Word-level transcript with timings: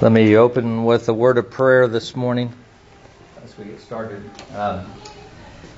Let 0.00 0.12
me 0.12 0.34
open 0.34 0.84
with 0.84 1.10
a 1.10 1.12
word 1.12 1.36
of 1.36 1.50
prayer 1.50 1.86
this 1.86 2.16
morning 2.16 2.54
as 3.44 3.58
we 3.58 3.66
get 3.66 3.78
started. 3.78 4.30
Um, 4.54 4.86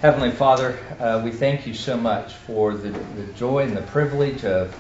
Heavenly 0.01 0.31
Father, 0.31 0.79
uh, 1.01 1.21
we 1.25 1.33
thank 1.33 1.67
you 1.67 1.75
so 1.75 1.97
much 1.97 2.33
for 2.33 2.73
the, 2.73 2.91
the 2.91 3.33
joy 3.33 3.65
and 3.65 3.77
the 3.77 3.83
privilege 3.83 4.45
of 4.45 4.79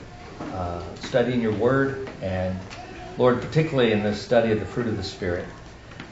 uh, 0.52 0.80
studying 1.00 1.40
your 1.40 1.54
word, 1.54 2.08
and 2.22 2.56
Lord, 3.18 3.42
particularly 3.42 3.90
in 3.90 4.05
this 4.05 4.23
study 4.23 4.52
of 4.52 4.60
the 4.60 4.66
fruit 4.66 4.86
of 4.86 4.96
the 4.96 5.02
Spirit. 5.02 5.48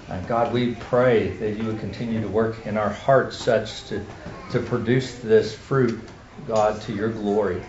Uh, 0.08 0.20
God, 0.22 0.52
we 0.52 0.74
pray 0.74 1.28
that 1.28 1.56
you 1.56 1.66
would 1.66 1.78
continue 1.78 2.20
to 2.20 2.28
work 2.28 2.66
in 2.66 2.76
our 2.76 2.90
hearts 2.90 3.36
such 3.36 3.84
to, 3.90 4.04
to 4.50 4.58
produce 4.58 5.20
this 5.20 5.54
fruit, 5.54 6.02
God, 6.48 6.80
to 6.82 6.92
your 6.92 7.10
glory. 7.10 7.62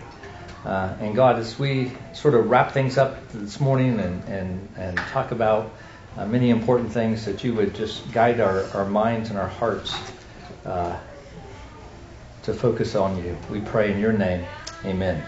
Uh, 0.64 0.94
and 1.00 1.16
God, 1.16 1.38
as 1.40 1.58
we 1.58 1.90
sort 2.12 2.34
of 2.34 2.48
wrap 2.48 2.72
things 2.72 2.96
up 2.96 3.16
this 3.32 3.58
morning 3.58 3.98
and, 3.98 4.24
and, 4.28 4.68
and 4.76 4.96
talk 4.96 5.32
about 5.32 5.72
uh, 6.16 6.24
many 6.26 6.50
important 6.50 6.92
things, 6.92 7.24
that 7.24 7.42
you 7.42 7.54
would 7.54 7.74
just 7.74 8.12
guide 8.12 8.38
our, 8.38 8.64
our 8.74 8.84
minds 8.84 9.30
and 9.30 9.38
our 9.38 9.48
hearts 9.48 9.92
uh, 10.64 10.96
to 12.44 12.54
focus 12.54 12.94
on 12.94 13.24
you. 13.24 13.36
We 13.50 13.60
pray 13.60 13.92
in 13.92 13.98
your 13.98 14.12
name. 14.12 14.46
Amen. 14.84 15.24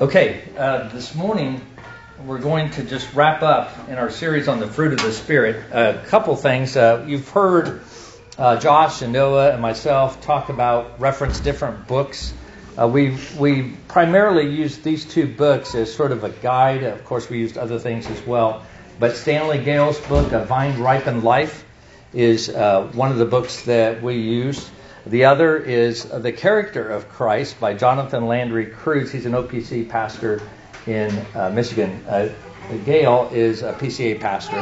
Okay, 0.00 0.42
uh, 0.56 0.88
this 0.88 1.14
morning 1.14 1.64
we're 2.26 2.38
going 2.38 2.70
to 2.70 2.82
just 2.82 3.14
wrap 3.14 3.42
up 3.42 3.88
in 3.88 3.94
our 3.94 4.10
series 4.10 4.48
on 4.48 4.58
the 4.58 4.66
fruit 4.66 4.92
of 4.92 5.02
the 5.02 5.12
Spirit. 5.12 5.64
A 5.72 6.02
couple 6.06 6.34
things. 6.34 6.76
Uh, 6.76 7.04
you've 7.06 7.28
heard 7.28 7.82
uh, 8.36 8.58
Josh 8.58 9.02
and 9.02 9.12
Noah 9.12 9.52
and 9.52 9.62
myself 9.62 10.20
talk 10.20 10.48
about, 10.48 11.00
reference 11.00 11.38
different 11.38 11.86
books 11.86 12.34
uh, 12.80 12.88
we 12.88 13.16
we 13.38 13.74
primarily 13.88 14.48
used 14.48 14.82
these 14.82 15.04
two 15.04 15.26
books 15.26 15.74
as 15.74 15.92
sort 15.94 16.12
of 16.12 16.24
a 16.24 16.30
guide. 16.30 16.82
Of 16.82 17.04
course, 17.04 17.28
we 17.28 17.38
used 17.38 17.58
other 17.58 17.78
things 17.78 18.06
as 18.06 18.26
well. 18.26 18.64
But 18.98 19.16
Stanley 19.16 19.58
Gale's 19.62 20.00
book, 20.00 20.32
A 20.32 20.44
Vine 20.44 20.80
Ripened 20.80 21.22
Life, 21.22 21.64
is 22.14 22.48
uh, 22.48 22.84
one 22.94 23.10
of 23.10 23.18
the 23.18 23.24
books 23.24 23.62
that 23.64 24.02
we 24.02 24.16
used. 24.16 24.68
The 25.06 25.24
other 25.24 25.56
is 25.56 26.04
The 26.04 26.32
Character 26.32 26.86
of 26.88 27.08
Christ 27.08 27.58
by 27.58 27.74
Jonathan 27.74 28.26
Landry 28.26 28.66
Cruse. 28.66 29.10
He's 29.10 29.24
an 29.24 29.32
OPC 29.32 29.88
pastor 29.88 30.42
in 30.86 31.10
uh, 31.34 31.50
Michigan. 31.50 32.04
Uh, 32.06 32.28
Gale 32.84 33.30
is 33.32 33.62
a 33.62 33.72
PCA 33.72 34.20
pastor. 34.20 34.56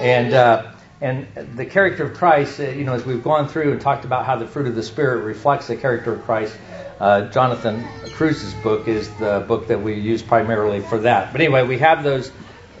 And 0.00 0.32
uh, 0.32 0.72
and 1.00 1.26
the 1.56 1.64
character 1.64 2.04
of 2.04 2.14
Christ, 2.14 2.60
uh, 2.60 2.64
you 2.64 2.84
know, 2.84 2.92
as 2.92 3.06
we've 3.06 3.24
gone 3.24 3.48
through 3.48 3.72
and 3.72 3.80
talked 3.80 4.04
about 4.04 4.26
how 4.26 4.36
the 4.36 4.46
fruit 4.46 4.66
of 4.66 4.74
the 4.74 4.82
Spirit 4.82 5.24
reflects 5.24 5.66
the 5.66 5.76
character 5.76 6.12
of 6.12 6.22
Christ, 6.24 6.56
uh, 7.00 7.22
Jonathan 7.30 7.84
Cruse's 8.12 8.52
book 8.62 8.86
is 8.86 9.08
the 9.14 9.44
book 9.48 9.66
that 9.68 9.80
we 9.80 9.94
use 9.94 10.22
primarily 10.22 10.80
for 10.80 10.98
that. 10.98 11.32
But 11.32 11.40
anyway, 11.40 11.66
we 11.66 11.78
have 11.78 12.04
those, 12.04 12.30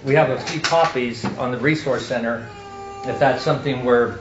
we 0.04 0.14
have 0.14 0.28
a 0.30 0.38
few 0.38 0.60
copies 0.60 1.24
on 1.24 1.52
the 1.52 1.58
Resource 1.58 2.06
Center. 2.06 2.46
If 3.04 3.18
that's 3.18 3.42
something 3.42 3.84
where 3.84 4.20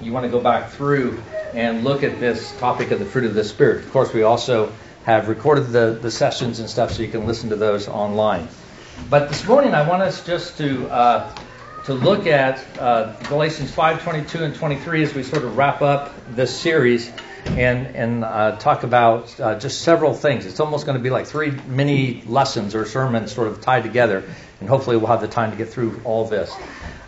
you 0.00 0.12
want 0.12 0.24
to 0.24 0.30
go 0.30 0.40
back 0.40 0.70
through 0.70 1.22
and 1.52 1.84
look 1.84 2.02
at 2.02 2.18
this 2.18 2.58
topic 2.58 2.90
of 2.90 2.98
the 2.98 3.04
fruit 3.04 3.24
of 3.24 3.34
the 3.34 3.44
Spirit. 3.44 3.84
Of 3.84 3.92
course, 3.92 4.12
we 4.12 4.22
also 4.22 4.72
have 5.04 5.28
recorded 5.28 5.68
the, 5.68 5.98
the 6.00 6.10
sessions 6.10 6.58
and 6.58 6.68
stuff 6.68 6.92
so 6.92 7.02
you 7.02 7.08
can 7.08 7.26
listen 7.26 7.50
to 7.50 7.56
those 7.56 7.86
online. 7.86 8.48
But 9.10 9.28
this 9.28 9.46
morning, 9.46 9.74
I 9.74 9.86
want 9.86 10.02
us 10.02 10.24
just 10.24 10.56
to 10.58 10.88
uh, 10.88 11.34
to 11.84 11.92
look 11.92 12.26
at 12.26 12.64
uh, 12.78 13.12
Galatians 13.24 13.70
5:22 13.70 14.40
and 14.40 14.54
23 14.54 15.02
as 15.02 15.14
we 15.14 15.22
sort 15.22 15.44
of 15.44 15.56
wrap 15.56 15.82
up 15.82 16.12
this 16.30 16.58
series 16.58 17.12
and 17.46 17.86
and 17.94 18.24
uh, 18.24 18.56
talk 18.56 18.82
about 18.82 19.38
uh, 19.40 19.58
just 19.58 19.82
several 19.82 20.14
things. 20.14 20.46
It's 20.46 20.60
almost 20.60 20.86
going 20.86 20.98
to 20.98 21.02
be 21.02 21.10
like 21.10 21.26
three 21.26 21.50
mini 21.50 22.22
lessons 22.26 22.74
or 22.74 22.84
sermons 22.86 23.32
sort 23.32 23.48
of 23.48 23.60
tied 23.60 23.82
together, 23.82 24.24
and 24.60 24.68
hopefully 24.68 24.96
we'll 24.96 25.06
have 25.06 25.20
the 25.20 25.28
time 25.28 25.50
to 25.50 25.56
get 25.56 25.68
through 25.68 26.00
all 26.04 26.26
this. 26.26 26.54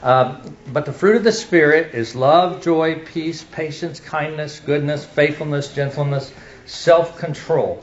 Um, 0.02 0.56
but 0.72 0.84
the 0.84 0.92
fruit 0.92 1.16
of 1.16 1.24
the 1.24 1.32
Spirit 1.32 1.94
is 1.94 2.14
love, 2.14 2.62
joy, 2.62 3.00
peace, 3.00 3.42
patience, 3.42 3.98
kindness, 3.98 4.60
goodness, 4.60 5.04
faithfulness, 5.04 5.74
gentleness, 5.74 6.32
self 6.66 7.18
control. 7.18 7.82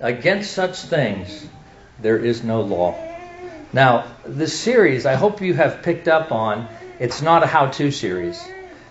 Against 0.00 0.52
such 0.52 0.78
things 0.78 1.46
there 2.00 2.18
is 2.18 2.44
no 2.44 2.62
law. 2.62 2.96
Now, 3.72 4.06
this 4.24 4.58
series, 4.58 5.04
I 5.04 5.14
hope 5.14 5.42
you 5.42 5.52
have 5.54 5.82
picked 5.82 6.08
up 6.08 6.32
on, 6.32 6.68
it's 6.98 7.20
not 7.20 7.42
a 7.42 7.46
how 7.46 7.66
to 7.66 7.90
series. 7.90 8.48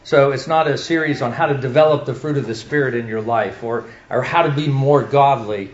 So 0.08 0.32
it's 0.32 0.48
not 0.48 0.70
a 0.70 0.78
series 0.78 1.22
on 1.22 1.34
how 1.34 1.48
to 1.48 1.58
develop 1.58 2.06
the 2.06 2.14
fruit 2.14 2.38
of 2.38 2.48
the 2.48 2.56
Spirit 2.56 2.96
in 2.96 3.10
your 3.10 3.20
life 3.20 3.62
or, 3.62 3.90
or 4.10 4.22
how 4.22 4.44
to 4.44 4.52
be 4.54 4.70
more 4.70 5.04
godly 5.04 5.74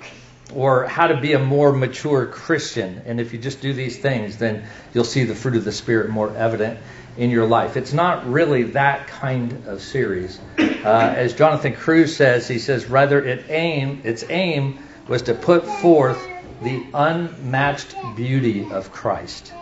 or 0.55 0.87
how 0.87 1.05
to 1.05 1.21
be 1.21 1.33
a 1.33 1.39
more 1.39 1.71
mature 1.71 2.25
Christian. 2.25 3.03
And 3.05 3.21
if 3.21 3.31
you 3.31 3.37
just 3.37 3.61
do 3.61 3.73
these 3.73 3.99
things, 3.99 4.39
then 4.39 4.63
you'll 4.91 5.03
see 5.03 5.25
the 5.25 5.35
fruit 5.35 5.55
of 5.55 5.65
the 5.65 5.71
Spirit 5.71 6.09
more 6.09 6.35
evident 6.35 6.79
in 7.15 7.29
your 7.29 7.45
life. 7.45 7.77
It's 7.77 7.93
not 7.93 8.25
really 8.25 8.63
that 8.63 9.05
kind 9.05 9.67
of 9.67 9.83
series. 9.83 10.39
Uh, 10.57 11.13
as 11.15 11.35
Jonathan 11.35 11.75
Cruse 11.75 12.15
says, 12.15 12.47
he 12.47 12.57
says, 12.57 12.87
rather 12.87 13.23
it 13.23 13.45
aim, 13.49 14.01
its 14.03 14.25
aim 14.31 14.79
was 15.07 15.21
to 15.21 15.35
put 15.35 15.63
forth 15.63 16.19
the 16.63 16.83
unmatched 16.95 17.95
beauty 18.15 18.67
of 18.71 18.91
Christ. 18.91 19.53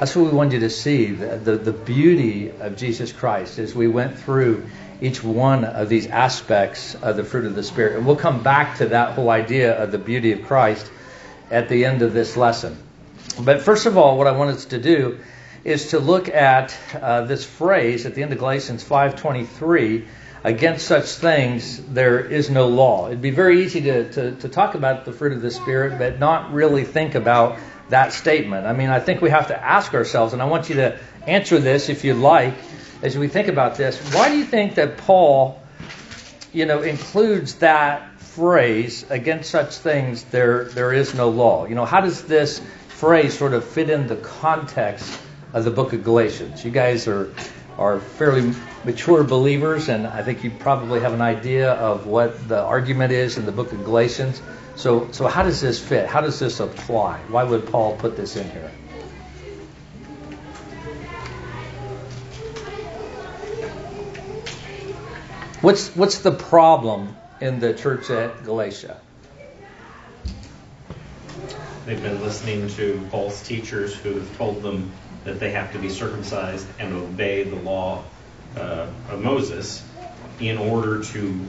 That's 0.00 0.16
what 0.16 0.24
we 0.24 0.36
want 0.36 0.52
you 0.52 0.60
to 0.60 0.70
see 0.70 1.12
the, 1.12 1.36
the, 1.36 1.56
the, 1.56 1.72
beauty 1.72 2.50
of 2.50 2.76
Jesus 2.76 3.12
Christ 3.12 3.60
as 3.60 3.76
we 3.76 3.86
went 3.86 4.18
through 4.18 4.66
each 5.00 5.22
one 5.22 5.64
of 5.64 5.88
these 5.88 6.08
aspects 6.08 6.96
of 6.96 7.16
the 7.16 7.22
fruit 7.22 7.44
of 7.44 7.54
the 7.54 7.62
Spirit. 7.62 7.96
And 7.96 8.04
we'll 8.04 8.16
come 8.16 8.42
back 8.42 8.78
to 8.78 8.86
that 8.86 9.12
whole 9.12 9.30
idea 9.30 9.80
of 9.80 9.92
the 9.92 9.98
beauty 9.98 10.32
of 10.32 10.42
Christ 10.42 10.90
at 11.48 11.68
the 11.68 11.84
end 11.84 12.02
of 12.02 12.12
this 12.12 12.36
lesson. 12.36 12.76
But 13.40 13.62
first 13.62 13.86
of 13.86 13.96
all, 13.96 14.18
what 14.18 14.26
I 14.26 14.32
want 14.32 14.50
us 14.50 14.64
to 14.66 14.78
do 14.78 15.20
is 15.62 15.90
to 15.90 16.00
look 16.00 16.28
at 16.28 16.76
uh, 17.00 17.22
this 17.22 17.44
phrase 17.44 18.04
at 18.04 18.16
the 18.16 18.22
end 18.24 18.32
of 18.32 18.38
Galatians 18.40 18.82
5:23. 18.82 20.06
Against 20.42 20.86
such 20.86 21.06
things 21.06 21.80
there 21.86 22.20
is 22.20 22.50
no 22.50 22.66
law. 22.66 23.06
It'd 23.06 23.22
be 23.22 23.30
very 23.30 23.64
easy 23.64 23.80
to, 23.80 24.12
to, 24.12 24.32
to 24.32 24.48
talk 24.50 24.74
about 24.74 25.06
the 25.06 25.12
fruit 25.12 25.32
of 25.32 25.40
the 25.40 25.50
Spirit, 25.50 25.98
but 25.98 26.18
not 26.18 26.52
really 26.52 26.84
think 26.84 27.14
about 27.14 27.56
that 27.90 28.12
statement. 28.12 28.66
I 28.66 28.72
mean, 28.72 28.88
I 28.90 29.00
think 29.00 29.20
we 29.20 29.30
have 29.30 29.48
to 29.48 29.62
ask 29.62 29.94
ourselves, 29.94 30.32
and 30.32 30.42
I 30.42 30.46
want 30.46 30.68
you 30.68 30.76
to 30.76 30.98
answer 31.26 31.58
this 31.58 31.88
if 31.88 32.04
you 32.04 32.14
like, 32.14 32.54
as 33.02 33.16
we 33.18 33.28
think 33.28 33.48
about 33.48 33.76
this. 33.76 33.98
Why 34.14 34.30
do 34.30 34.38
you 34.38 34.44
think 34.44 34.76
that 34.76 34.96
Paul, 34.98 35.60
you 36.52 36.66
know, 36.66 36.82
includes 36.82 37.56
that 37.56 38.20
phrase, 38.20 39.04
against 39.10 39.50
such 39.50 39.76
things 39.76 40.24
there 40.24 40.64
there 40.64 40.92
is 40.92 41.14
no 41.14 41.28
law? 41.28 41.66
You 41.66 41.74
know, 41.74 41.84
how 41.84 42.00
does 42.00 42.24
this 42.24 42.60
phrase 42.88 43.38
sort 43.38 43.52
of 43.52 43.64
fit 43.64 43.90
in 43.90 44.06
the 44.06 44.16
context 44.16 45.20
of 45.52 45.64
the 45.64 45.70
book 45.70 45.92
of 45.92 46.02
Galatians? 46.02 46.64
You 46.64 46.70
guys 46.70 47.06
are 47.06 47.32
are 47.78 48.00
fairly 48.00 48.52
mature 48.84 49.24
believers, 49.24 49.88
and 49.88 50.06
I 50.06 50.22
think 50.22 50.44
you 50.44 50.50
probably 50.50 51.00
have 51.00 51.12
an 51.12 51.22
idea 51.22 51.72
of 51.72 52.06
what 52.06 52.48
the 52.48 52.60
argument 52.60 53.12
is 53.12 53.38
in 53.38 53.46
the 53.46 53.52
book 53.52 53.72
of 53.72 53.84
Galatians. 53.84 54.40
So, 54.76 55.10
so 55.12 55.26
how 55.26 55.42
does 55.42 55.60
this 55.60 55.80
fit? 55.80 56.06
How 56.06 56.20
does 56.20 56.38
this 56.38 56.60
apply? 56.60 57.18
Why 57.28 57.44
would 57.44 57.66
Paul 57.68 57.96
put 57.96 58.16
this 58.16 58.36
in 58.36 58.50
here? 58.50 58.70
What's 65.60 65.96
what's 65.96 66.18
the 66.18 66.32
problem 66.32 67.16
in 67.40 67.58
the 67.58 67.72
church 67.72 68.10
at 68.10 68.44
Galatia? 68.44 69.00
They've 71.86 72.02
been 72.02 72.20
listening 72.20 72.68
to 72.70 73.00
false 73.10 73.46
teachers 73.46 73.94
who 73.94 74.14
have 74.14 74.36
told 74.36 74.62
them 74.62 74.92
that 75.24 75.40
they 75.40 75.52
have 75.52 75.72
to 75.72 75.78
be 75.78 75.88
circumcised 75.88 76.66
and 76.78 76.92
obey 76.92 77.44
the 77.44 77.56
law 77.56 78.04
uh, 78.56 78.86
of 79.10 79.22
Moses 79.22 79.82
in 80.40 80.58
order 80.58 81.02
to 81.02 81.40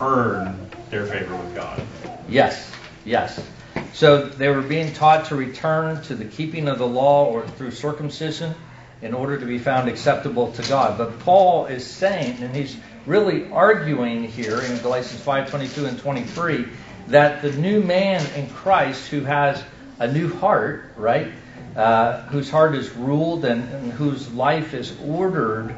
earn 0.00 0.70
their 0.90 1.06
favor 1.06 1.36
with 1.36 1.54
God. 1.54 1.82
Yes, 2.28 2.70
yes. 3.04 3.44
So 3.92 4.26
they 4.26 4.48
were 4.48 4.62
being 4.62 4.92
taught 4.92 5.26
to 5.26 5.36
return 5.36 6.02
to 6.04 6.14
the 6.14 6.24
keeping 6.24 6.68
of 6.68 6.78
the 6.78 6.86
law 6.86 7.26
or 7.26 7.46
through 7.46 7.70
circumcision 7.70 8.54
in 9.02 9.14
order 9.14 9.38
to 9.38 9.46
be 9.46 9.58
found 9.58 9.88
acceptable 9.88 10.52
to 10.52 10.62
God. 10.68 10.98
But 10.98 11.18
Paul 11.20 11.66
is 11.66 11.86
saying, 11.86 12.42
and 12.42 12.54
he's 12.54 12.76
really 13.04 13.50
arguing 13.50 14.24
here 14.24 14.60
in 14.60 14.78
Galatians 14.78 15.20
5 15.20 15.50
22 15.50 15.86
and 15.86 15.98
23, 15.98 16.66
that 17.08 17.42
the 17.42 17.52
new 17.52 17.80
man 17.82 18.24
in 18.34 18.48
Christ 18.50 19.08
who 19.08 19.20
has 19.22 19.62
a 19.98 20.10
new 20.10 20.34
heart, 20.34 20.92
right, 20.96 21.32
uh, 21.76 22.22
whose 22.22 22.50
heart 22.50 22.74
is 22.74 22.90
ruled 22.92 23.44
and, 23.44 23.68
and, 23.68 23.92
whose 23.92 24.32
life 24.32 24.74
is 24.74 24.96
ordered 25.04 25.74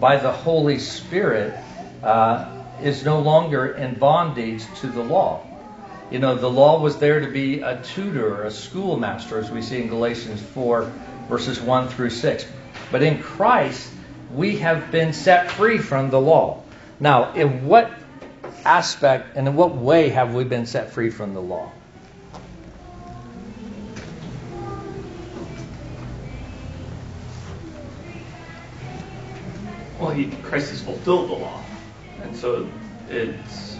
by 0.00 0.16
the 0.16 0.32
Holy 0.32 0.78
Spirit, 0.78 1.54
uh, 2.02 2.48
is 2.82 3.04
no 3.04 3.20
longer 3.20 3.66
in 3.66 3.94
bondage 3.94 4.64
to 4.80 4.86
the 4.86 5.02
law. 5.02 5.46
You 6.10 6.18
know, 6.18 6.34
the 6.34 6.50
law 6.50 6.80
was 6.80 6.96
there 6.98 7.20
to 7.20 7.28
be 7.28 7.60
a 7.60 7.80
tutor, 7.82 8.42
a 8.42 8.50
schoolmaster, 8.50 9.38
as 9.38 9.50
we 9.50 9.62
see 9.62 9.80
in 9.80 9.88
Galatians 9.88 10.40
4, 10.40 10.90
verses 11.28 11.60
1 11.60 11.88
through 11.88 12.10
6. 12.10 12.46
But 12.90 13.02
in 13.02 13.22
Christ, 13.22 13.92
we 14.34 14.56
have 14.58 14.90
been 14.90 15.12
set 15.12 15.50
free 15.52 15.78
from 15.78 16.10
the 16.10 16.20
law. 16.20 16.62
Now, 16.98 17.32
in 17.34 17.66
what 17.66 17.92
aspect 18.64 19.36
and 19.36 19.46
in 19.46 19.54
what 19.54 19.76
way 19.76 20.08
have 20.08 20.34
we 20.34 20.44
been 20.44 20.66
set 20.66 20.90
free 20.90 21.10
from 21.10 21.34
the 21.34 21.40
law? 21.40 21.70
Well, 30.10 30.18
he, 30.18 30.26
Christ 30.42 30.70
has 30.70 30.82
fulfilled 30.82 31.28
the 31.30 31.34
law, 31.34 31.62
and 32.20 32.34
so 32.34 32.68
it's. 33.08 33.76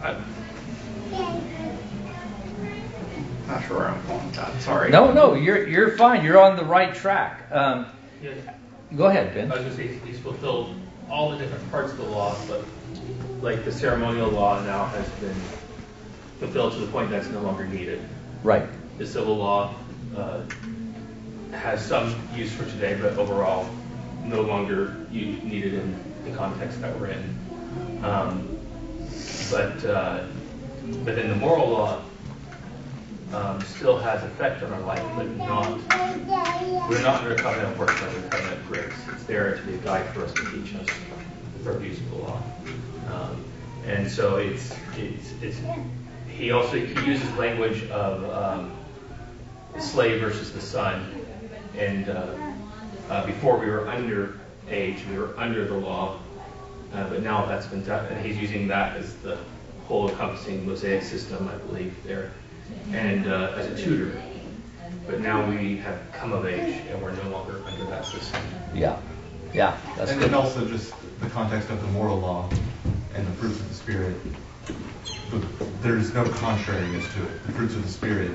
I'm 0.00 0.24
not 3.48 3.64
sure 3.64 3.78
where 3.78 3.88
I'm 3.88 4.06
going 4.06 4.26
with 4.26 4.36
that. 4.36 4.62
Sorry. 4.62 4.90
No, 4.90 5.12
no, 5.12 5.34
you're 5.34 5.66
you're 5.66 5.96
fine. 5.96 6.24
You're 6.24 6.40
on 6.40 6.54
the 6.56 6.64
right 6.64 6.94
track. 6.94 7.48
Um, 7.50 7.86
Yeah, 8.22 8.30
go 8.96 9.06
ahead, 9.06 9.32
I 9.32 9.34
Ben. 9.34 9.48
was 9.48 9.58
gonna 9.58 9.74
say, 9.74 9.88
he's 10.06 10.20
fulfilled 10.20 10.72
all 11.10 11.32
the 11.32 11.38
different 11.38 11.68
parts 11.72 11.90
of 11.90 11.98
the 11.98 12.04
law, 12.04 12.36
but 12.46 12.64
like 13.42 13.64
the 13.64 13.72
ceremonial 13.72 14.30
law 14.30 14.62
now 14.62 14.84
has 14.86 15.08
been 15.18 15.34
fulfilled 16.38 16.74
to 16.74 16.78
the 16.78 16.92
point 16.92 17.10
that's 17.10 17.26
no 17.26 17.40
longer 17.40 17.66
needed. 17.66 18.00
Right. 18.44 18.68
The 18.98 19.06
civil 19.06 19.36
law 19.36 19.74
uh, 20.16 20.42
has 21.50 21.84
some 21.84 22.14
use 22.36 22.52
for 22.52 22.66
today, 22.66 22.96
but 23.02 23.18
overall 23.18 23.68
no 24.24 24.42
longer 24.42 25.06
needed 25.10 25.74
in 25.74 25.98
the 26.24 26.36
context 26.36 26.80
that 26.80 26.98
we're 26.98 27.08
in. 27.08 28.04
Um, 28.04 28.58
but 29.50 29.84
uh, 29.84 30.24
but 31.04 31.16
then 31.16 31.28
the 31.28 31.36
moral 31.36 31.68
law 31.70 32.02
um, 33.32 33.60
still 33.62 33.98
has 33.98 34.22
effect 34.24 34.62
on 34.62 34.72
our 34.72 34.80
life, 34.80 35.04
but 35.16 35.26
not 35.36 35.68
we're 36.88 37.02
not 37.02 37.22
under 37.22 37.34
a 37.34 37.36
covenant 37.36 37.72
of 37.72 37.78
works, 37.78 38.00
under 38.02 38.26
a 38.26 38.28
covenant 38.30 38.60
of 38.60 38.66
grace. 38.66 38.92
It's 39.12 39.24
there 39.24 39.56
to 39.56 39.62
be 39.62 39.74
a 39.74 39.78
guide 39.78 40.06
for 40.12 40.24
us 40.24 40.32
to 40.34 40.50
teach 40.50 40.74
us 40.74 40.86
the 41.58 41.64
purpose 41.64 41.98
of 41.98 42.10
the 42.10 42.16
law. 42.16 42.42
Um, 43.12 43.44
and 43.86 44.10
so 44.10 44.36
it's, 44.36 44.74
it's, 44.96 45.32
it's, 45.42 45.60
he 46.28 46.50
also, 46.50 46.76
he 46.76 47.06
uses 47.06 47.32
language 47.36 47.88
of 47.90 48.28
um, 48.30 48.72
slave 49.78 50.20
versus 50.20 50.52
the 50.52 50.60
son. 50.60 51.06
And 51.78 52.08
uh, 52.08 52.49
uh, 53.10 53.26
before 53.26 53.58
we 53.58 53.66
were 53.66 53.86
under 53.88 54.38
age, 54.70 55.04
we 55.10 55.18
were 55.18 55.34
under 55.36 55.66
the 55.66 55.74
law, 55.74 56.18
uh, 56.94 57.08
but 57.08 57.22
now 57.22 57.44
that's 57.44 57.66
been 57.66 57.84
done, 57.84 58.06
and 58.06 58.24
he's 58.24 58.38
using 58.38 58.68
that 58.68 58.96
as 58.96 59.16
the 59.16 59.36
whole 59.86 60.08
encompassing 60.08 60.64
Mosaic 60.66 61.02
system, 61.02 61.48
I 61.52 61.56
believe, 61.66 61.94
there, 62.04 62.30
and 62.92 63.26
uh, 63.26 63.52
as 63.56 63.66
a 63.66 63.76
tutor. 63.84 64.20
But 65.06 65.20
now 65.20 65.48
we 65.50 65.76
have 65.78 66.00
come 66.12 66.32
of 66.32 66.46
age 66.46 66.76
and 66.88 67.02
we're 67.02 67.10
no 67.10 67.28
longer 67.30 67.60
under 67.66 67.84
that 67.86 68.04
system. 68.04 68.40
Yeah. 68.72 68.96
Yeah. 69.52 69.76
That's 69.96 70.12
And 70.12 70.20
good. 70.20 70.30
then 70.30 70.34
also 70.34 70.64
just 70.68 70.92
the 71.20 71.28
context 71.30 71.68
of 71.70 71.80
the 71.80 71.88
moral 71.88 72.18
law 72.20 72.48
and 73.16 73.26
the 73.26 73.32
fruits 73.32 73.58
of 73.58 73.68
the 73.68 73.74
Spirit. 73.74 74.14
But 75.32 75.42
There's 75.82 76.14
no 76.14 76.24
contrariness 76.28 77.12
to 77.14 77.22
it. 77.24 77.46
The 77.46 77.52
fruits 77.52 77.74
of 77.74 77.82
the 77.82 77.88
Spirit, 77.88 78.30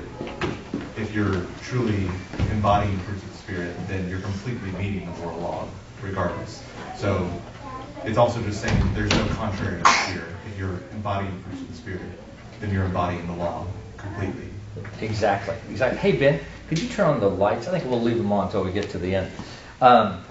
if 0.96 1.14
you're 1.14 1.46
truly 1.62 2.08
embodying 2.50 2.98
fruits 3.00 3.22
of 3.22 3.32
the 3.32 3.38
Spirit, 3.38 3.88
then 3.88 4.08
you're 4.08 4.20
completely 4.20 4.70
meeting 4.72 5.10
the 5.12 5.18
moral 5.20 5.38
law 5.38 5.68
regardless. 6.02 6.62
So 6.96 7.28
it's 8.04 8.18
also 8.18 8.42
just 8.42 8.60
saying 8.62 8.94
there's 8.94 9.10
no 9.10 9.26
contrariness 9.34 10.06
here. 10.06 10.24
If 10.50 10.58
you're 10.58 10.80
embodying 10.92 11.42
fruits 11.42 11.60
of 11.62 11.68
the 11.68 11.76
Spirit, 11.76 12.00
then 12.60 12.72
you're 12.72 12.84
embodying 12.84 13.26
the 13.26 13.34
law 13.34 13.66
completely. 13.96 14.48
Exactly. 15.00 15.56
Exactly. 15.70 15.98
Hey 15.98 16.12
Ben, 16.12 16.40
could 16.68 16.78
you 16.78 16.88
turn 16.88 17.08
on 17.08 17.20
the 17.20 17.30
lights? 17.30 17.68
I 17.68 17.72
think 17.72 17.90
we'll 17.90 18.00
leave 18.00 18.18
them 18.18 18.32
on 18.32 18.46
until 18.46 18.64
we 18.64 18.72
get 18.72 18.90
to 18.90 18.98
the 18.98 19.14
end. 19.16 19.30
Um, 19.80 20.22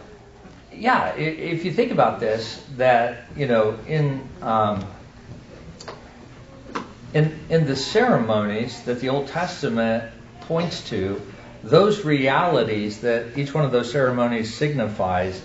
yeah, 0.73 1.15
if 1.15 1.63
you 1.63 1.71
think 1.71 1.91
about 1.91 2.19
this, 2.19 2.63
that 2.77 3.25
you 3.35 3.47
know, 3.47 3.79
in 3.87 4.27
um, 4.41 4.83
in 7.13 7.39
in 7.49 7.65
the 7.65 7.75
ceremonies 7.75 8.81
that 8.83 8.99
the 8.99 9.09
Old 9.09 9.27
Testament 9.27 10.11
points 10.47 10.89
to, 10.89 11.21
those 11.63 12.05
realities 12.05 13.01
that 13.01 13.37
each 13.37 13.53
one 13.53 13.65
of 13.65 13.71
those 13.71 13.91
ceremonies 13.91 14.53
signifies 14.53 15.41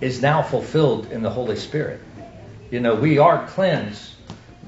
is 0.00 0.20
now 0.20 0.42
fulfilled 0.42 1.10
in 1.10 1.22
the 1.22 1.30
Holy 1.30 1.56
Spirit. 1.56 2.00
You 2.70 2.80
know, 2.80 2.94
we 2.94 3.18
are 3.18 3.46
cleansed 3.46 4.12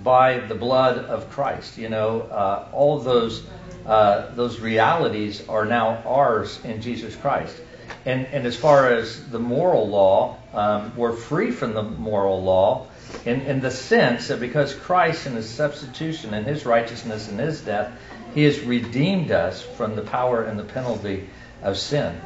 by 0.02 0.38
the 0.38 0.54
blood 0.54 0.98
of 0.98 1.30
Christ. 1.30 1.78
You 1.78 1.88
know, 1.88 2.22
uh, 2.22 2.68
all 2.72 3.00
those 3.00 3.42
uh, 3.84 4.34
those 4.34 4.58
realities 4.58 5.46
are 5.48 5.64
now 5.64 6.02
ours 6.06 6.58
in 6.64 6.80
Jesus 6.80 7.14
Christ. 7.14 7.56
And 8.04 8.26
and 8.26 8.46
as 8.46 8.56
far 8.56 8.92
as 8.92 9.28
the 9.30 9.38
moral 9.38 9.88
law, 9.88 10.38
um, 10.54 10.96
we're 10.96 11.12
free 11.12 11.50
from 11.50 11.74
the 11.74 11.82
moral 11.82 12.42
law 12.42 12.86
in, 13.24 13.42
in 13.42 13.60
the 13.60 13.70
sense 13.70 14.28
that 14.28 14.40
because 14.40 14.74
Christ 14.74 15.26
and 15.26 15.36
His 15.36 15.48
substitution 15.48 16.34
and 16.34 16.46
His 16.46 16.64
righteousness 16.64 17.28
and 17.28 17.38
His 17.38 17.60
death, 17.60 17.92
He 18.36 18.44
has 18.44 18.60
redeemed 18.60 19.30
us 19.30 19.62
from 19.62 19.96
the 19.96 20.02
power 20.02 20.42
and 20.42 20.58
the 20.58 20.64
penalty 20.64 21.26
of 21.62 21.78
sin. 21.78 22.20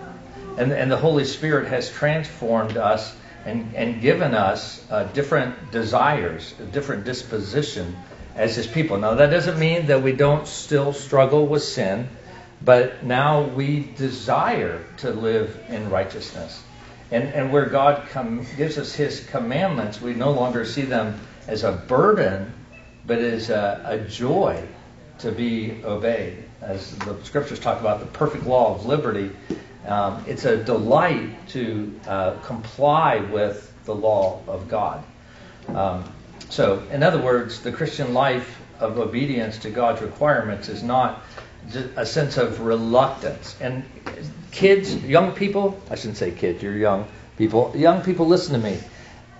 And, 0.58 0.72
and 0.72 0.90
the 0.90 0.96
Holy 0.96 1.24
Spirit 1.24 1.68
has 1.68 1.88
transformed 1.88 2.76
us 2.76 3.14
and, 3.44 3.76
and 3.76 4.00
given 4.00 4.34
us 4.34 4.84
uh, 4.90 5.04
different 5.04 5.70
desires, 5.70 6.52
a 6.58 6.64
different 6.64 7.04
disposition 7.04 7.96
as 8.34 8.56
His 8.56 8.66
people. 8.66 8.98
Now, 8.98 9.14
that 9.14 9.30
doesn't 9.30 9.60
mean 9.60 9.86
that 9.86 10.02
we 10.02 10.10
don't 10.10 10.48
still 10.48 10.92
struggle 10.92 11.46
with 11.46 11.62
sin, 11.62 12.08
but 12.60 13.04
now 13.04 13.42
we 13.42 13.88
desire 13.96 14.84
to 14.96 15.12
live 15.12 15.56
in 15.68 15.90
righteousness. 15.90 16.60
And, 17.12 17.28
and 17.28 17.52
where 17.52 17.66
God 17.66 18.08
com- 18.08 18.44
gives 18.56 18.78
us 18.78 18.92
His 18.92 19.24
commandments, 19.26 20.00
we 20.00 20.14
no 20.14 20.32
longer 20.32 20.64
see 20.64 20.82
them 20.82 21.20
as 21.46 21.62
a 21.62 21.70
burden, 21.70 22.52
but 23.06 23.20
as 23.20 23.48
a, 23.48 23.80
a 23.84 23.98
joy 24.00 24.66
to 25.20 25.32
be 25.32 25.80
obeyed. 25.84 26.44
As 26.60 26.96
the 26.98 27.16
scriptures 27.24 27.58
talk 27.58 27.80
about 27.80 28.00
the 28.00 28.06
perfect 28.06 28.46
law 28.46 28.74
of 28.74 28.86
liberty, 28.86 29.30
um, 29.86 30.24
it's 30.26 30.44
a 30.44 30.62
delight 30.62 31.48
to 31.50 31.98
uh, 32.06 32.32
comply 32.40 33.18
with 33.18 33.72
the 33.84 33.94
law 33.94 34.40
of 34.46 34.68
God. 34.68 35.02
Um, 35.68 36.04
so, 36.48 36.82
in 36.90 37.02
other 37.02 37.20
words, 37.20 37.60
the 37.60 37.72
Christian 37.72 38.12
life 38.12 38.60
of 38.78 38.98
obedience 38.98 39.58
to 39.58 39.70
God's 39.70 40.02
requirements 40.02 40.68
is 40.68 40.82
not 40.82 41.22
a 41.96 42.06
sense 42.06 42.36
of 42.36 42.60
reluctance. 42.60 43.56
And 43.60 43.84
kids, 44.50 44.94
young 44.94 45.32
people, 45.32 45.80
I 45.90 45.94
shouldn't 45.94 46.16
say 46.16 46.30
kids, 46.30 46.62
you're 46.62 46.76
young 46.76 47.06
people. 47.36 47.72
Young 47.76 48.02
people, 48.02 48.26
listen 48.26 48.60
to 48.60 48.66
me. 48.66 48.78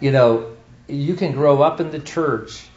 You 0.01 0.13
know, 0.13 0.57
you 0.89 1.15
can 1.15 1.33
grow 1.33 1.63
up 1.63 1.81
in 1.81 1.91
the 1.91 1.99
church 1.99 2.70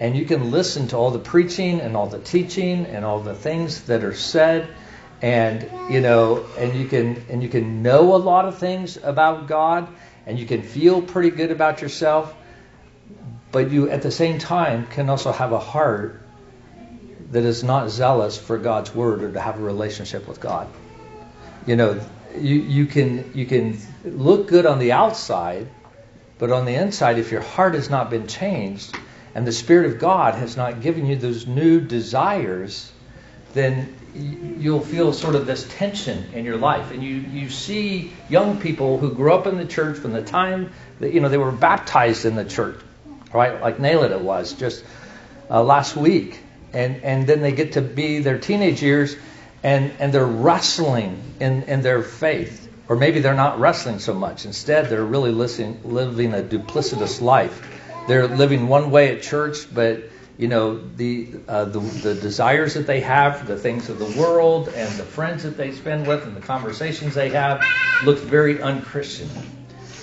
and 0.00 0.16
you 0.16 0.24
can 0.24 0.50
listen 0.50 0.88
to 0.88 0.96
all 0.96 1.10
the 1.10 1.18
preaching 1.18 1.80
and 1.80 1.94
all 1.94 2.06
the 2.06 2.18
teaching 2.18 2.86
and 2.86 3.04
all 3.04 3.20
the 3.20 3.34
things 3.34 3.82
that 3.82 4.02
are 4.02 4.14
said. 4.14 4.66
And 5.20 5.70
you 5.90 6.00
know 6.00 6.46
and 6.56 6.74
you 6.74 6.88
can 6.88 7.22
and 7.28 7.42
you 7.42 7.50
can 7.50 7.82
know 7.82 8.14
a 8.14 8.16
lot 8.16 8.46
of 8.46 8.56
things 8.56 8.96
about 8.96 9.46
God. 9.46 9.88
And 10.26 10.38
you 10.38 10.46
can 10.46 10.62
feel 10.62 11.02
pretty 11.02 11.30
good 11.30 11.50
about 11.50 11.82
yourself. 11.82 12.34
But 13.52 13.70
you 13.70 13.90
at 13.90 14.00
the 14.00 14.10
same 14.10 14.38
time 14.38 14.86
can 14.86 15.10
also 15.10 15.32
have 15.32 15.52
a 15.52 15.58
heart 15.58 16.22
that 17.32 17.44
is 17.44 17.62
not 17.62 17.90
zealous 17.90 18.38
for 18.38 18.56
God's 18.56 18.94
word 18.94 19.22
or 19.22 19.32
to 19.32 19.40
have 19.40 19.58
a 19.58 19.62
relationship 19.62 20.26
with 20.26 20.40
God. 20.40 20.66
You 21.66 21.76
know, 21.76 22.00
you, 22.38 22.56
you 22.56 22.86
can 22.86 23.32
you 23.34 23.44
can 23.44 23.78
look 24.02 24.48
good 24.48 24.64
on 24.64 24.78
the 24.78 24.92
outside, 24.92 25.68
but 26.38 26.50
on 26.50 26.64
the 26.64 26.74
inside, 26.74 27.18
if 27.18 27.30
your 27.30 27.42
heart 27.42 27.74
has 27.74 27.90
not 27.90 28.08
been 28.08 28.26
changed 28.26 28.96
and 29.34 29.46
the 29.46 29.52
Spirit 29.52 29.92
of 29.92 29.98
God 29.98 30.34
has 30.34 30.56
not 30.56 30.80
given 30.80 31.06
you 31.06 31.16
those 31.16 31.46
new 31.46 31.80
desires, 31.80 32.90
then 33.54 33.94
you'll 34.14 34.80
feel 34.80 35.12
sort 35.12 35.34
of 35.34 35.46
this 35.46 35.66
tension 35.76 36.32
in 36.34 36.44
your 36.44 36.56
life. 36.56 36.90
And 36.90 37.02
you, 37.02 37.14
you 37.14 37.48
see 37.48 38.12
young 38.28 38.60
people 38.60 38.98
who 38.98 39.14
grew 39.14 39.32
up 39.32 39.46
in 39.46 39.56
the 39.56 39.64
church 39.64 39.98
from 39.98 40.12
the 40.12 40.22
time 40.22 40.72
that, 40.98 41.12
you 41.12 41.20
know, 41.20 41.28
they 41.28 41.38
were 41.38 41.52
baptized 41.52 42.24
in 42.24 42.34
the 42.34 42.44
church, 42.44 42.80
right? 43.32 43.60
Like 43.60 43.78
Nailita 43.78 44.20
was 44.20 44.52
just 44.52 44.84
uh, 45.48 45.62
last 45.62 45.96
week. 45.96 46.40
And, 46.72 47.02
and 47.02 47.26
then 47.26 47.40
they 47.40 47.52
get 47.52 47.72
to 47.72 47.80
be 47.82 48.20
their 48.20 48.38
teenage 48.38 48.82
years 48.82 49.16
and, 49.62 49.92
and 49.98 50.12
they're 50.12 50.24
wrestling 50.24 51.20
in, 51.40 51.64
in 51.64 51.82
their 51.82 52.02
faith. 52.02 52.68
Or 52.88 52.96
maybe 52.96 53.20
they're 53.20 53.34
not 53.34 53.60
wrestling 53.60 54.00
so 54.00 54.14
much. 54.14 54.44
Instead, 54.44 54.88
they're 54.88 55.04
really 55.04 55.30
listening, 55.30 55.80
living 55.84 56.34
a 56.34 56.42
duplicitous 56.42 57.20
life. 57.20 57.79
They're 58.06 58.28
living 58.28 58.68
one 58.68 58.90
way 58.90 59.14
at 59.14 59.22
church, 59.22 59.72
but 59.72 60.04
you 60.36 60.48
know 60.48 60.78
the, 60.96 61.28
uh, 61.46 61.64
the 61.66 61.80
the 61.80 62.14
desires 62.14 62.74
that 62.74 62.86
they 62.86 63.00
have, 63.00 63.40
for 63.40 63.46
the 63.46 63.58
things 63.58 63.88
of 63.88 63.98
the 63.98 64.20
world, 64.20 64.68
and 64.68 64.90
the 64.98 65.04
friends 65.04 65.42
that 65.42 65.56
they 65.56 65.72
spend 65.72 66.06
with, 66.06 66.24
and 66.24 66.36
the 66.36 66.40
conversations 66.40 67.14
they 67.14 67.30
have, 67.30 67.64
looks 68.04 68.20
very 68.20 68.62
unchristian. 68.62 69.28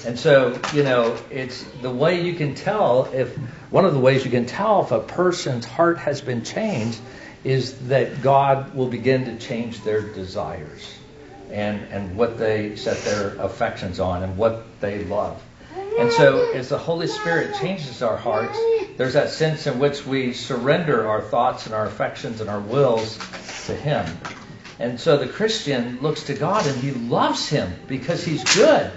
And 0.06 0.18
so, 0.18 0.58
you 0.74 0.84
know, 0.84 1.18
it's 1.30 1.66
the 1.82 1.92
way 1.92 2.22
you 2.22 2.34
can 2.36 2.56
tell 2.56 3.10
if 3.14 3.36
one 3.72 3.84
of 3.84 3.94
the 3.94 4.00
ways 4.00 4.24
you 4.24 4.32
can 4.32 4.46
tell 4.46 4.84
if 4.84 4.92
a 4.92 5.02
person's 5.02 5.66
heart 5.66 5.98
has 5.98 6.22
been 6.22 6.46
changed 6.46 7.00
is 7.44 7.78
that 7.88 8.22
God 8.22 8.74
will 8.74 8.88
begin 8.88 9.26
to 9.26 9.38
change 9.38 9.82
their 9.82 10.02
desires 10.02 10.94
and, 11.52 11.82
and 11.92 12.16
what 12.16 12.38
they 12.38 12.76
set 12.78 13.04
their 13.04 13.36
affections 13.36 14.00
on 14.00 14.24
and 14.24 14.38
what 14.38 14.66
they 14.80 15.04
love. 15.04 15.44
And 15.98 16.12
so, 16.12 16.52
as 16.52 16.70
the 16.70 16.78
Holy 16.78 17.08
Spirit 17.08 17.56
changes 17.60 18.04
our 18.04 18.18
hearts, 18.18 18.56
there's 18.98 19.14
that 19.14 19.32
sense 19.32 19.66
in 19.66 19.80
which 19.80 20.06
we 20.06 20.32
surrender 20.32 21.08
our 21.08 21.22
thoughts 21.22 21.66
and 21.66 21.74
our 21.74 21.88
affections 21.88 22.40
and 22.40 22.48
our 22.52 22.60
wills 22.60 23.18
to 23.66 23.74
Him. 23.74 24.06
And 24.78 25.00
so 25.00 25.18
the 25.18 25.28
Christian 25.28 26.00
looks 26.02 26.26
to 26.26 26.36
God 26.36 26.68
and 26.68 26.78
he 26.80 26.92
loves 26.92 27.50
Him 27.50 27.74
because 27.88 28.24
He's 28.24 28.44
good. 28.56 28.92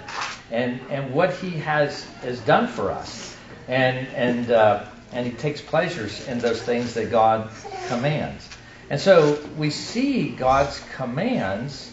and, 0.51 0.79
and 0.91 1.11
what 1.11 1.33
He 1.33 1.49
has, 1.51 2.03
has 2.21 2.39
done 2.41 2.67
for 2.67 2.91
us. 2.91 3.35
And, 3.67 4.07
and, 4.09 4.51
uh, 4.51 4.85
and 5.11 5.25
He 5.25 5.33
takes 5.33 5.59
pleasures 5.59 6.27
in 6.27 6.37
those 6.37 6.61
things 6.61 6.93
that 6.93 7.09
God 7.09 7.49
commands. 7.87 8.47
And 8.91 8.99
so 8.99 9.39
we 9.57 9.71
see 9.71 10.29
God's 10.29 10.79
commands 10.95 11.91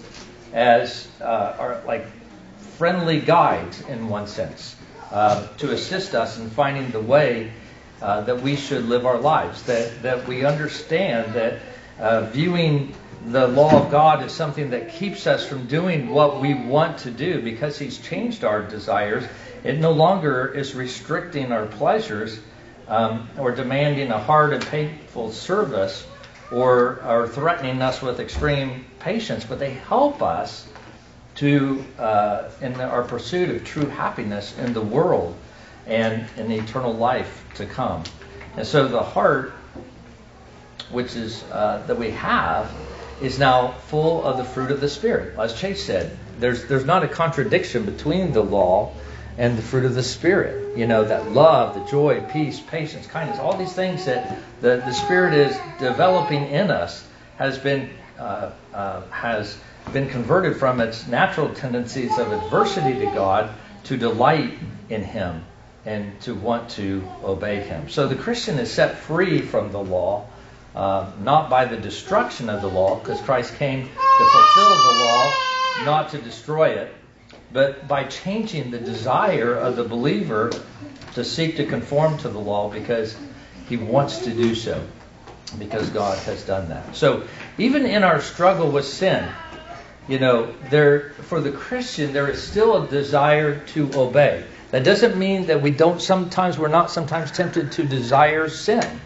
as 0.52 1.08
uh, 1.22 1.56
are 1.58 1.82
like 1.86 2.04
friendly 2.76 3.20
guides 3.20 3.80
in 3.88 4.08
one 4.08 4.26
sense 4.26 4.76
uh, 5.10 5.46
to 5.58 5.72
assist 5.72 6.14
us 6.14 6.38
in 6.38 6.50
finding 6.50 6.90
the 6.90 7.00
way 7.00 7.52
uh, 8.00 8.20
that 8.22 8.40
we 8.40 8.56
should 8.56 8.84
live 8.84 9.06
our 9.06 9.18
lives. 9.18 9.62
That 9.64 10.02
that 10.02 10.26
we 10.28 10.44
understand 10.44 11.34
that 11.34 11.60
uh, 11.98 12.22
viewing 12.30 12.94
the 13.26 13.48
law 13.48 13.84
of 13.84 13.90
God 13.90 14.24
is 14.24 14.32
something 14.32 14.70
that 14.70 14.92
keeps 14.92 15.26
us 15.26 15.46
from 15.46 15.66
doing 15.66 16.10
what 16.10 16.40
we 16.40 16.54
want 16.54 16.98
to 16.98 17.10
do 17.10 17.42
because 17.42 17.78
He's 17.78 17.98
changed 17.98 18.44
our 18.44 18.62
desires. 18.62 19.24
It 19.64 19.78
no 19.78 19.92
longer 19.92 20.46
is 20.46 20.74
restricting 20.74 21.50
our 21.52 21.66
pleasures 21.66 22.38
um, 22.86 23.28
or 23.38 23.52
demanding 23.52 24.10
a 24.10 24.18
hard 24.18 24.52
and 24.52 24.64
painful 24.66 25.32
service 25.32 26.06
or, 26.50 27.02
or 27.04 27.28
threatening 27.28 27.82
us 27.82 28.00
with 28.00 28.20
extreme 28.20 28.86
patience, 29.00 29.44
but 29.44 29.58
they 29.58 29.72
help 29.72 30.22
us 30.22 30.66
to 31.38 31.84
uh, 31.98 32.50
in 32.60 32.74
our 32.80 33.02
pursuit 33.02 33.48
of 33.50 33.64
true 33.64 33.86
happiness 33.86 34.56
in 34.58 34.72
the 34.72 34.80
world 34.80 35.36
and 35.86 36.26
in 36.36 36.48
the 36.48 36.56
eternal 36.56 36.92
life 36.92 37.44
to 37.54 37.64
come. 37.64 38.02
And 38.56 38.66
so 38.66 38.88
the 38.88 39.02
heart, 39.02 39.52
which 40.90 41.14
is 41.14 41.42
uh, 41.52 41.84
that 41.86 41.96
we 41.96 42.10
have, 42.10 42.72
is 43.22 43.38
now 43.38 43.72
full 43.86 44.24
of 44.24 44.36
the 44.36 44.44
fruit 44.44 44.72
of 44.72 44.80
the 44.80 44.88
Spirit. 44.88 45.38
As 45.38 45.54
Chase 45.54 45.84
said, 45.84 46.16
there's 46.40 46.66
there's 46.66 46.84
not 46.84 47.04
a 47.04 47.08
contradiction 47.08 47.84
between 47.84 48.32
the 48.32 48.42
law 48.42 48.92
and 49.36 49.56
the 49.56 49.62
fruit 49.62 49.84
of 49.84 49.94
the 49.94 50.02
Spirit. 50.02 50.76
You 50.76 50.88
know, 50.88 51.04
that 51.04 51.30
love, 51.30 51.74
the 51.74 51.84
joy, 51.90 52.20
peace, 52.32 52.60
patience, 52.60 53.06
kindness, 53.06 53.38
all 53.38 53.56
these 53.56 53.72
things 53.72 54.06
that 54.06 54.38
the, 54.60 54.82
the 54.84 54.92
Spirit 54.92 55.34
is 55.34 55.56
developing 55.78 56.48
in 56.48 56.70
us 56.70 57.06
has 57.36 57.58
been 57.58 57.90
uh, 58.18 58.50
uh, 58.74 59.02
has 59.10 59.56
been 59.92 60.08
converted 60.08 60.56
from 60.56 60.80
its 60.80 61.06
natural 61.06 61.54
tendencies 61.54 62.18
of 62.18 62.32
adversity 62.32 62.98
to 62.98 63.06
God 63.06 63.54
to 63.84 63.96
delight 63.96 64.58
in 64.88 65.02
Him 65.02 65.44
and 65.84 66.20
to 66.22 66.34
want 66.34 66.70
to 66.70 67.06
obey 67.22 67.60
Him. 67.60 67.88
So 67.88 68.08
the 68.08 68.16
Christian 68.16 68.58
is 68.58 68.70
set 68.70 68.98
free 68.98 69.40
from 69.40 69.72
the 69.72 69.82
law 69.82 70.26
uh, 70.78 71.10
not 71.20 71.50
by 71.50 71.64
the 71.64 71.76
destruction 71.76 72.48
of 72.48 72.62
the 72.62 72.68
law, 72.68 72.98
because 72.98 73.20
Christ 73.22 73.56
came 73.56 73.82
to 73.82 73.88
fulfill 73.88 74.68
the 74.68 74.98
law, 75.00 75.32
not 75.84 76.10
to 76.10 76.18
destroy 76.18 76.68
it, 76.68 76.94
but 77.52 77.88
by 77.88 78.04
changing 78.04 78.70
the 78.70 78.78
desire 78.78 79.54
of 79.54 79.74
the 79.74 79.82
believer 79.82 80.52
to 81.14 81.24
seek 81.24 81.56
to 81.56 81.66
conform 81.66 82.16
to 82.18 82.28
the 82.28 82.38
law 82.38 82.70
because 82.70 83.16
he 83.68 83.76
wants 83.76 84.18
to 84.18 84.30
do 84.30 84.54
so, 84.54 84.86
because 85.58 85.88
God 85.90 86.16
has 86.18 86.44
done 86.44 86.68
that. 86.68 86.94
So 86.94 87.26
even 87.56 87.84
in 87.84 88.04
our 88.04 88.20
struggle 88.20 88.70
with 88.70 88.84
sin, 88.84 89.28
you 90.08 90.18
know, 90.18 90.52
there 90.70 91.10
for 91.10 91.40
the 91.40 91.52
Christian 91.52 92.12
there 92.12 92.28
is 92.28 92.42
still 92.42 92.82
a 92.82 92.88
desire 92.88 93.60
to 93.66 93.90
obey. 93.94 94.44
That 94.70 94.84
doesn't 94.84 95.16
mean 95.16 95.46
that 95.46 95.62
we 95.62 95.70
don't 95.70 96.00
sometimes 96.00 96.58
we're 96.58 96.68
not 96.68 96.90
sometimes 96.90 97.30
tempted 97.30 97.72
to 97.72 97.84
desire 97.84 98.48
sin 98.48 99.00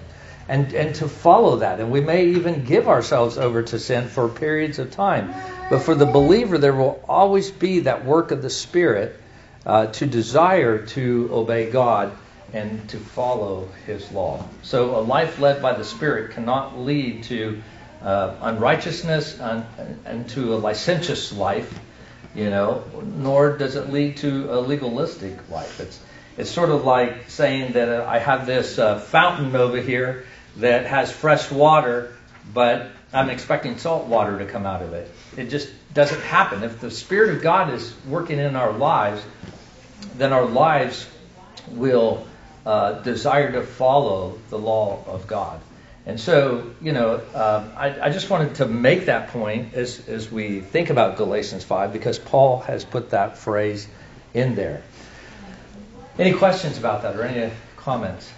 and, 0.49 0.73
and 0.73 0.95
to 0.97 1.09
follow 1.09 1.57
that. 1.57 1.81
And 1.81 1.91
we 1.91 2.01
may 2.01 2.27
even 2.27 2.65
give 2.65 2.89
ourselves 2.89 3.39
over 3.39 3.63
to 3.63 3.79
sin 3.79 4.09
for 4.09 4.29
periods 4.29 4.79
of 4.79 4.91
time. 4.91 5.35
But 5.71 5.81
for 5.81 5.95
the 5.95 6.07
believer, 6.07 6.59
there 6.59 6.75
will 6.75 7.03
always 7.09 7.51
be 7.51 7.81
that 7.81 8.05
work 8.05 8.31
of 8.31 8.43
the 8.43 8.51
Spirit 8.51 9.19
uh, 9.65 9.87
to 9.87 10.07
desire 10.07 10.85
to 10.87 11.29
obey 11.33 11.71
God 11.71 12.13
and 12.53 12.87
to 12.91 12.99
follow 12.99 13.69
His 13.87 14.11
law. 14.13 14.45
So 14.63 14.99
a 14.99 15.01
life 15.01 15.39
led 15.39 15.63
by 15.63 15.73
the 15.75 15.85
Spirit 15.85 16.33
cannot 16.33 16.79
lead 16.79 17.25
to 17.25 17.63
uh, 18.03 18.35
unrighteousness 18.41 19.39
and, 19.41 20.29
to 20.31 20.55
a 20.55 20.57
licentious 20.57 21.33
life, 21.33 21.79
you 22.35 22.51
know, 22.51 22.85
nor 23.17 23.57
does 23.57 23.77
it 23.77 23.91
lead 23.91 24.17
to 24.19 24.53
a 24.53 24.59
legalistic 24.61 25.49
life. 25.51 25.81
It's 25.81 26.01
it's 26.37 26.51
sort 26.51 26.71
of 26.71 26.85
like 26.85 27.29
saying 27.29 27.75
that 27.75 27.89
uh, 27.89 28.07
I 28.09 28.19
have 28.19 28.47
this 28.47 28.79
uh, 28.79 28.99
fountain 28.99 29.55
over 29.55 29.81
here 29.81 30.25
that 30.57 30.87
has 30.87 31.13
fresh 31.13 31.51
water, 31.51 32.15
but 32.55 32.89
I'm 33.13 33.29
expecting 33.29 33.77
salt 33.77 34.07
water 34.07 34.39
to 34.39 34.47
come 34.47 34.65
out 34.65 34.81
of 34.81 34.95
it. 34.95 35.11
It 35.37 35.51
just 35.51 35.69
doesn't 35.93 36.23
happen. 36.23 36.63
If 36.63 36.81
the 36.81 36.91
Spirit 36.91 37.37
of 37.37 37.43
God 37.43 37.75
is 37.75 37.95
working 38.09 38.39
in 38.39 38.57
our 38.57 38.73
lives, 38.73 39.23
then 40.17 40.33
our 40.33 40.47
lives 40.47 41.07
will 41.69 42.27
uh, 42.65 42.93
desire 43.03 43.53
to 43.53 43.63
follow 43.63 44.39
the 44.49 44.59
law 44.59 45.05
of 45.07 45.27
God. 45.27 45.61
And 46.05 46.19
so, 46.19 46.73
you 46.81 46.93
know, 46.93 47.17
um, 47.35 47.73
I, 47.77 48.07
I, 48.07 48.11
just 48.11 48.29
wanted 48.29 48.57
to 48.57 48.67
make 48.67 49.07
that 49.07 49.29
point 49.29 49.75
as, 49.75 50.09
as 50.09 50.31
we 50.31 50.61
think 50.61 50.91
about 50.91 51.17
Galatians 51.17 51.63
5 51.63 51.93
because 51.93 52.19
Paul 52.19 52.59
has 52.61 52.85
put 52.85 53.11
that 53.11 53.39
phrase 53.39 53.87
in 54.35 54.57
there. 54.57 54.83
Any 56.19 56.33
questions 56.33 56.77
about 56.77 57.03
that 57.03 57.15
or 57.15 57.23
any 57.23 57.53
comments? 57.77 58.31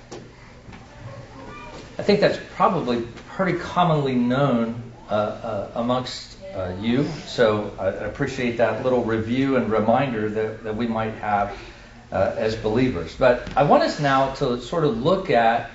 I 1.99 2.02
think 2.02 2.21
that's 2.21 2.38
probably 2.54 3.02
pretty 3.30 3.59
commonly 3.59 4.14
known 4.14 4.92
uh, 5.09 5.14
uh, 5.14 5.71
amongst 5.76 6.37
uh, 6.54 6.75
you. 6.80 7.06
So 7.26 7.73
I 7.78 7.87
appreciate 7.88 8.59
that 8.59 8.85
little 8.85 9.04
review 9.04 9.56
and 9.56 9.71
reminder 9.71 10.28
that, 10.28 10.64
that 10.64 10.76
we 10.76 10.87
might 10.87 11.14
have 11.14 11.56
uh, 12.12 12.35
as 12.37 12.56
believers. 12.56 13.14
But 13.14 13.49
I 13.56 13.64
want 13.64 13.83
us 13.83 14.00
now 14.00 14.35
to 14.35 14.61
sort 14.61 14.85
of 14.85 15.02
look 15.02 15.30
at, 15.30 15.71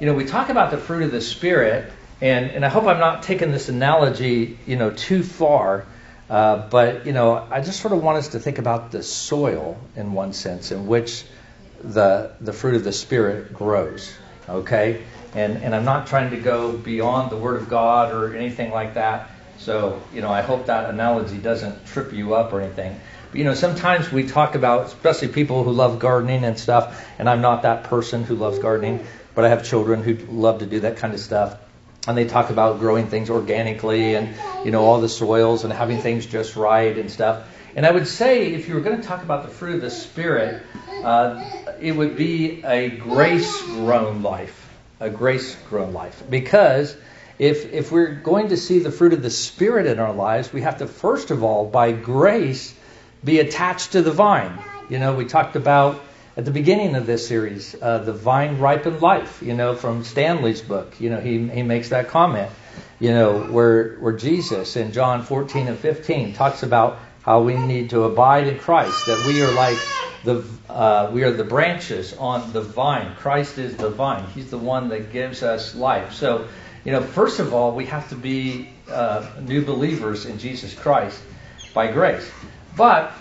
you 0.00 0.06
know, 0.06 0.14
we 0.14 0.24
talk 0.24 0.48
about 0.48 0.70
the 0.70 0.78
fruit 0.78 1.04
of 1.04 1.10
the 1.10 1.20
Spirit, 1.20 1.92
and, 2.20 2.50
and 2.50 2.64
I 2.64 2.68
hope 2.68 2.84
I'm 2.84 3.00
not 3.00 3.22
taking 3.22 3.52
this 3.52 3.68
analogy, 3.68 4.58
you 4.66 4.76
know, 4.76 4.90
too 4.90 5.22
far. 5.22 5.86
Uh, 6.28 6.68
but 6.68 7.06
you 7.06 7.12
know, 7.12 7.46
I 7.50 7.60
just 7.60 7.80
sort 7.80 7.92
of 7.92 8.02
want 8.02 8.18
us 8.18 8.28
to 8.28 8.40
think 8.40 8.58
about 8.58 8.92
the 8.92 9.02
soil 9.02 9.76
in 9.94 10.14
one 10.14 10.32
sense, 10.32 10.72
in 10.72 10.86
which 10.86 11.24
the 11.82 12.32
the 12.40 12.52
fruit 12.52 12.76
of 12.76 12.84
the 12.84 12.92
Spirit 12.92 13.52
grows. 13.52 14.10
Okay, 14.48 15.02
and, 15.34 15.58
and 15.62 15.74
I'm 15.74 15.84
not 15.84 16.06
trying 16.06 16.30
to 16.30 16.36
go 16.38 16.72
beyond 16.72 17.30
the 17.30 17.36
Word 17.36 17.60
of 17.60 17.68
God 17.68 18.12
or 18.12 18.34
anything 18.34 18.70
like 18.70 18.94
that. 18.94 19.30
So, 19.58 20.02
you 20.12 20.20
know, 20.20 20.30
I 20.30 20.42
hope 20.42 20.66
that 20.66 20.90
analogy 20.90 21.38
doesn't 21.38 21.86
trip 21.86 22.12
you 22.12 22.34
up 22.34 22.52
or 22.52 22.60
anything. 22.60 22.98
But, 23.30 23.38
you 23.38 23.44
know, 23.44 23.54
sometimes 23.54 24.12
we 24.12 24.26
talk 24.26 24.54
about, 24.54 24.86
especially 24.86 25.28
people 25.28 25.64
who 25.64 25.72
love 25.72 25.98
gardening 25.98 26.44
and 26.44 26.58
stuff, 26.58 27.04
and 27.18 27.28
I'm 27.28 27.40
not 27.40 27.62
that 27.62 27.84
person 27.84 28.24
who 28.24 28.34
loves 28.34 28.58
gardening, 28.58 29.06
but 29.34 29.44
I 29.44 29.48
have 29.48 29.64
children 29.64 30.02
who 30.02 30.14
love 30.14 30.60
to 30.60 30.66
do 30.66 30.80
that 30.80 30.96
kind 30.96 31.14
of 31.14 31.20
stuff. 31.20 31.58
And 32.06 32.16
they 32.18 32.26
talk 32.26 32.50
about 32.50 32.80
growing 32.80 33.06
things 33.08 33.30
organically 33.30 34.14
and, 34.14 34.34
you 34.62 34.70
know, 34.70 34.84
all 34.84 35.00
the 35.00 35.08
soils 35.08 35.64
and 35.64 35.72
having 35.72 35.98
things 35.98 36.26
just 36.26 36.54
right 36.54 36.96
and 36.96 37.10
stuff. 37.10 37.48
And 37.74 37.86
I 37.86 37.90
would 37.90 38.06
say, 38.06 38.52
if 38.52 38.68
you 38.68 38.74
were 38.74 38.80
going 38.80 39.00
to 39.00 39.06
talk 39.06 39.22
about 39.22 39.42
the 39.42 39.48
fruit 39.48 39.76
of 39.76 39.80
the 39.80 39.90
Spirit, 39.90 40.62
uh, 41.02 41.42
it 41.80 41.92
would 41.92 42.16
be 42.16 42.62
a 42.62 42.90
grace 42.90 43.62
grown 43.62 44.22
life 44.22 44.64
a 45.00 45.10
grace 45.10 45.56
grown 45.68 45.92
life. 45.92 46.22
Because 46.28 46.96
if, 47.38 47.72
if 47.72 47.92
we're 47.92 48.14
going 48.14 48.48
to 48.48 48.56
see 48.56 48.78
the 48.78 48.90
fruit 48.90 49.12
of 49.12 49.22
the 49.22 49.30
Spirit 49.30 49.86
in 49.86 49.98
our 49.98 50.12
lives, 50.12 50.52
we 50.52 50.62
have 50.62 50.78
to, 50.78 50.86
first 50.86 51.30
of 51.30 51.42
all, 51.42 51.66
by 51.66 51.92
grace, 51.92 52.74
be 53.22 53.40
attached 53.40 53.92
to 53.92 54.02
the 54.02 54.12
vine. 54.12 54.58
You 54.88 54.98
know, 54.98 55.14
we 55.14 55.24
talked 55.24 55.56
about 55.56 56.02
at 56.36 56.44
the 56.44 56.50
beginning 56.50 56.96
of 56.96 57.06
this 57.06 57.28
series, 57.28 57.76
uh, 57.80 57.98
the 57.98 58.12
vine 58.12 58.58
ripened 58.58 59.00
life, 59.00 59.40
you 59.40 59.54
know, 59.54 59.76
from 59.76 60.02
Stanley's 60.02 60.60
book. 60.60 61.00
You 61.00 61.10
know, 61.10 61.20
he, 61.20 61.48
he 61.48 61.62
makes 61.62 61.90
that 61.90 62.08
comment, 62.08 62.50
you 62.98 63.10
know, 63.10 63.44
where, 63.44 63.94
where 63.96 64.12
Jesus 64.12 64.76
in 64.76 64.92
John 64.92 65.22
14 65.22 65.68
and 65.68 65.78
15 65.78 66.34
talks 66.34 66.64
about 66.64 66.98
how 67.22 67.42
we 67.42 67.56
need 67.56 67.90
to 67.90 68.04
abide 68.04 68.48
in 68.48 68.58
Christ, 68.58 69.06
that 69.06 69.24
we 69.26 69.42
are 69.42 69.52
like 69.52 69.78
the 70.24 70.44
uh, 70.68 71.10
we 71.12 71.22
are 71.22 71.30
the 71.30 71.44
branches 71.44 72.14
on 72.14 72.52
the 72.52 72.60
vine. 72.60 73.14
Christ 73.16 73.58
is 73.58 73.76
the 73.76 73.90
vine. 73.90 74.26
He's 74.34 74.50
the 74.50 74.58
one 74.58 74.88
that 74.88 75.12
gives 75.12 75.42
us 75.42 75.74
life. 75.74 76.14
So, 76.14 76.48
you 76.84 76.92
know, 76.92 77.00
first 77.00 77.38
of 77.38 77.54
all, 77.54 77.74
we 77.74 77.86
have 77.86 78.08
to 78.08 78.16
be 78.16 78.70
uh, 78.90 79.26
new 79.40 79.64
believers 79.64 80.26
in 80.26 80.38
Jesus 80.38 80.74
Christ 80.74 81.22
by 81.72 81.92
grace. 81.92 82.28
But, 82.76 83.12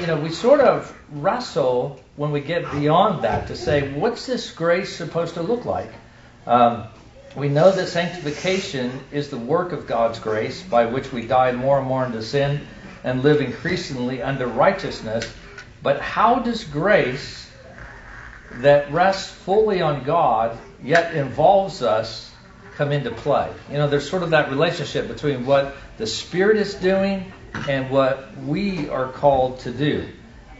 you 0.00 0.06
know, 0.06 0.18
we 0.18 0.30
sort 0.30 0.60
of 0.60 0.96
wrestle 1.12 2.00
when 2.16 2.30
we 2.30 2.40
get 2.40 2.70
beyond 2.70 3.24
that 3.24 3.48
to 3.48 3.56
say, 3.56 3.92
what's 3.92 4.26
this 4.26 4.52
grace 4.52 4.94
supposed 4.96 5.34
to 5.34 5.42
look 5.42 5.64
like? 5.64 5.90
Um, 6.46 6.84
we 7.36 7.48
know 7.48 7.72
that 7.72 7.88
sanctification 7.88 9.00
is 9.10 9.30
the 9.30 9.38
work 9.38 9.72
of 9.72 9.88
God's 9.88 10.20
grace 10.20 10.62
by 10.62 10.86
which 10.86 11.12
we 11.12 11.26
die 11.26 11.50
more 11.52 11.78
and 11.78 11.86
more 11.86 12.06
into 12.06 12.22
sin 12.22 12.60
and 13.02 13.22
live 13.22 13.40
increasingly 13.40 14.22
under 14.22 14.46
righteousness. 14.46 15.28
But 15.82 16.00
how 16.00 16.38
does 16.38 16.62
grace 16.62 17.50
that 18.52 18.92
rests 18.92 19.30
fully 19.30 19.80
on 19.82 20.04
God 20.04 20.56
yet 20.82 21.16
involves 21.16 21.82
us 21.82 22.30
come 22.76 22.92
into 22.92 23.10
play? 23.10 23.52
You 23.68 23.78
know, 23.78 23.88
there's 23.88 24.08
sort 24.08 24.22
of 24.22 24.30
that 24.30 24.50
relationship 24.50 25.08
between 25.08 25.44
what 25.44 25.74
the 25.98 26.06
Spirit 26.06 26.58
is 26.58 26.74
doing 26.74 27.32
and 27.68 27.90
what 27.90 28.36
we 28.38 28.88
are 28.88 29.10
called 29.10 29.60
to 29.60 29.72
do. 29.72 30.08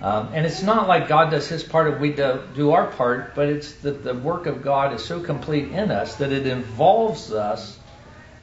Um, 0.05 0.33
and 0.35 0.45
it's 0.45 0.63
not 0.63 0.87
like 0.87 1.09
God 1.09 1.31
does 1.31 1.49
his 1.49 1.63
part 1.63 1.89
and 1.89 1.99
we 1.99 2.13
do, 2.13 2.39
do 2.55 2.73
our 2.73 2.89
part, 2.89 3.35
but 3.35 3.49
it's 3.49 3.73
that 3.77 4.05
the 4.05 4.13
work 4.13 4.45
of 4.45 4.61
God 4.63 4.93
is 4.93 5.03
so 5.03 5.19
complete 5.19 5.71
in 5.71 5.91
us 5.91 6.17
that 6.17 6.31
it 6.31 6.47
involves 6.47 7.33
us 7.33 7.79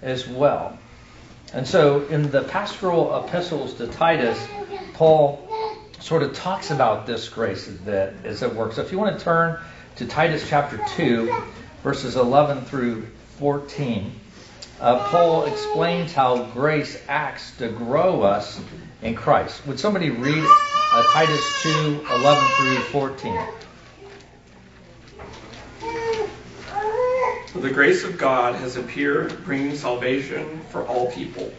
as 0.02 0.28
well. 0.28 0.76
And 1.54 1.68
so 1.68 2.02
in 2.08 2.32
the 2.32 2.42
pastoral 2.42 3.16
epistles 3.24 3.76
to 3.76 3.86
Titus, 3.86 4.44
Paul 4.96 5.48
sort 6.00 6.24
of 6.24 6.34
talks 6.34 6.72
about 6.72 7.06
this 7.06 7.30
grace 7.30 7.68
that 7.86 8.26
is 8.26 8.42
at 8.42 8.56
work. 8.56 8.74
So 8.74 8.82
if 8.82 8.92
you 8.92 8.98
want 8.98 9.20
to 9.20 9.24
turn 9.24 9.60
to 9.98 10.08
Titus 10.08 10.50
chapter 10.50 10.84
2, 10.96 11.44
verses 11.84 12.16
11 12.16 12.66
through 12.66 13.06
14, 13.38 14.20
uh, 14.80 15.08
Paul 15.10 15.46
explains 15.46 16.12
how 16.12 16.44
grace 16.44 17.00
acts 17.08 17.56
to 17.58 17.70
grow 17.70 18.24
us 18.24 18.60
in 19.02 19.16
Christ. 19.16 19.66
Would 19.68 19.80
somebody 19.80 20.10
read 20.10 20.46
uh, 20.94 21.04
Titus 21.14 21.64
2 21.64 22.06
11 22.10 22.48
through 22.58 22.78
14? 22.92 23.40
The 27.56 27.70
grace 27.70 28.06
of 28.06 28.18
God 28.18 28.56
has 28.56 28.78
appeared, 28.78 29.44
bringing 29.44 29.76
salvation 29.76 30.62
for 30.70 30.88
all 30.88 31.12
people, 31.12 31.52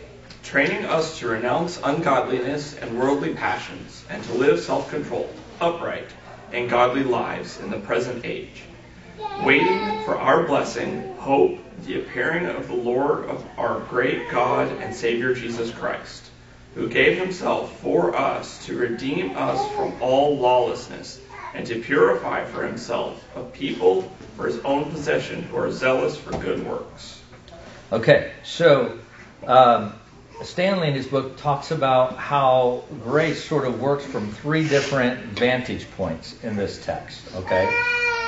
training 0.43 0.87
us 0.87 1.19
to 1.19 1.29
renounce 1.29 1.79
ungodliness 1.85 2.77
and 2.79 2.99
worldly 2.99 3.35
passions, 3.35 4.03
and 4.09 4.25
to 4.25 4.33
live 4.33 4.61
self 4.61 4.89
controlled, 4.89 5.35
upright, 5.61 6.09
and 6.53 6.71
godly 6.71 7.05
lives 7.05 7.61
in 7.61 7.71
the 7.71 7.79
present 7.79 8.25
age, 8.25 8.63
waiting 9.45 10.03
for 10.05 10.17
our 10.17 10.47
blessing, 10.47 11.15
hope, 11.19 11.59
the 11.85 12.01
appearing 12.01 12.47
of 12.47 12.69
the 12.69 12.75
Lord 12.75 13.27
of 13.27 13.45
our 13.59 13.81
great 13.81 14.31
God 14.31 14.73
and 14.81 14.95
Savior 14.95 15.35
Jesus 15.35 15.71
Christ, 15.73 16.22
who 16.75 16.88
gave 16.88 17.19
himself 17.19 17.79
for 17.81 18.17
us 18.17 18.64
to 18.67 18.76
redeem 18.76 19.37
us 19.37 19.61
from 19.75 20.00
all 20.00 20.37
lawlessness 20.37 21.21
and 21.55 21.67
to 21.67 21.81
purify 21.81 22.45
for 22.45 22.67
himself 22.67 23.23
a 23.37 23.43
people 23.43 24.11
for 24.37 24.47
his 24.47 24.59
own 24.61 24.91
possession 24.91 25.43
who 25.43 25.57
are 25.57 25.71
zealous 25.71 26.17
for 26.17 26.31
good 26.38 26.67
works. 26.67 27.21
Okay, 27.93 28.33
so 28.43 28.99
um, 29.47 29.93
Stanley 30.43 30.88
in 30.88 30.95
his 30.95 31.07
book 31.07 31.37
talks 31.37 31.71
about 31.71 32.17
how 32.17 32.85
grace 33.05 33.45
sort 33.45 33.67
of 33.67 33.81
works 33.81 34.05
from 34.05 34.33
three 34.33 34.67
different 34.67 35.21
vantage 35.38 35.91
points 35.97 36.43
in 36.43 36.57
this 36.57 36.83
text. 36.85 37.21
Okay, 37.35 37.71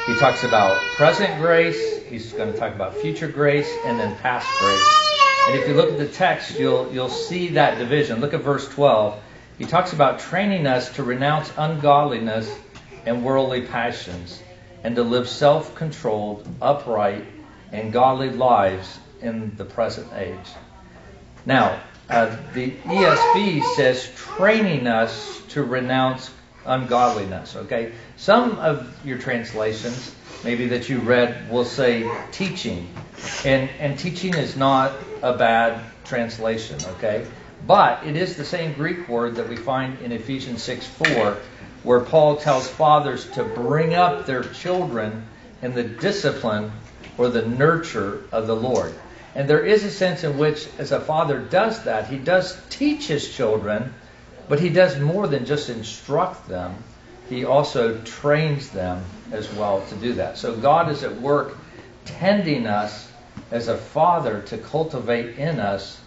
he 0.06 0.16
talks 0.18 0.44
about 0.44 0.80
present 0.96 1.40
grace, 1.40 2.02
he's 2.04 2.32
going 2.32 2.52
to 2.52 2.58
talk 2.58 2.74
about 2.74 2.94
future 2.94 3.28
grace, 3.28 3.72
and 3.86 3.98
then 3.98 4.14
past 4.16 4.46
grace. 4.60 5.03
And 5.46 5.58
if 5.58 5.68
you 5.68 5.74
look 5.74 5.90
at 5.90 5.98
the 5.98 6.08
text, 6.08 6.58
you'll 6.58 6.92
you'll 6.92 7.08
see 7.08 7.48
that 7.50 7.78
division. 7.78 8.20
Look 8.20 8.32
at 8.32 8.40
verse 8.40 8.66
12. 8.68 9.22
He 9.58 9.64
talks 9.66 9.92
about 9.92 10.18
training 10.18 10.66
us 10.66 10.94
to 10.94 11.04
renounce 11.04 11.52
ungodliness 11.56 12.52
and 13.06 13.22
worldly 13.22 13.62
passions, 13.62 14.42
and 14.82 14.96
to 14.96 15.02
live 15.02 15.28
self 15.28 15.74
controlled, 15.74 16.48
upright, 16.62 17.24
and 17.72 17.92
godly 17.92 18.30
lives 18.30 18.98
in 19.20 19.54
the 19.56 19.64
present 19.64 20.12
age. 20.14 20.48
Now, 21.44 21.80
uh, 22.08 22.36
the 22.52 22.70
ESV 22.70 23.62
says 23.76 24.10
training 24.16 24.86
us 24.86 25.40
to 25.50 25.62
renounce 25.62 26.30
ungodliness. 26.64 27.56
Okay, 27.56 27.92
some 28.16 28.58
of 28.58 29.06
your 29.06 29.18
translations, 29.18 30.14
maybe 30.44 30.68
that 30.68 30.88
you 30.88 31.00
read, 31.00 31.50
will 31.50 31.64
say 31.64 32.10
teaching, 32.30 32.88
and 33.44 33.68
and 33.80 33.98
teaching 33.98 34.34
is 34.34 34.56
not 34.56 34.92
a 35.22 35.36
bad 35.36 35.80
translation. 36.04 36.78
Okay, 36.96 37.26
but 37.66 38.06
it 38.06 38.16
is 38.16 38.36
the 38.36 38.44
same 38.44 38.74
Greek 38.74 39.08
word 39.08 39.36
that 39.36 39.48
we 39.48 39.56
find 39.56 39.98
in 40.00 40.12
Ephesians 40.12 40.62
6 40.62 40.86
4 40.86 41.38
where 41.84 42.00
Paul 42.00 42.36
tells 42.36 42.66
fathers 42.66 43.30
to 43.32 43.44
bring 43.44 43.94
up 43.94 44.26
their 44.26 44.42
children 44.42 45.26
in 45.62 45.74
the 45.74 45.84
discipline 45.84 46.72
or 47.18 47.28
the 47.28 47.46
nurture 47.46 48.22
of 48.32 48.46
the 48.46 48.56
Lord. 48.56 48.94
And 49.34 49.48
there 49.48 49.64
is 49.64 49.84
a 49.84 49.90
sense 49.90 50.24
in 50.24 50.38
which, 50.38 50.66
as 50.78 50.92
a 50.92 51.00
father 51.00 51.38
does 51.38 51.84
that, 51.84 52.08
he 52.08 52.16
does 52.16 52.58
teach 52.70 53.06
his 53.06 53.34
children, 53.34 53.92
but 54.48 54.60
he 54.60 54.70
does 54.70 54.98
more 54.98 55.26
than 55.26 55.44
just 55.44 55.68
instruct 55.68 56.48
them. 56.48 56.74
He 57.28 57.44
also 57.44 57.98
trains 58.02 58.70
them 58.70 59.04
as 59.32 59.52
well 59.54 59.84
to 59.88 59.94
do 59.96 60.14
that. 60.14 60.38
So 60.38 60.56
God 60.56 60.90
is 60.90 61.02
at 61.02 61.20
work 61.20 61.56
tending 62.04 62.66
us 62.66 63.10
as 63.50 63.68
a 63.68 63.76
father 63.76 64.42
to 64.42 64.58
cultivate 64.58 65.38
in 65.38 65.58
us 65.58 66.00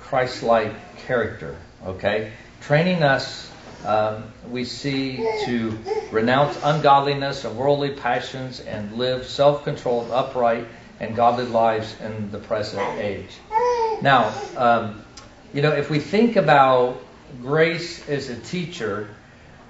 Christ 0.00 0.42
like 0.42 0.98
character. 0.98 1.56
Okay? 1.84 2.32
Training 2.60 3.02
us 3.02 3.50
um, 3.84 4.24
we 4.50 4.64
see 4.64 5.16
to 5.46 5.78
renounce 6.10 6.58
ungodliness 6.62 7.44
and 7.44 7.56
worldly 7.56 7.94
passions 7.94 8.60
and 8.60 8.92
live 8.92 9.26
self 9.26 9.64
controlled, 9.64 10.10
upright, 10.10 10.66
and 11.00 11.16
godly 11.16 11.46
lives 11.46 11.96
in 12.00 12.30
the 12.30 12.38
present 12.38 12.82
age. 12.98 13.30
Now, 14.02 14.34
um, 14.56 15.02
you 15.54 15.62
know, 15.62 15.72
if 15.72 15.88
we 15.88 15.98
think 15.98 16.36
about 16.36 17.02
grace 17.40 18.06
as 18.08 18.28
a 18.28 18.36
teacher, 18.36 19.08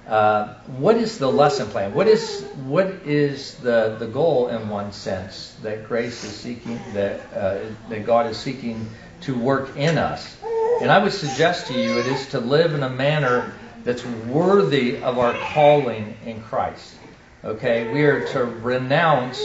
uh, 0.07 0.55
what 0.77 0.97
is 0.97 1.17
the 1.17 1.31
lesson 1.31 1.67
plan? 1.67 1.93
What 1.93 2.07
is 2.07 2.43
what 2.65 2.87
is 3.05 3.55
the, 3.55 3.95
the 3.99 4.07
goal 4.07 4.47
in 4.47 4.67
one 4.67 4.91
sense 4.91 5.55
that 5.63 5.87
grace 5.87 6.23
is 6.23 6.35
seeking 6.35 6.79
that 6.93 7.21
uh, 7.33 7.59
that 7.89 8.05
God 8.05 8.25
is 8.25 8.37
seeking 8.37 8.89
to 9.21 9.37
work 9.37 9.77
in 9.77 9.97
us? 9.97 10.37
And 10.81 10.91
I 10.91 10.97
would 10.97 11.13
suggest 11.13 11.67
to 11.67 11.73
you 11.73 11.99
it 11.99 12.07
is 12.07 12.27
to 12.29 12.39
live 12.39 12.73
in 12.73 12.83
a 12.83 12.89
manner 12.89 13.53
that's 13.83 14.05
worthy 14.05 14.97
of 14.97 15.19
our 15.19 15.33
calling 15.53 16.17
in 16.25 16.41
Christ. 16.41 16.95
Okay, 17.43 17.91
we 17.91 18.03
are 18.03 18.27
to 18.29 18.45
renounce 18.45 19.41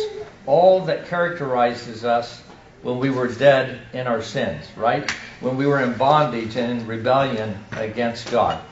all 0.47 0.87
that 0.87 1.07
characterizes 1.09 2.05
us 2.05 2.43
when 2.83 2.99
we 2.99 3.11
were 3.11 3.29
dead 3.29 3.81
in 3.93 4.07
our 4.07 4.23
sins, 4.23 4.67
right? 4.77 5.11
When 5.41 5.57
we 5.57 5.67
were 5.67 5.81
in 5.81 5.95
bondage 5.95 6.57
and 6.57 6.81
in 6.81 6.87
rebellion 6.87 7.59
against 7.73 8.31
God. 8.31 8.63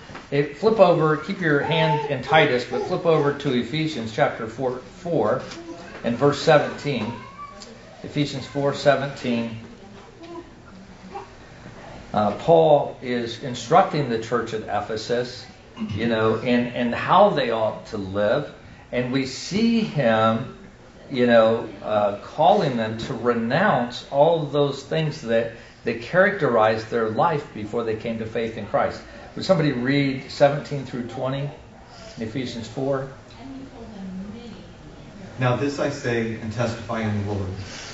Flip 0.42 0.81
over, 0.81 1.16
keep 1.16 1.40
your 1.40 1.61
hand 1.61 2.11
in 2.11 2.23
Titus, 2.23 2.64
but 2.64 2.83
flip 2.87 3.07
over 3.07 3.35
to 3.35 3.53
Ephesians 3.53 4.12
chapter 4.12 4.47
4, 4.47 4.79
4 4.79 5.42
and 6.05 6.16
verse 6.16 6.40
17. 6.42 7.12
Ephesians 8.03 8.47
4 8.47 8.75
17. 8.75 9.59
Uh, 12.12 12.31
Paul 12.38 12.97
is 13.01 13.42
instructing 13.42 14.09
the 14.09 14.18
church 14.18 14.55
at 14.55 14.62
Ephesus 14.62 15.47
you 15.94 16.07
know, 16.07 16.37
and, 16.37 16.68
and 16.75 16.94
how 16.94 17.31
they 17.31 17.51
ought 17.51 17.87
to 17.87 17.97
live. 17.97 18.53
And 18.92 19.12
we 19.12 19.27
see 19.27 19.81
him, 19.81 20.57
you 21.11 21.27
know, 21.27 21.68
uh, 21.83 22.18
calling 22.23 22.77
them 22.77 22.99
to 22.99 23.14
renounce 23.14 24.07
all 24.11 24.47
those 24.47 24.83
things 24.83 25.23
that, 25.23 25.53
that 25.85 26.03
characterized 26.03 26.90
their 26.90 27.09
life 27.09 27.53
before 27.55 27.85
they 27.85 27.97
came 27.97 28.18
to 28.18 28.27
faith 28.27 28.57
in 28.57 28.66
Christ. 28.66 29.03
Would 29.35 29.44
somebody 29.44 29.73
read 29.73 30.31
17 30.31 30.85
through 30.85 31.09
20 31.09 31.38
in 31.40 32.23
Ephesians 32.23 32.68
4? 32.68 33.09
Now 35.40 35.57
this 35.57 35.81
I 35.81 35.90
say 35.90 36.35
and 36.35 36.53
testify 36.53 37.01
in 37.01 37.27
the 37.27 37.33
Lord, 37.33 37.51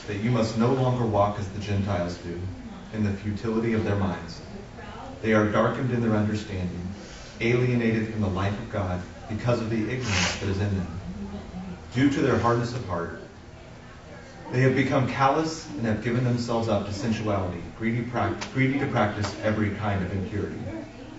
that 0.07 0.19
you 0.19 0.31
must 0.31 0.59
no 0.59 0.73
longer 0.75 1.07
walk 1.07 1.39
as 1.39 1.49
the 1.49 1.61
Gentiles 1.61 2.19
do, 2.19 2.39
in 2.93 3.05
the 3.05 3.13
futility 3.13 3.73
of 3.73 3.85
their 3.85 3.97
minds. 3.97 4.41
They 5.23 5.33
are 5.33 5.51
darkened 5.51 5.93
in 5.93 6.03
their 6.03 6.15
understanding 6.15 6.87
alienated 7.41 8.13
from 8.13 8.21
the 8.21 8.29
life 8.29 8.59
of 8.59 8.71
God 8.71 9.01
because 9.29 9.61
of 9.61 9.71
the 9.71 9.83
ignorance 9.83 10.37
that 10.41 10.49
is 10.49 10.61
in 10.61 10.77
them, 10.77 11.01
due 11.95 12.11
to 12.11 12.21
their 12.21 12.39
hardness 12.39 12.75
of 12.75 12.85
heart. 12.87 13.19
They 14.53 14.61
have 14.61 14.75
become 14.75 15.09
callous 15.09 15.67
and 15.71 15.87
have 15.87 16.03
given 16.03 16.25
themselves 16.25 16.69
up 16.69 16.87
to 16.87 16.93
sensuality, 16.93 17.63
greedy, 17.79 18.03
greedy 18.53 18.79
to 18.79 18.87
practice 18.89 19.35
every 19.43 19.71
kind 19.77 20.05
of 20.05 20.13
impurity. 20.13 20.59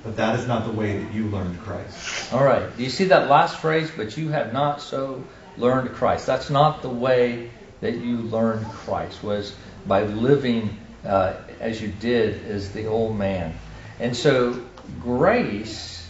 But 0.03 0.15
that 0.17 0.39
is 0.39 0.47
not 0.47 0.65
the 0.65 0.71
way 0.71 0.97
that 1.03 1.13
you 1.13 1.27
learned 1.27 1.59
Christ. 1.61 2.33
All 2.33 2.43
right. 2.43 2.75
Do 2.75 2.83
you 2.83 2.89
see 2.89 3.05
that 3.05 3.29
last 3.29 3.57
phrase? 3.59 3.91
But 3.95 4.17
you 4.17 4.29
have 4.29 4.51
not 4.51 4.81
so 4.81 5.23
learned 5.57 5.91
Christ. 5.91 6.25
That's 6.25 6.49
not 6.49 6.81
the 6.81 6.89
way 6.89 7.51
that 7.81 7.95
you 7.95 8.17
learned 8.17 8.65
Christ. 8.65 9.23
Was 9.23 9.55
by 9.85 10.03
living 10.03 10.77
uh, 11.05 11.33
as 11.59 11.81
you 11.81 11.89
did 11.89 12.45
as 12.45 12.71
the 12.71 12.87
old 12.87 13.15
man. 13.17 13.53
And 13.99 14.15
so 14.15 14.63
grace 15.01 16.09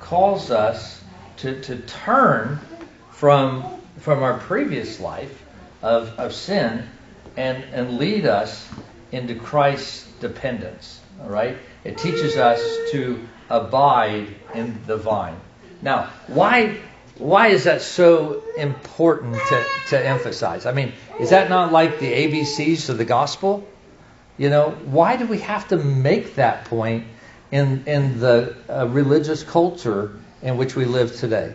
calls 0.00 0.50
us 0.50 1.00
to, 1.38 1.60
to 1.62 1.76
turn 1.78 2.58
from, 3.12 3.80
from 3.98 4.22
our 4.22 4.38
previous 4.38 5.00
life 5.00 5.44
of, 5.82 6.08
of 6.18 6.32
sin 6.34 6.84
and, 7.36 7.62
and 7.72 7.98
lead 7.98 8.26
us 8.26 8.68
into 9.12 9.34
Christ's 9.34 10.10
dependence. 10.20 11.00
All 11.22 11.28
right? 11.28 11.56
It 11.84 11.98
teaches 11.98 12.36
us 12.36 12.60
to 12.92 13.26
abide 13.48 14.28
in 14.54 14.80
the 14.86 14.96
vine. 14.96 15.40
Now, 15.82 16.10
why 16.26 16.76
why 17.16 17.48
is 17.48 17.64
that 17.64 17.82
so 17.82 18.44
important 18.56 19.34
to, 19.34 19.64
to 19.88 20.06
emphasize? 20.06 20.66
I 20.66 20.72
mean, 20.72 20.92
is 21.18 21.30
that 21.30 21.48
not 21.48 21.72
like 21.72 21.98
the 21.98 22.12
ABCs 22.12 22.88
of 22.88 22.98
the 22.98 23.04
gospel? 23.04 23.66
You 24.36 24.50
know, 24.50 24.70
why 24.84 25.16
do 25.16 25.26
we 25.26 25.38
have 25.38 25.66
to 25.68 25.76
make 25.76 26.36
that 26.36 26.66
point 26.66 27.04
in, 27.50 27.84
in 27.86 28.20
the 28.20 28.56
uh, 28.68 28.86
religious 28.88 29.42
culture 29.42 30.12
in 30.42 30.56
which 30.56 30.76
we 30.76 30.84
live 30.84 31.16
today. 31.16 31.54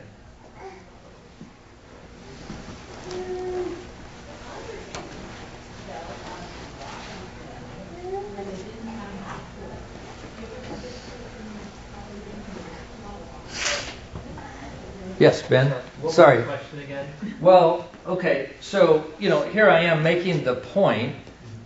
Yes, 15.24 15.42
Ben. 15.42 15.72
What 16.02 16.12
Sorry. 16.12 16.40
was 16.40 16.46
the 16.46 16.52
question 16.52 16.80
again? 16.80 17.08
Well, 17.40 17.90
okay, 18.06 18.50
so, 18.60 19.06
you 19.20 19.30
know, 19.30 19.44
here 19.44 19.70
I 19.70 19.84
am 19.84 20.04
making 20.04 20.44
the 20.44 20.54
point 20.54 21.16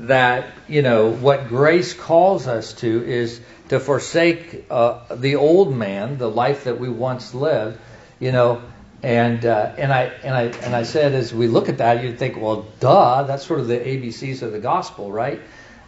that, 0.02 0.46
you 0.68 0.84
know, 0.84 1.10
what 1.12 1.48
grace 1.48 1.96
calls 1.96 2.46
us 2.46 2.74
to 2.74 3.04
is 3.04 3.42
to 3.70 3.80
forsake 3.80 4.68
uh, 4.70 5.16
the 5.16 5.38
old 5.38 5.76
man, 5.76 6.20
the 6.20 6.30
life 6.30 6.66
that 6.66 6.80
we 6.80 6.88
once 6.88 7.34
lived, 7.34 7.80
you 8.20 8.32
know, 8.32 8.62
and 9.02 9.44
uh, 9.44 9.74
and 9.76 9.92
I 9.92 10.04
and 10.04 10.36
I 10.36 10.44
and 10.66 10.76
I 10.76 10.84
said 10.84 11.16
as 11.16 11.34
we 11.34 11.48
look 11.48 11.68
at 11.68 11.80
that, 11.80 12.04
you'd 12.04 12.20
think, 12.20 12.38
well, 12.38 12.68
duh, 12.80 13.24
that's 13.24 13.44
sort 13.44 13.60
of 13.60 13.68
the 13.68 13.80
ABCs 13.80 14.44
of 14.44 14.52
the 14.52 14.60
gospel, 14.60 15.12
right? 15.12 15.42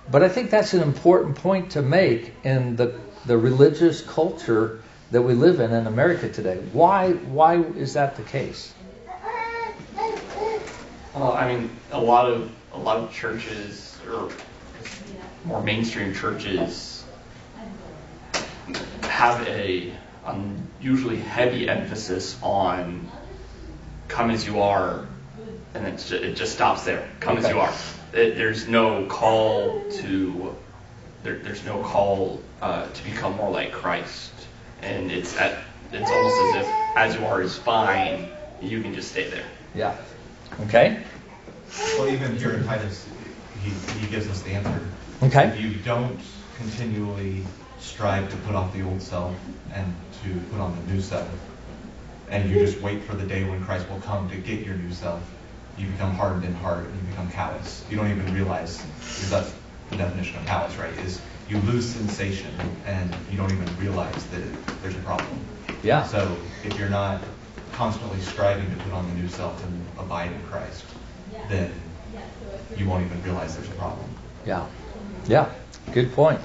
But 0.09 0.23
I 0.23 0.29
think 0.29 0.49
that's 0.49 0.73
an 0.73 0.81
important 0.81 1.35
point 1.35 1.71
to 1.71 1.83
make 1.83 2.33
in 2.43 2.77
the 2.77 2.99
the 3.27 3.37
religious 3.37 4.01
culture 4.01 4.81
that 5.11 5.21
we 5.21 5.33
live 5.33 5.59
in 5.59 5.71
in 5.71 5.87
America 5.87 6.29
today. 6.29 6.57
Why 6.71 7.11
why 7.11 7.57
is 7.61 7.93
that 7.93 8.15
the 8.15 8.23
case? 8.23 8.73
Well, 11.15 11.33
I 11.33 11.53
mean, 11.53 11.69
a 11.91 11.99
lot 11.99 12.31
of 12.31 12.51
a 12.73 12.77
lot 12.77 12.97
of 12.97 13.11
churches 13.11 13.97
or 14.09 14.31
more 15.43 15.61
mainstream 15.61 16.13
churches 16.13 17.03
have 19.03 19.45
a 19.47 19.91
unusually 20.25 21.17
heavy 21.17 21.67
emphasis 21.67 22.37
on 22.43 23.09
come 24.07 24.29
as 24.31 24.45
you 24.45 24.61
are, 24.61 25.07
and 25.73 25.87
it's 25.87 26.09
ju- 26.09 26.17
it 26.17 26.35
just 26.35 26.53
stops 26.53 26.83
there. 26.83 27.07
Come 27.19 27.37
as 27.37 27.47
you 27.49 27.59
are. 27.59 27.73
It, 28.13 28.35
there's 28.35 28.67
no 28.67 29.05
call 29.05 29.81
to 30.01 30.55
there, 31.23 31.37
there's 31.37 31.65
no 31.65 31.81
call 31.81 32.41
uh, 32.61 32.87
to 32.87 33.03
become 33.03 33.35
more 33.35 33.49
like 33.51 33.71
Christ, 33.71 34.31
and 34.81 35.11
it's 35.11 35.37
at, 35.37 35.63
it's 35.91 36.09
almost 36.09 36.55
as 36.55 36.65
if 36.65 36.73
as 36.95 37.15
you 37.15 37.25
are 37.25 37.41
is 37.41 37.57
fine. 37.57 38.29
You 38.61 38.81
can 38.81 38.93
just 38.93 39.11
stay 39.11 39.29
there. 39.29 39.45
Yeah. 39.73 39.95
Okay. 40.61 41.01
Well, 41.97 42.09
even 42.09 42.35
here 42.37 42.53
in 42.53 42.65
Titus, 42.65 43.07
he, 43.63 43.69
he 43.99 44.07
gives 44.07 44.27
us 44.27 44.41
the 44.41 44.51
answer. 44.51 44.81
Okay. 45.23 45.47
If 45.47 45.61
you 45.61 45.73
don't 45.75 46.19
continually 46.57 47.43
strive 47.79 48.29
to 48.29 48.37
put 48.37 48.55
off 48.55 48.73
the 48.73 48.81
old 48.83 49.01
self 49.01 49.35
and 49.73 49.93
to 50.23 50.39
put 50.51 50.59
on 50.59 50.75
the 50.75 50.93
new 50.93 51.01
self, 51.01 51.27
and 52.29 52.49
you 52.49 52.59
just 52.59 52.81
wait 52.81 53.03
for 53.03 53.15
the 53.15 53.25
day 53.25 53.43
when 53.43 53.63
Christ 53.63 53.89
will 53.89 54.01
come 54.01 54.29
to 54.29 54.35
get 54.37 54.65
your 54.65 54.75
new 54.75 54.91
self, 54.93 55.21
you 55.77 55.87
become 55.87 56.13
hardened 56.13 56.43
in 56.43 56.53
heart 56.55 56.85
and 56.85 56.95
you 56.95 57.07
become 57.09 57.29
callous. 57.31 57.83
You 57.89 57.97
don't 57.97 58.11
even 58.11 58.33
realize, 58.33 58.77
because 58.77 59.29
that's 59.29 59.53
the 59.89 59.95
definition 59.95 60.37
of 60.37 60.45
callous, 60.45 60.75
right? 60.75 60.91
Is 60.99 61.21
you 61.49 61.57
lose 61.59 61.85
sensation 61.85 62.51
and 62.85 63.13
you 63.31 63.37
don't 63.37 63.51
even 63.51 63.67
realize 63.77 64.25
that 64.27 64.39
it, 64.41 64.81
there's 64.81 64.95
a 64.95 64.99
problem. 64.99 65.27
Yeah. 65.83 66.03
So 66.05 66.37
if 66.63 66.77
you're 66.77 66.89
not 66.89 67.21
constantly 67.73 68.19
striving 68.21 68.69
to 68.69 68.83
put 68.83 68.93
on 68.93 69.07
the 69.09 69.15
new 69.15 69.27
self 69.27 69.61
and 69.65 69.85
abide 69.97 70.31
in 70.31 70.41
Christ, 70.43 70.83
then 71.47 71.71
you 72.77 72.87
won't 72.87 73.05
even 73.05 73.21
realize 73.23 73.55
there's 73.57 73.69
a 73.69 73.73
problem. 73.75 74.05
Yeah. 74.45 74.65
Yeah. 75.27 75.49
Good 75.91 76.13
point. 76.13 76.39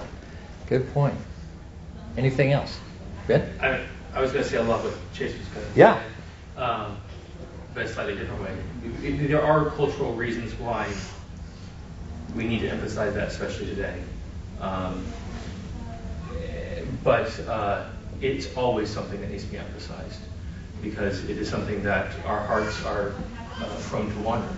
Good 0.68 0.90
point. 0.94 1.14
Anything 2.16 2.52
else? 2.52 2.78
Ben? 3.26 3.52
I, 3.60 3.84
I 4.14 4.20
was 4.22 4.32
going 4.32 4.44
to 4.44 4.50
say 4.50 4.56
a 4.56 4.62
lot 4.62 4.82
what 4.82 4.94
Chase 5.12 5.36
was 5.36 5.46
going 5.48 5.66
to 5.72 5.78
Yeah. 5.78 6.00
say, 6.56 6.62
um, 6.62 6.96
but 7.74 7.84
a 7.84 7.88
slightly 7.88 8.14
different 8.14 8.40
way. 8.42 8.56
It- 9.02 9.20
it- 9.20 9.28
There 9.28 9.42
are 9.42 9.70
cultural 9.70 10.14
reasons 10.14 10.54
why 10.54 10.88
we 12.36 12.44
need 12.44 12.60
to 12.60 12.68
emphasize 12.70 13.12
that, 13.14 13.28
especially 13.28 13.66
today. 13.66 14.00
Um, 14.60 15.04
but 17.02 17.38
uh, 17.48 17.84
it's 18.20 18.54
always 18.56 18.88
something 18.90 19.20
that 19.20 19.30
needs 19.30 19.44
to 19.44 19.50
be 19.50 19.58
emphasized 19.58 20.20
because 20.82 21.24
it 21.28 21.38
is 21.38 21.48
something 21.48 21.82
that 21.82 22.12
our 22.24 22.40
hearts 22.46 22.84
are 22.84 23.12
uh, 23.60 23.66
prone 23.88 24.10
to 24.10 24.18
wander. 24.20 24.48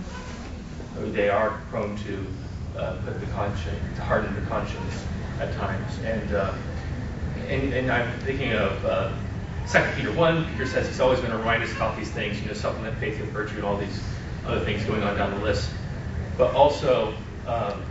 They 0.97 1.29
are 1.29 1.61
prone 1.69 1.95
to 1.97 2.27
uh, 2.77 2.95
put 3.05 3.19
the 3.19 3.25
conscience, 3.27 3.97
to 3.97 4.03
harden 4.03 4.33
the 4.35 4.41
conscience 4.49 5.05
at 5.39 5.53
times. 5.55 5.99
And 6.03 6.33
uh, 6.33 6.53
and, 7.47 7.73
and 7.73 7.91
I'm 7.91 8.19
thinking 8.19 8.53
of 8.53 8.85
uh, 8.85 9.11
2 9.67 9.79
Peter 9.95 10.11
1. 10.11 10.45
Peter 10.51 10.65
says 10.65 10.87
he's 10.87 10.99
always 10.99 11.19
going 11.19 11.31
to 11.31 11.37
remind 11.37 11.63
us 11.63 11.73
about 11.73 11.97
these 11.97 12.09
things, 12.09 12.39
you 12.41 12.47
know, 12.47 12.53
supplement 12.53 12.97
faith 12.97 13.19
with 13.19 13.29
virtue 13.31 13.55
and 13.55 13.63
all 13.63 13.77
these 13.77 14.01
other 14.45 14.59
things 14.61 14.83
going 14.85 15.03
on 15.03 15.17
down 15.17 15.31
the 15.31 15.43
list. 15.43 15.69
But 16.37 16.53
also, 16.53 17.13
um, 17.45 17.83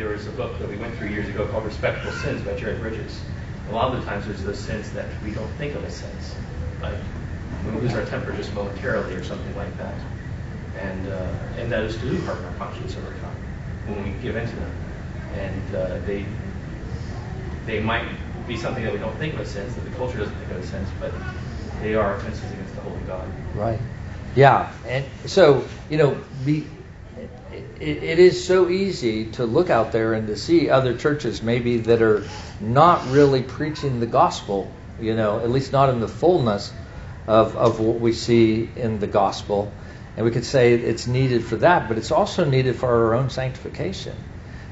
there 0.00 0.08
was 0.08 0.26
a 0.26 0.30
book 0.30 0.58
that 0.58 0.66
we 0.66 0.78
went 0.78 0.96
through 0.96 1.08
years 1.08 1.28
ago 1.28 1.46
called 1.48 1.62
Respectable 1.62 2.10
Sins 2.10 2.40
by 2.40 2.56
Jerry 2.56 2.78
Bridges. 2.78 3.20
A 3.68 3.72
lot 3.72 3.94
of 3.94 4.00
the 4.00 4.06
times 4.06 4.26
there's 4.26 4.42
those 4.42 4.58
sins 4.58 4.90
that 4.92 5.06
we 5.22 5.30
don't 5.30 5.50
think 5.58 5.74
of 5.74 5.84
as 5.84 5.94
sins, 5.94 6.34
like 6.80 6.96
we 7.66 7.78
lose 7.78 7.92
our 7.92 8.06
temper 8.06 8.32
just 8.32 8.52
momentarily 8.54 9.14
or 9.14 9.22
something 9.22 9.54
like 9.56 9.76
that. 9.76 9.94
And, 10.78 11.06
uh, 11.06 11.30
and 11.58 11.70
those 11.70 11.96
do 11.96 12.18
harden 12.22 12.46
our 12.46 12.54
conscience 12.54 12.96
over 12.96 13.10
time 13.10 13.36
when 13.88 14.02
we 14.02 14.18
give 14.22 14.36
in 14.36 14.48
to 14.48 14.56
them. 14.56 14.72
And 15.34 15.76
uh, 15.76 15.98
they, 16.06 16.24
they 17.66 17.80
might 17.80 18.08
be 18.48 18.56
something 18.56 18.82
that 18.82 18.94
we 18.94 18.98
don't 18.98 19.16
think 19.18 19.34
of 19.34 19.40
as 19.40 19.50
sins, 19.50 19.74
that 19.74 19.84
the 19.84 19.94
culture 19.98 20.16
doesn't 20.16 20.34
think 20.34 20.50
of 20.50 20.62
as 20.62 20.68
sins, 20.70 20.88
but 20.98 21.12
they 21.82 21.94
are 21.94 22.16
offenses 22.16 22.50
against 22.52 22.74
the 22.74 22.80
holy 22.80 23.00
God. 23.02 23.28
Right. 23.54 23.78
Yeah. 24.34 24.72
And 24.86 25.04
so, 25.26 25.68
you 25.90 25.98
know, 25.98 26.18
be, 26.46 26.66
it, 27.52 28.02
it 28.02 28.18
is 28.18 28.44
so 28.44 28.68
easy 28.68 29.26
to 29.32 29.44
look 29.44 29.70
out 29.70 29.92
there 29.92 30.12
and 30.12 30.26
to 30.28 30.36
see 30.36 30.70
other 30.70 30.96
churches 30.96 31.42
maybe 31.42 31.78
that 31.78 32.02
are 32.02 32.24
not 32.60 33.08
really 33.10 33.42
preaching 33.42 34.00
the 34.00 34.06
gospel, 34.06 34.70
you 35.00 35.14
know, 35.14 35.40
at 35.40 35.50
least 35.50 35.72
not 35.72 35.88
in 35.88 36.00
the 36.00 36.08
fullness 36.08 36.72
of, 37.26 37.56
of 37.56 37.80
what 37.80 38.00
we 38.00 38.12
see 38.12 38.68
in 38.76 39.00
the 39.00 39.06
gospel. 39.06 39.72
And 40.16 40.24
we 40.26 40.32
could 40.32 40.44
say 40.44 40.74
it's 40.74 41.06
needed 41.06 41.44
for 41.44 41.56
that, 41.56 41.88
but 41.88 41.96
it's 41.96 42.10
also 42.10 42.44
needed 42.44 42.76
for 42.76 42.88
our 42.88 43.14
own 43.14 43.30
sanctification. 43.30 44.16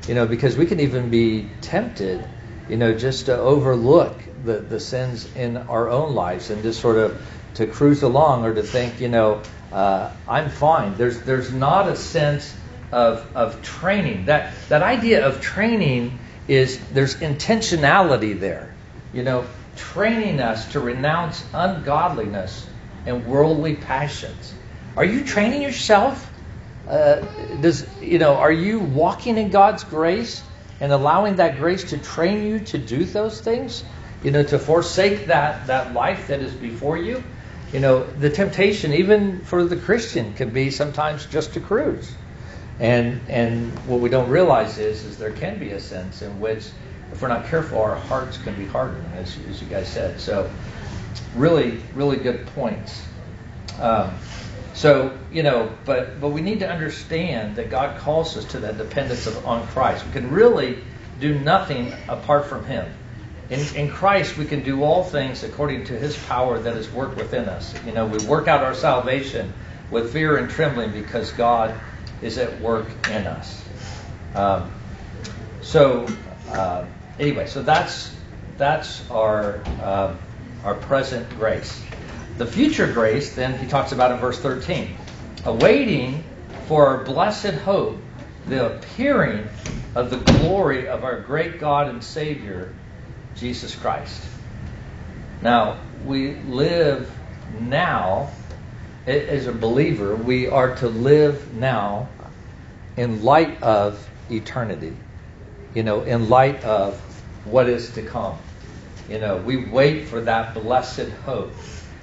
You 0.06 0.14
know, 0.14 0.26
because 0.26 0.56
we 0.56 0.66
can 0.66 0.80
even 0.80 1.10
be 1.10 1.48
tempted, 1.60 2.24
you 2.68 2.76
know, 2.76 2.94
just 2.94 3.26
to 3.26 3.36
overlook 3.36 4.18
the, 4.44 4.54
the 4.58 4.80
sins 4.80 5.28
in 5.36 5.56
our 5.56 5.90
own 5.90 6.14
lives 6.14 6.50
and 6.50 6.62
just 6.62 6.80
sort 6.80 6.96
of 6.96 7.20
to 7.54 7.66
cruise 7.66 8.02
along 8.02 8.44
or 8.44 8.54
to 8.54 8.62
think, 8.62 9.00
you 9.00 9.08
know, 9.08 9.42
uh, 9.72 10.10
I'm 10.26 10.48
fine. 10.48 10.96
There's 10.96 11.20
there's 11.22 11.52
not 11.52 11.88
a 11.88 11.96
sense 11.96 12.54
of 12.92 13.26
of 13.34 13.62
training. 13.62 14.26
That 14.26 14.52
that 14.68 14.82
idea 14.82 15.26
of 15.26 15.40
training 15.40 16.18
is 16.46 16.78
there's 16.90 17.16
intentionality 17.16 18.38
there. 18.38 18.74
You 19.12 19.22
know, 19.22 19.46
training 19.76 20.40
us 20.40 20.72
to 20.72 20.80
renounce 20.80 21.44
ungodliness 21.52 22.66
and 23.06 23.26
worldly 23.26 23.76
passions. 23.76 24.54
Are 24.96 25.04
you 25.04 25.24
training 25.24 25.62
yourself? 25.62 26.30
Uh, 26.88 27.20
does 27.60 27.86
you 28.00 28.18
know? 28.18 28.36
Are 28.36 28.52
you 28.52 28.80
walking 28.80 29.36
in 29.38 29.50
God's 29.50 29.84
grace 29.84 30.42
and 30.80 30.92
allowing 30.92 31.36
that 31.36 31.58
grace 31.58 31.84
to 31.90 31.98
train 31.98 32.46
you 32.46 32.60
to 32.60 32.78
do 32.78 33.04
those 33.04 33.40
things? 33.40 33.84
You 34.24 34.30
know, 34.30 34.42
to 34.42 34.58
forsake 34.58 35.26
that 35.26 35.66
that 35.66 35.92
life 35.92 36.28
that 36.28 36.40
is 36.40 36.52
before 36.52 36.96
you. 36.96 37.22
You 37.72 37.80
know, 37.80 38.04
the 38.04 38.30
temptation, 38.30 38.94
even 38.94 39.40
for 39.40 39.62
the 39.64 39.76
Christian, 39.76 40.32
can 40.32 40.50
be 40.50 40.70
sometimes 40.70 41.26
just 41.26 41.52
to 41.52 41.60
cruise. 41.60 42.10
And 42.80 43.20
and 43.28 43.76
what 43.86 44.00
we 44.00 44.08
don't 44.08 44.30
realize 44.30 44.78
is 44.78 45.04
is 45.04 45.18
there 45.18 45.32
can 45.32 45.58
be 45.58 45.70
a 45.70 45.80
sense 45.80 46.22
in 46.22 46.38
which, 46.38 46.66
if 47.12 47.20
we're 47.20 47.28
not 47.28 47.46
careful, 47.46 47.80
our 47.80 47.96
hearts 47.96 48.38
can 48.38 48.54
be 48.54 48.66
hardened, 48.66 49.06
as, 49.14 49.36
as 49.48 49.60
you 49.60 49.66
guys 49.66 49.88
said. 49.88 50.20
So, 50.20 50.48
really, 51.34 51.80
really 51.94 52.18
good 52.18 52.46
points. 52.48 53.02
Um, 53.80 54.12
so 54.74 55.18
you 55.32 55.42
know, 55.42 55.72
but 55.84 56.20
but 56.20 56.28
we 56.28 56.40
need 56.40 56.60
to 56.60 56.70
understand 56.70 57.56
that 57.56 57.68
God 57.68 57.98
calls 57.98 58.36
us 58.36 58.44
to 58.46 58.60
that 58.60 58.78
dependence 58.78 59.26
of, 59.26 59.44
on 59.44 59.66
Christ. 59.68 60.06
We 60.06 60.12
can 60.12 60.30
really 60.30 60.78
do 61.18 61.36
nothing 61.36 61.92
apart 62.08 62.46
from 62.46 62.64
Him. 62.64 62.86
In, 63.50 63.60
in 63.74 63.90
Christ, 63.90 64.36
we 64.36 64.44
can 64.44 64.62
do 64.62 64.84
all 64.84 65.02
things 65.02 65.42
according 65.42 65.86
to 65.86 65.98
His 65.98 66.16
power 66.26 66.58
that 66.58 66.76
is 66.76 66.88
worked 66.90 67.16
within 67.16 67.48
us. 67.48 67.74
You 67.84 67.92
know, 67.92 68.06
we 68.06 68.24
work 68.26 68.46
out 68.46 68.62
our 68.62 68.74
salvation 68.74 69.52
with 69.90 70.12
fear 70.12 70.36
and 70.36 70.50
trembling 70.50 70.92
because 70.92 71.32
God 71.32 71.74
is 72.22 72.38
at 72.38 72.60
work 72.60 72.86
in 73.08 73.26
us. 73.26 73.64
Um, 74.34 74.70
so 75.62 76.06
uh, 76.50 76.86
anyway, 77.18 77.46
so 77.46 77.62
that's 77.62 78.14
that's 78.56 79.08
our 79.10 79.62
uh, 79.82 80.14
our 80.64 80.74
present 80.74 81.28
grace. 81.30 81.82
The 82.38 82.46
future 82.46 82.92
grace, 82.92 83.34
then 83.34 83.58
he 83.58 83.66
talks 83.66 83.92
about 83.92 84.12
in 84.12 84.18
verse 84.18 84.38
13, 84.38 84.96
awaiting 85.44 86.22
for 86.66 86.86
our 86.86 87.04
blessed 87.04 87.54
hope, 87.54 87.98
the 88.46 88.76
appearing 88.76 89.48
of 89.94 90.10
the 90.10 90.18
glory 90.18 90.88
of 90.88 91.02
our 91.02 91.20
great 91.20 91.58
God 91.58 91.88
and 91.88 92.02
Savior, 92.02 92.72
Jesus 93.34 93.74
Christ. 93.74 94.22
Now, 95.42 95.78
we 96.04 96.34
live 96.34 97.10
now, 97.60 98.30
as 99.08 99.46
a 99.46 99.52
believer, 99.52 100.14
we 100.14 100.48
are 100.48 100.74
to 100.76 100.88
live 100.88 101.54
now 101.54 102.08
in 102.96 103.22
light 103.22 103.62
of 103.62 104.08
eternity, 104.30 104.94
you 105.74 105.82
know, 105.82 106.02
in 106.02 106.28
light 106.28 106.62
of 106.64 107.00
what 107.44 107.68
is 107.68 107.90
to 107.92 108.02
come. 108.02 108.36
You 109.08 109.18
know, 109.18 109.38
we 109.38 109.64
wait 109.64 110.08
for 110.08 110.20
that 110.22 110.52
blessed 110.52 111.08
hope. 111.24 111.52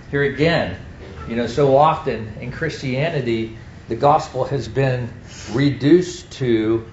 Here 0.10 0.24
again, 0.24 0.78
you 1.28 1.36
know, 1.36 1.46
so 1.46 1.78
often 1.78 2.34
in 2.39 2.52
Christianity, 2.52 3.58
the 3.88 3.96
gospel 3.96 4.46
has 4.46 4.68
been 4.68 5.10
reduced 5.52 6.32
to 6.34 6.88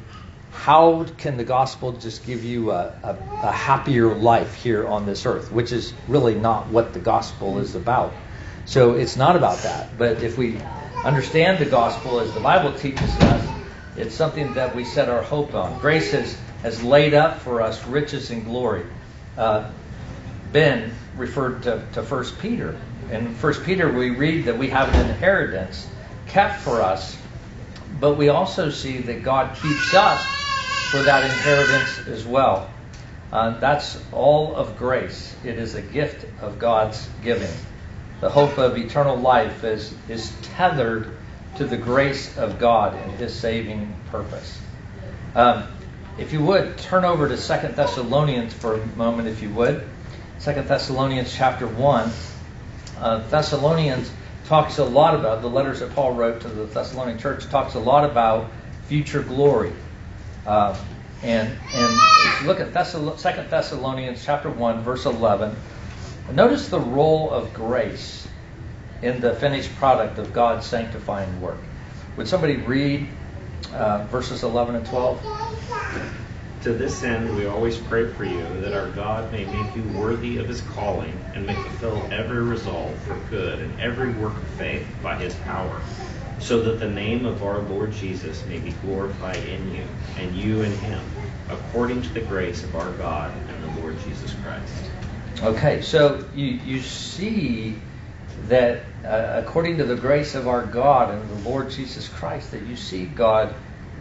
how 0.51 1.05
can 1.16 1.38
the 1.38 1.44
gospel 1.44 1.92
just 1.92 2.27
give 2.27 2.44
you 2.44 2.70
a, 2.72 2.94
a, 3.03 3.16
a, 3.42 3.51
happier 3.51 4.14
life 4.14 4.55
here 4.55 4.87
on 4.87 5.07
this 5.07 5.25
earth, 5.25 5.51
which 5.51 5.72
is 5.72 5.94
really 6.07 6.35
not 6.35 6.68
what 6.68 6.92
the 6.92 7.01
gospel 7.01 7.59
is 7.59 7.75
about. 7.75 8.12
So 8.64 8.94
it's 8.94 9.16
not 9.16 9.37
about 9.37 9.59
that. 9.59 9.96
But 9.98 10.22
if 10.22 10.38
we 10.38 10.59
understand 11.05 11.59
the 11.59 11.70
gospel 11.70 12.20
as 12.20 12.33
the 12.33 12.40
Bible 12.40 12.72
teaches 12.79 13.11
us, 13.11 13.48
it's 13.96 14.14
something 14.14 14.55
that 14.55 14.75
we 14.75 14.85
set 14.85 15.09
our 15.09 15.22
hope 15.22 15.55
on. 15.55 15.79
Grace 15.81 16.12
has, 16.12 16.38
has 16.62 16.83
laid 16.83 17.14
up 17.14 17.40
for 17.40 17.61
us 17.61 17.85
riches 17.87 18.31
and 18.31 18.44
glory. 18.44 18.87
Uh, 19.37 19.70
ben 20.53 20.92
referred 21.16 21.62
to, 21.64 21.85
to 21.94 22.03
1 22.03 22.25
Peter. 22.40 22.79
In 23.11 23.35
1 23.35 23.55
Peter, 23.64 23.92
we 23.92 24.11
read 24.11 24.46
that 24.46 24.57
we 24.57 24.68
have 24.68 24.88
an 24.94 25.11
inheritance 25.11 25.88
kept 26.29 26.61
for 26.61 26.81
us, 26.81 27.16
but 28.01 28.14
we 28.16 28.29
also 28.29 28.70
see 28.70 28.98
that 28.98 29.22
God 29.22 29.55
keeps 29.57 29.92
us 29.92 30.25
for 30.90 31.03
that 31.03 31.25
inheritance 31.25 32.07
as 32.07 32.25
well. 32.25 32.70
Uh, 33.33 33.59
that's 33.59 34.03
all 34.12 34.55
of 34.55 34.79
grace. 34.79 35.35
It 35.44 35.59
is 35.59 35.75
a 35.75 35.83
gift 35.83 36.27
of 36.40 36.59
God's 36.59 37.09
giving. 37.22 37.51
The 38.22 38.30
hope 38.30 38.56
of 38.56 38.78
eternal 38.78 39.16
life 39.16 39.64
is, 39.64 39.92
is 40.08 40.32
tethered 40.42 41.11
to 41.56 41.64
the 41.64 41.76
grace 41.76 42.38
of 42.38 42.56
God 42.61 42.94
and 42.94 43.11
His 43.14 43.35
saving 43.35 43.92
purpose. 44.12 44.61
Um, 45.35 45.64
if 46.18 46.32
you 46.32 46.40
would, 46.44 46.78
turn 46.78 47.04
over 47.04 47.26
to 47.28 47.37
Second 47.37 47.74
Thessalonians 47.74 48.54
for 48.54 48.80
a 48.80 48.87
moment, 48.96 49.26
if 49.26 49.42
you 49.42 49.50
would. 49.50 49.88
Second 50.38 50.68
Thessalonians 50.68 51.35
chapter 51.35 51.66
1. 51.66 52.12
Uh, 53.00 53.28
Thessalonians 53.28 54.08
talks 54.44 54.78
a 54.78 54.85
lot 54.85 55.16
about, 55.16 55.42
the 55.42 55.50
letters 55.50 55.80
that 55.80 55.92
Paul 55.92 56.12
wrote 56.12 56.42
to 56.42 56.48
the 56.48 56.66
Thessalonian 56.66 57.18
church 57.18 57.46
talks 57.46 57.74
a 57.74 57.80
lot 57.80 58.08
about 58.08 58.52
future 58.87 59.24
glory. 59.24 59.72
Uh, 60.46 60.78
and 61.24 61.58
and 61.74 62.46
look 62.46 62.61
at 62.61 62.72
Thessal- 62.72 63.16
2 63.16 63.50
Thessalonians 63.50 64.24
chapter 64.24 64.48
1, 64.48 64.82
verse 64.85 65.06
11, 65.06 65.56
notice 66.30 66.68
the 66.68 66.80
role 66.80 67.30
of 67.30 67.52
grace 67.54 68.28
in 69.02 69.20
the 69.20 69.35
finished 69.35 69.74
product 69.76 70.18
of 70.18 70.32
God's 70.32 70.66
sanctifying 70.66 71.40
work. 71.40 71.58
Would 72.16 72.28
somebody 72.28 72.56
read 72.56 73.08
uh, 73.72 74.04
verses 74.04 74.42
11 74.42 74.76
and 74.76 74.87
12? 74.87 75.22
To 76.62 76.72
this 76.72 77.02
end, 77.02 77.35
we 77.35 77.46
always 77.46 77.76
pray 77.76 78.06
for 78.12 78.24
you 78.24 78.46
that 78.61 78.72
our 78.72 78.88
God 78.90 79.32
may 79.32 79.44
make 79.44 79.74
you 79.74 79.82
worthy 79.98 80.38
of 80.38 80.46
his 80.46 80.61
calling 80.61 81.18
and 81.35 81.44
may 81.44 81.54
fulfill 81.54 82.06
every 82.12 82.40
resolve 82.40 82.96
for 83.00 83.18
good 83.30 83.58
and 83.58 83.80
every 83.80 84.12
work 84.12 84.37
of 84.37 84.44
faith 84.50 84.87
by 85.02 85.16
his 85.16 85.35
power 85.35 85.80
so 86.42 86.61
that 86.61 86.80
the 86.80 86.88
name 86.88 87.24
of 87.24 87.42
our 87.44 87.61
Lord 87.61 87.92
Jesus 87.92 88.44
may 88.46 88.58
be 88.58 88.72
glorified 88.85 89.37
in 89.44 89.74
you, 89.74 89.85
and 90.18 90.35
you 90.35 90.62
in 90.62 90.72
him, 90.72 91.02
according 91.48 92.02
to 92.02 92.08
the 92.08 92.20
grace 92.20 92.64
of 92.64 92.74
our 92.74 92.90
God 92.92 93.32
and 93.48 93.62
the 93.62 93.80
Lord 93.80 93.96
Jesus 94.00 94.35
Christ. 94.42 94.82
Okay, 95.42 95.83
so 95.83 96.24
you, 96.37 96.46
you 96.46 96.81
see 96.81 97.74
that 98.46 98.83
uh, 99.05 99.42
according 99.44 99.78
to 99.78 99.85
the 99.85 99.96
grace 99.96 100.37
of 100.37 100.46
our 100.46 100.64
God 100.64 101.12
and 101.12 101.28
the 101.28 101.48
Lord 101.48 101.68
Jesus 101.68 102.07
Christ, 102.07 102.52
that 102.52 102.62
you 102.62 102.76
see 102.76 103.07
God 103.07 103.52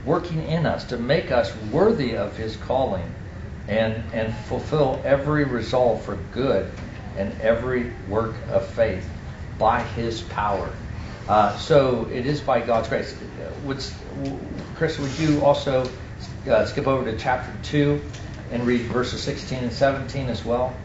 working 0.05 0.43
in 0.43 0.67
us 0.67 0.83
to 0.85 0.97
make 0.97 1.31
us 1.31 1.51
worthy 1.71 2.15
of 2.15 2.37
his 2.37 2.55
calling 2.57 3.11
and, 3.67 4.03
and 4.13 4.35
fulfill 4.45 5.01
every 5.03 5.43
resolve 5.45 6.03
for 6.03 6.15
good 6.31 6.71
and 7.17 7.33
every 7.41 7.91
work 8.07 8.35
of 8.51 8.67
faith 8.67 9.09
by 9.57 9.81
his 9.81 10.21
power. 10.21 10.71
Uh, 11.27 11.57
so 11.57 12.07
it 12.11 12.27
is 12.27 12.39
by 12.39 12.61
God's 12.61 12.87
grace. 12.87 13.17
Would, 13.63 13.83
Chris, 14.75 14.99
would 14.99 15.17
you 15.17 15.43
also 15.43 15.89
uh, 16.47 16.65
skip 16.67 16.85
over 16.85 17.09
to 17.09 17.17
chapter 17.17 17.51
2 17.63 17.99
and 18.51 18.67
read 18.67 18.81
verses 18.81 19.23
16 19.23 19.57
and 19.57 19.73
17 19.73 20.29
as 20.29 20.45
well? 20.45 20.75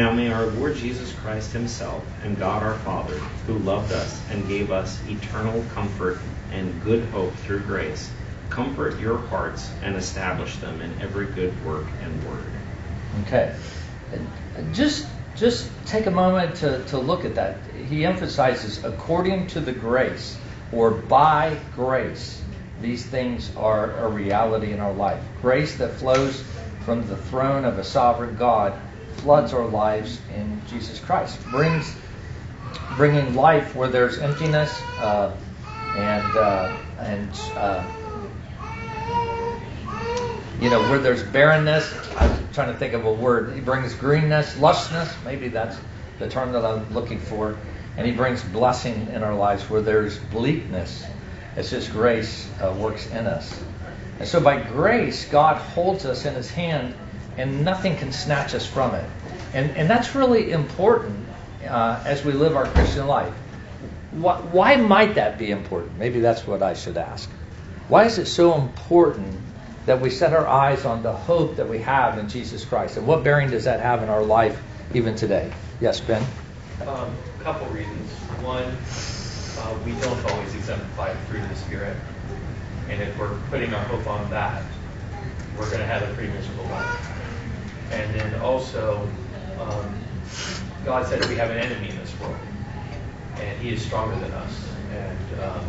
Now 0.00 0.10
may 0.10 0.32
our 0.32 0.46
Lord 0.46 0.76
Jesus 0.76 1.12
Christ 1.12 1.52
Himself 1.52 2.02
and 2.24 2.38
God 2.38 2.62
our 2.62 2.76
Father, 2.76 3.18
who 3.46 3.58
loved 3.58 3.92
us 3.92 4.18
and 4.30 4.48
gave 4.48 4.70
us 4.70 4.98
eternal 5.06 5.62
comfort 5.74 6.18
and 6.52 6.82
good 6.82 7.04
hope 7.10 7.34
through 7.34 7.60
grace, 7.64 8.10
comfort 8.48 8.98
your 8.98 9.18
hearts 9.18 9.70
and 9.82 9.96
establish 9.96 10.56
them 10.56 10.80
in 10.80 10.90
every 11.02 11.26
good 11.26 11.52
work 11.66 11.84
and 12.02 12.24
word. 12.26 12.50
Okay 13.26 13.54
just 14.72 15.06
just 15.36 15.70
take 15.84 16.06
a 16.06 16.10
moment 16.10 16.56
to, 16.56 16.82
to 16.86 16.98
look 16.98 17.26
at 17.26 17.34
that. 17.34 17.58
He 17.86 18.06
emphasizes 18.06 18.82
according 18.82 19.48
to 19.48 19.60
the 19.60 19.72
grace 19.72 20.38
or 20.72 20.90
by 20.92 21.58
grace, 21.74 22.42
these 22.80 23.04
things 23.04 23.54
are 23.54 23.98
a 23.98 24.08
reality 24.08 24.72
in 24.72 24.80
our 24.80 24.94
life. 24.94 25.22
Grace 25.42 25.76
that 25.76 25.92
flows 25.92 26.42
from 26.86 27.06
the 27.06 27.16
throne 27.16 27.66
of 27.66 27.78
a 27.78 27.84
sovereign 27.84 28.36
God 28.36 28.78
floods 29.20 29.52
our 29.52 29.66
lives 29.66 30.20
in 30.34 30.60
Jesus 30.68 31.00
Christ, 31.00 31.42
brings 31.50 31.94
bringing 32.96 33.34
life 33.34 33.74
where 33.74 33.88
there's 33.88 34.18
emptiness 34.18 34.70
uh, 34.98 35.36
and 35.96 36.36
uh, 36.36 36.76
and 36.98 37.30
uh, 37.56 37.84
you 40.60 40.68
know, 40.68 40.82
where 40.90 40.98
there's 40.98 41.22
barrenness, 41.22 41.90
I'm 42.16 42.48
trying 42.52 42.70
to 42.70 42.78
think 42.78 42.92
of 42.92 43.06
a 43.06 43.12
word. 43.12 43.54
He 43.54 43.60
brings 43.60 43.94
greenness, 43.94 44.56
lushness. 44.56 45.10
maybe 45.24 45.48
that's 45.48 45.78
the 46.18 46.28
term 46.28 46.52
that 46.52 46.66
I'm 46.66 46.92
looking 46.92 47.18
for. 47.18 47.56
And 47.96 48.06
he 48.06 48.12
brings 48.12 48.42
blessing 48.42 49.08
in 49.12 49.22
our 49.22 49.34
lives 49.34 49.68
where 49.70 49.80
there's 49.80 50.18
bleakness. 50.18 51.04
It's 51.56 51.70
just 51.70 51.90
grace 51.92 52.46
uh, 52.60 52.74
works 52.78 53.10
in 53.10 53.26
us. 53.26 53.58
And 54.18 54.28
so 54.28 54.38
by 54.38 54.60
grace, 54.60 55.24
God 55.24 55.56
holds 55.56 56.04
us 56.04 56.26
in 56.26 56.34
his 56.34 56.50
hand 56.50 56.94
and 57.40 57.64
nothing 57.64 57.96
can 57.96 58.12
snatch 58.12 58.54
us 58.54 58.66
from 58.66 58.94
it. 58.94 59.08
And, 59.54 59.76
and 59.76 59.90
that's 59.90 60.14
really 60.14 60.52
important 60.52 61.26
uh, 61.66 62.02
as 62.04 62.24
we 62.24 62.32
live 62.32 62.56
our 62.56 62.66
Christian 62.66 63.06
life. 63.06 63.32
Why, 64.12 64.36
why 64.40 64.76
might 64.76 65.14
that 65.14 65.38
be 65.38 65.50
important? 65.50 65.98
Maybe 65.98 66.20
that's 66.20 66.46
what 66.46 66.62
I 66.62 66.74
should 66.74 66.96
ask. 66.96 67.28
Why 67.88 68.04
is 68.04 68.18
it 68.18 68.26
so 68.26 68.54
important 68.54 69.40
that 69.86 70.00
we 70.00 70.10
set 70.10 70.32
our 70.32 70.46
eyes 70.46 70.84
on 70.84 71.02
the 71.02 71.12
hope 71.12 71.56
that 71.56 71.68
we 71.68 71.78
have 71.78 72.18
in 72.18 72.28
Jesus 72.28 72.64
Christ. 72.64 72.96
And 72.96 73.06
what 73.06 73.24
bearing 73.24 73.50
does 73.50 73.64
that 73.64 73.80
have 73.80 74.02
in 74.02 74.08
our 74.08 74.22
life 74.22 74.60
even 74.94 75.14
today? 75.14 75.52
Yes, 75.80 76.00
Ben? 76.00 76.22
Um, 76.86 77.12
a 77.40 77.42
couple 77.42 77.66
reasons. 77.68 78.10
One, 78.42 78.64
uh, 78.64 79.78
we 79.84 79.92
don't 80.00 80.32
always 80.32 80.54
exemplify 80.54 81.12
the 81.12 81.18
fruit 81.20 81.42
of 81.42 81.48
the 81.48 81.56
Spirit. 81.56 81.96
And 82.88 83.02
if 83.02 83.18
we're 83.18 83.36
putting 83.50 83.72
our 83.72 83.82
hope 83.84 84.06
on 84.06 84.28
that, 84.30 84.62
we're 85.58 85.66
going 85.66 85.80
to 85.80 85.86
have 85.86 86.02
a 86.02 86.14
pretty 86.14 86.32
miserable 86.32 86.64
life. 86.64 87.19
And 87.90 88.14
then 88.14 88.40
also, 88.40 89.08
um, 89.60 89.94
God 90.84 91.06
said 91.06 91.26
we 91.28 91.36
have 91.36 91.50
an 91.50 91.58
enemy 91.58 91.90
in 91.90 91.96
this 91.98 92.18
world, 92.20 92.36
and 93.40 93.58
he 93.60 93.70
is 93.70 93.82
stronger 93.82 94.14
than 94.20 94.32
us. 94.32 94.68
And 94.92 95.40
um, 95.40 95.64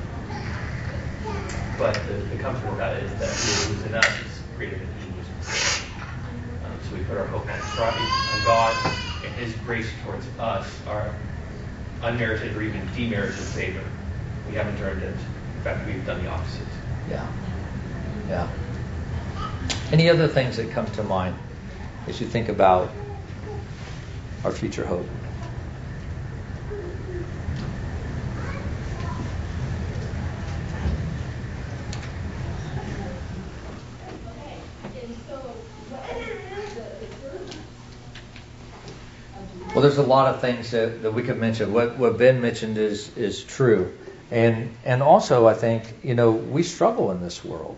but 1.78 1.96
the, 2.08 2.14
the 2.14 2.42
comfortable 2.42 2.76
about 2.76 2.96
it 2.96 3.04
is 3.04 3.12
that 3.14 3.30
he 3.30 3.74
is 3.74 3.86
in 3.86 3.96
us 3.96 4.06
is 4.06 4.42
greater 4.56 4.78
than 4.78 4.88
he 5.00 5.08
in 5.08 5.12
um, 6.64 6.80
so 6.88 6.96
we 6.96 7.04
put 7.04 7.18
our 7.18 7.26
hope 7.28 7.48
on 7.50 8.46
God 8.46 8.76
and 9.26 9.34
his 9.36 9.54
grace 9.66 9.90
towards 10.04 10.26
us, 10.40 10.70
our 10.88 11.14
unmerited 12.04 12.56
or 12.56 12.62
even 12.62 12.88
demerited 12.96 13.34
favor. 13.34 13.84
We 14.48 14.56
haven't 14.56 14.80
earned 14.82 15.04
it. 15.04 15.16
In 15.16 15.62
fact, 15.64 15.86
we've 15.88 16.06
done 16.06 16.24
the 16.24 16.30
opposite. 16.30 16.68
Yeah. 17.10 17.28
Yeah. 18.30 18.48
Any 19.92 20.10
other 20.10 20.28
things 20.28 20.58
that 20.58 20.72
come 20.72 20.86
to 20.92 21.04
mind 21.04 21.36
as 22.08 22.20
you 22.20 22.28
think 22.28 22.50
about 22.50 22.92
our 24.44 24.52
future 24.52 24.86
hope? 24.86 25.08
Well, 39.74 39.82
there's 39.82 39.98
a 39.98 40.04
lot 40.04 40.36
of 40.36 40.42
things 40.42 40.72
that, 40.72 41.02
that 41.04 41.14
we 41.14 41.24
could 41.24 41.38
mention. 41.40 41.72
What, 41.72 41.98
what 41.98 42.18
Ben 42.18 42.42
mentioned 42.42 42.78
is 42.78 43.16
is 43.18 43.42
true, 43.42 43.98
and 44.30 44.76
and 44.84 45.02
also 45.02 45.48
I 45.48 45.54
think 45.54 45.84
you 46.04 46.14
know 46.14 46.32
we 46.32 46.64
struggle 46.64 47.12
in 47.12 47.22
this 47.22 47.44
world. 47.46 47.78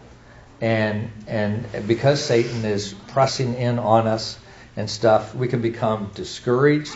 And 0.62 1.12
and 1.28 1.66
because 1.88 2.24
Satan 2.24 2.66
is 2.66 2.94
pressing 3.10 3.56
in 3.56 3.80
on 3.80 4.08
us 4.08 4.38
and 4.76 4.90
stuff, 4.90 5.36
we 5.36 5.48
can 5.48 5.62
become 5.62 6.12
discouraged. 6.16 6.96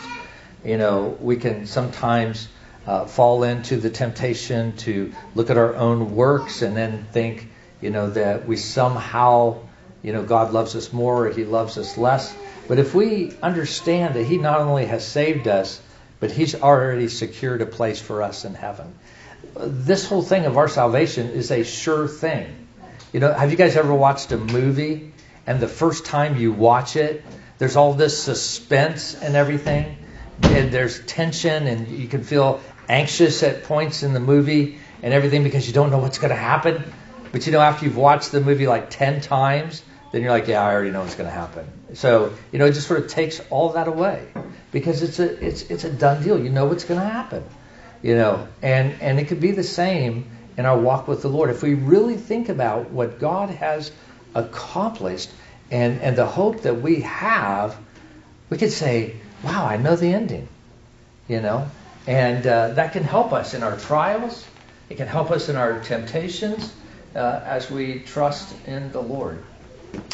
You 0.64 0.76
know, 0.76 1.16
we 1.20 1.36
can 1.36 1.66
sometimes 1.66 2.48
uh, 2.86 3.04
fall 3.04 3.42
into 3.42 3.76
the 3.76 3.90
temptation 3.90 4.76
to 4.78 5.12
look 5.34 5.50
at 5.50 5.58
our 5.58 5.76
own 5.76 6.14
works 6.14 6.62
and 6.62 6.76
then 6.76 7.06
think, 7.12 7.48
you 7.80 7.90
know, 7.90 8.10
that 8.10 8.48
we 8.48 8.56
somehow, 8.56 9.58
you 10.02 10.12
know, 10.12 10.22
God 10.22 10.52
loves 10.52 10.74
us 10.74 10.92
more 10.92 11.26
or 11.26 11.30
He 11.30 11.44
loves 11.44 11.78
us 11.78 11.98
less. 11.98 12.34
But 12.66 12.78
if 12.78 12.94
we 12.94 13.36
understand 13.42 14.14
that 14.14 14.24
He 14.24 14.38
not 14.38 14.60
only 14.60 14.86
has 14.86 15.06
saved 15.06 15.48
us, 15.48 15.80
but 16.18 16.30
He's 16.30 16.54
already 16.54 17.08
secured 17.08 17.62
a 17.62 17.66
place 17.66 18.00
for 18.00 18.22
us 18.22 18.44
in 18.44 18.54
heaven. 18.54 18.94
This 19.56 20.08
whole 20.08 20.22
thing 20.22 20.46
of 20.46 20.56
our 20.56 20.68
salvation 20.68 21.28
is 21.28 21.50
a 21.50 21.64
sure 21.64 22.08
thing. 22.08 22.67
You 23.12 23.20
know, 23.20 23.32
have 23.32 23.50
you 23.50 23.56
guys 23.56 23.76
ever 23.76 23.94
watched 23.94 24.32
a 24.32 24.38
movie 24.38 25.12
and 25.46 25.60
the 25.60 25.68
first 25.68 26.04
time 26.04 26.36
you 26.36 26.52
watch 26.52 26.96
it, 26.96 27.24
there's 27.56 27.74
all 27.74 27.94
this 27.94 28.22
suspense 28.22 29.14
and 29.14 29.34
everything, 29.34 29.96
and 30.42 30.70
there's 30.70 31.04
tension, 31.06 31.66
and 31.66 31.88
you 31.88 32.06
can 32.06 32.22
feel 32.22 32.60
anxious 32.88 33.42
at 33.42 33.64
points 33.64 34.02
in 34.02 34.12
the 34.12 34.20
movie 34.20 34.78
and 35.02 35.14
everything 35.14 35.42
because 35.42 35.66
you 35.66 35.72
don't 35.72 35.90
know 35.90 35.98
what's 35.98 36.18
going 36.18 36.30
to 36.30 36.36
happen. 36.36 36.84
But 37.32 37.46
you 37.46 37.52
know, 37.52 37.60
after 37.60 37.86
you've 37.86 37.96
watched 37.96 38.30
the 38.30 38.40
movie 38.40 38.66
like 38.66 38.90
10 38.90 39.22
times, 39.22 39.82
then 40.12 40.22
you're 40.22 40.30
like, 40.30 40.46
yeah, 40.46 40.62
I 40.62 40.72
already 40.72 40.90
know 40.90 41.00
what's 41.00 41.14
going 41.14 41.28
to 41.28 41.34
happen. 41.34 41.66
So, 41.94 42.34
you 42.52 42.58
know, 42.58 42.66
it 42.66 42.72
just 42.72 42.86
sort 42.86 43.00
of 43.00 43.08
takes 43.08 43.40
all 43.50 43.70
that 43.70 43.88
away 43.88 44.28
because 44.70 45.02
it's 45.02 45.18
a, 45.18 45.44
it's, 45.44 45.62
it's 45.62 45.84
a 45.84 45.90
done 45.90 46.22
deal. 46.22 46.38
You 46.38 46.50
know 46.50 46.66
what's 46.66 46.84
going 46.84 47.00
to 47.00 47.06
happen, 47.06 47.44
you 48.02 48.14
know, 48.14 48.46
and, 48.62 49.00
and 49.00 49.18
it 49.18 49.28
could 49.28 49.40
be 49.40 49.52
the 49.52 49.64
same 49.64 50.30
in 50.58 50.66
our 50.66 50.76
walk 50.76 51.06
with 51.06 51.22
the 51.22 51.28
Lord. 51.28 51.50
If 51.50 51.62
we 51.62 51.74
really 51.74 52.16
think 52.16 52.48
about 52.48 52.90
what 52.90 53.20
God 53.20 53.48
has 53.48 53.92
accomplished 54.34 55.30
and, 55.70 56.00
and 56.00 56.16
the 56.16 56.26
hope 56.26 56.62
that 56.62 56.82
we 56.82 57.02
have, 57.02 57.78
we 58.50 58.58
could 58.58 58.72
say, 58.72 59.14
wow, 59.44 59.64
I 59.64 59.76
know 59.76 59.94
the 59.94 60.12
ending, 60.12 60.48
you 61.28 61.40
know, 61.40 61.70
and 62.08 62.44
uh, 62.44 62.68
that 62.70 62.92
can 62.92 63.04
help 63.04 63.32
us 63.32 63.54
in 63.54 63.62
our 63.62 63.78
trials. 63.78 64.44
It 64.90 64.96
can 64.96 65.06
help 65.06 65.30
us 65.30 65.48
in 65.48 65.54
our 65.54 65.80
temptations 65.84 66.74
uh, 67.14 67.40
as 67.44 67.70
we 67.70 68.00
trust 68.00 68.52
in 68.66 68.90
the 68.90 69.00
Lord. 69.00 69.44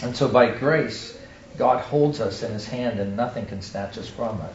And 0.03 0.15
so 0.15 0.29
by 0.29 0.51
grace, 0.51 1.19
God 1.57 1.81
holds 1.81 2.21
us 2.21 2.43
in 2.43 2.53
his 2.53 2.67
hand 2.67 3.01
and 3.01 3.17
nothing 3.17 3.47
can 3.47 3.63
snatch 3.63 3.97
us 3.97 4.09
from 4.09 4.41
it. 4.43 4.53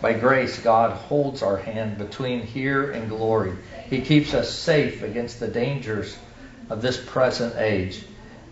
By 0.00 0.14
grace, 0.14 0.58
God 0.58 0.92
holds 0.92 1.42
our 1.42 1.58
hand 1.58 1.98
between 1.98 2.40
here 2.40 2.90
and 2.90 3.10
glory. 3.10 3.52
He 3.90 4.00
keeps 4.00 4.32
us 4.32 4.50
safe 4.50 5.02
against 5.02 5.40
the 5.40 5.48
dangers 5.48 6.16
of 6.70 6.80
this 6.80 7.02
present 7.02 7.56
age, 7.56 8.02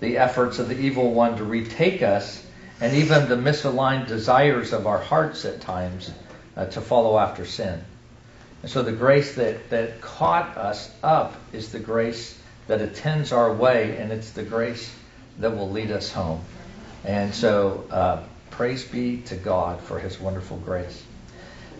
the 0.00 0.18
efforts 0.18 0.58
of 0.58 0.68
the 0.68 0.78
evil 0.78 1.14
one 1.14 1.38
to 1.38 1.44
retake 1.44 2.02
us, 2.02 2.44
and 2.82 2.94
even 2.94 3.28
the 3.28 3.36
misaligned 3.36 4.08
desires 4.08 4.74
of 4.74 4.86
our 4.86 4.98
hearts 4.98 5.46
at 5.46 5.62
times 5.62 6.10
uh, 6.56 6.66
to 6.66 6.82
follow 6.82 7.18
after 7.18 7.46
sin. 7.46 7.82
And 8.62 8.70
so 8.70 8.82
the 8.82 8.92
grace 8.92 9.36
that, 9.36 9.70
that 9.70 10.02
caught 10.02 10.56
us 10.56 10.90
up 11.02 11.34
is 11.52 11.72
the 11.72 11.78
grace 11.78 12.38
that 12.66 12.82
attends 12.82 13.32
our 13.32 13.52
way, 13.52 13.96
and 13.96 14.12
it's 14.12 14.30
the 14.30 14.42
grace 14.42 14.94
that 15.38 15.56
will 15.56 15.70
lead 15.70 15.92
us 15.92 16.12
home. 16.12 16.40
And 17.04 17.34
so 17.34 17.84
uh, 17.90 18.22
praise 18.50 18.84
be 18.84 19.22
to 19.22 19.36
God 19.36 19.80
for 19.80 19.98
his 19.98 20.20
wonderful 20.20 20.58
grace. 20.58 21.02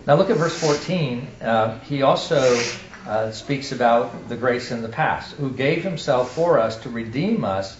Now 0.07 0.15
look 0.15 0.29
at 0.29 0.37
verse 0.37 0.57
14. 0.59 1.27
Uh, 1.41 1.79
he 1.79 2.01
also 2.01 2.59
uh, 3.05 3.31
speaks 3.31 3.71
about 3.71 4.29
the 4.29 4.37
grace 4.37 4.71
in 4.71 4.81
the 4.81 4.89
past, 4.89 5.35
who 5.35 5.51
gave 5.51 5.83
himself 5.83 6.33
for 6.33 6.59
us 6.59 6.77
to 6.77 6.89
redeem 6.89 7.43
us 7.43 7.77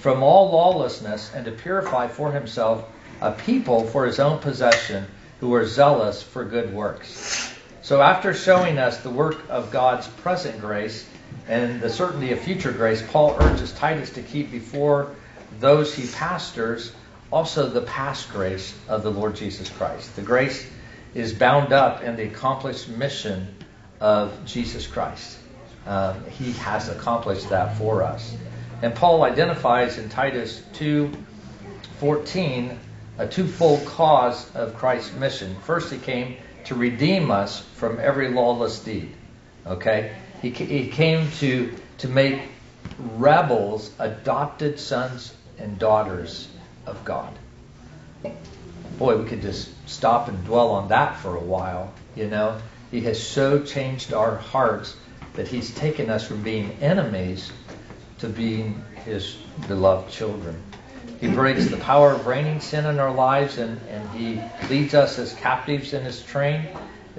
from 0.00 0.22
all 0.22 0.50
lawlessness 0.50 1.32
and 1.34 1.44
to 1.46 1.52
purify 1.52 2.08
for 2.08 2.32
himself 2.32 2.84
a 3.20 3.32
people 3.32 3.86
for 3.86 4.06
his 4.06 4.18
own 4.18 4.38
possession 4.38 5.06
who 5.40 5.54
are 5.54 5.66
zealous 5.66 6.22
for 6.22 6.44
good 6.44 6.72
works. 6.72 7.54
So, 7.82 8.02
after 8.02 8.34
showing 8.34 8.78
us 8.78 8.98
the 8.98 9.10
work 9.10 9.48
of 9.48 9.70
God's 9.70 10.06
present 10.06 10.60
grace 10.60 11.08
and 11.48 11.80
the 11.80 11.90
certainty 11.90 12.32
of 12.32 12.40
future 12.40 12.72
grace, 12.72 13.02
Paul 13.10 13.36
urges 13.40 13.72
Titus 13.72 14.10
to 14.10 14.22
keep 14.22 14.50
before 14.50 15.14
those 15.58 15.94
he 15.94 16.06
pastors 16.06 16.92
also 17.30 17.68
the 17.68 17.82
past 17.82 18.30
grace 18.30 18.76
of 18.88 19.02
the 19.02 19.10
Lord 19.10 19.36
Jesus 19.36 19.70
Christ. 19.70 20.14
The 20.16 20.22
grace 20.22 20.68
is 21.14 21.32
bound 21.32 21.72
up 21.72 22.02
in 22.02 22.16
the 22.16 22.24
accomplished 22.24 22.88
mission 22.88 23.54
of 24.00 24.44
Jesus 24.44 24.86
Christ. 24.86 25.38
Um, 25.86 26.24
he 26.26 26.52
has 26.52 26.88
accomplished 26.88 27.48
that 27.50 27.78
for 27.78 28.02
us. 28.02 28.36
And 28.82 28.94
Paul 28.94 29.24
identifies 29.24 29.98
in 29.98 30.08
Titus 30.08 30.62
2:14 30.74 32.78
a 33.18 33.26
twofold 33.26 33.84
cause 33.86 34.54
of 34.54 34.76
Christ's 34.76 35.12
mission. 35.14 35.56
First, 35.64 35.92
he 35.92 35.98
came 35.98 36.36
to 36.64 36.74
redeem 36.74 37.30
us 37.30 37.60
from 37.74 37.98
every 37.98 38.28
lawless 38.28 38.78
deed. 38.80 39.14
Okay? 39.66 40.14
He, 40.40 40.50
he 40.50 40.88
came 40.88 41.30
to, 41.38 41.74
to 41.98 42.08
make 42.08 42.40
rebels 42.98 43.90
adopted 43.98 44.78
sons 44.78 45.34
and 45.58 45.78
daughters 45.78 46.48
of 46.86 47.04
God. 47.04 47.32
Boy, 48.98 49.16
we 49.16 49.28
could 49.28 49.42
just 49.42 49.70
stop 49.88 50.28
and 50.28 50.44
dwell 50.44 50.70
on 50.70 50.88
that 50.88 51.16
for 51.16 51.36
a 51.36 51.40
while. 51.40 51.92
You 52.14 52.28
know, 52.28 52.60
He 52.90 53.00
has 53.02 53.20
so 53.20 53.62
changed 53.62 54.12
our 54.12 54.36
hearts 54.36 54.96
that 55.34 55.48
He's 55.48 55.74
taken 55.74 56.10
us 56.10 56.26
from 56.26 56.42
being 56.42 56.76
enemies 56.80 57.50
to 58.18 58.28
being 58.28 58.84
His 59.04 59.36
beloved 59.66 60.10
children. 60.10 60.62
He 61.20 61.28
breaks 61.28 61.66
the 61.66 61.78
power 61.78 62.12
of 62.12 62.26
reigning 62.26 62.60
sin 62.60 62.86
in 62.86 63.00
our 63.00 63.12
lives, 63.12 63.58
and, 63.58 63.80
and 63.88 64.08
He 64.10 64.40
leads 64.68 64.94
us 64.94 65.18
as 65.18 65.34
captives 65.34 65.92
in 65.92 66.04
His 66.04 66.22
train, 66.22 66.68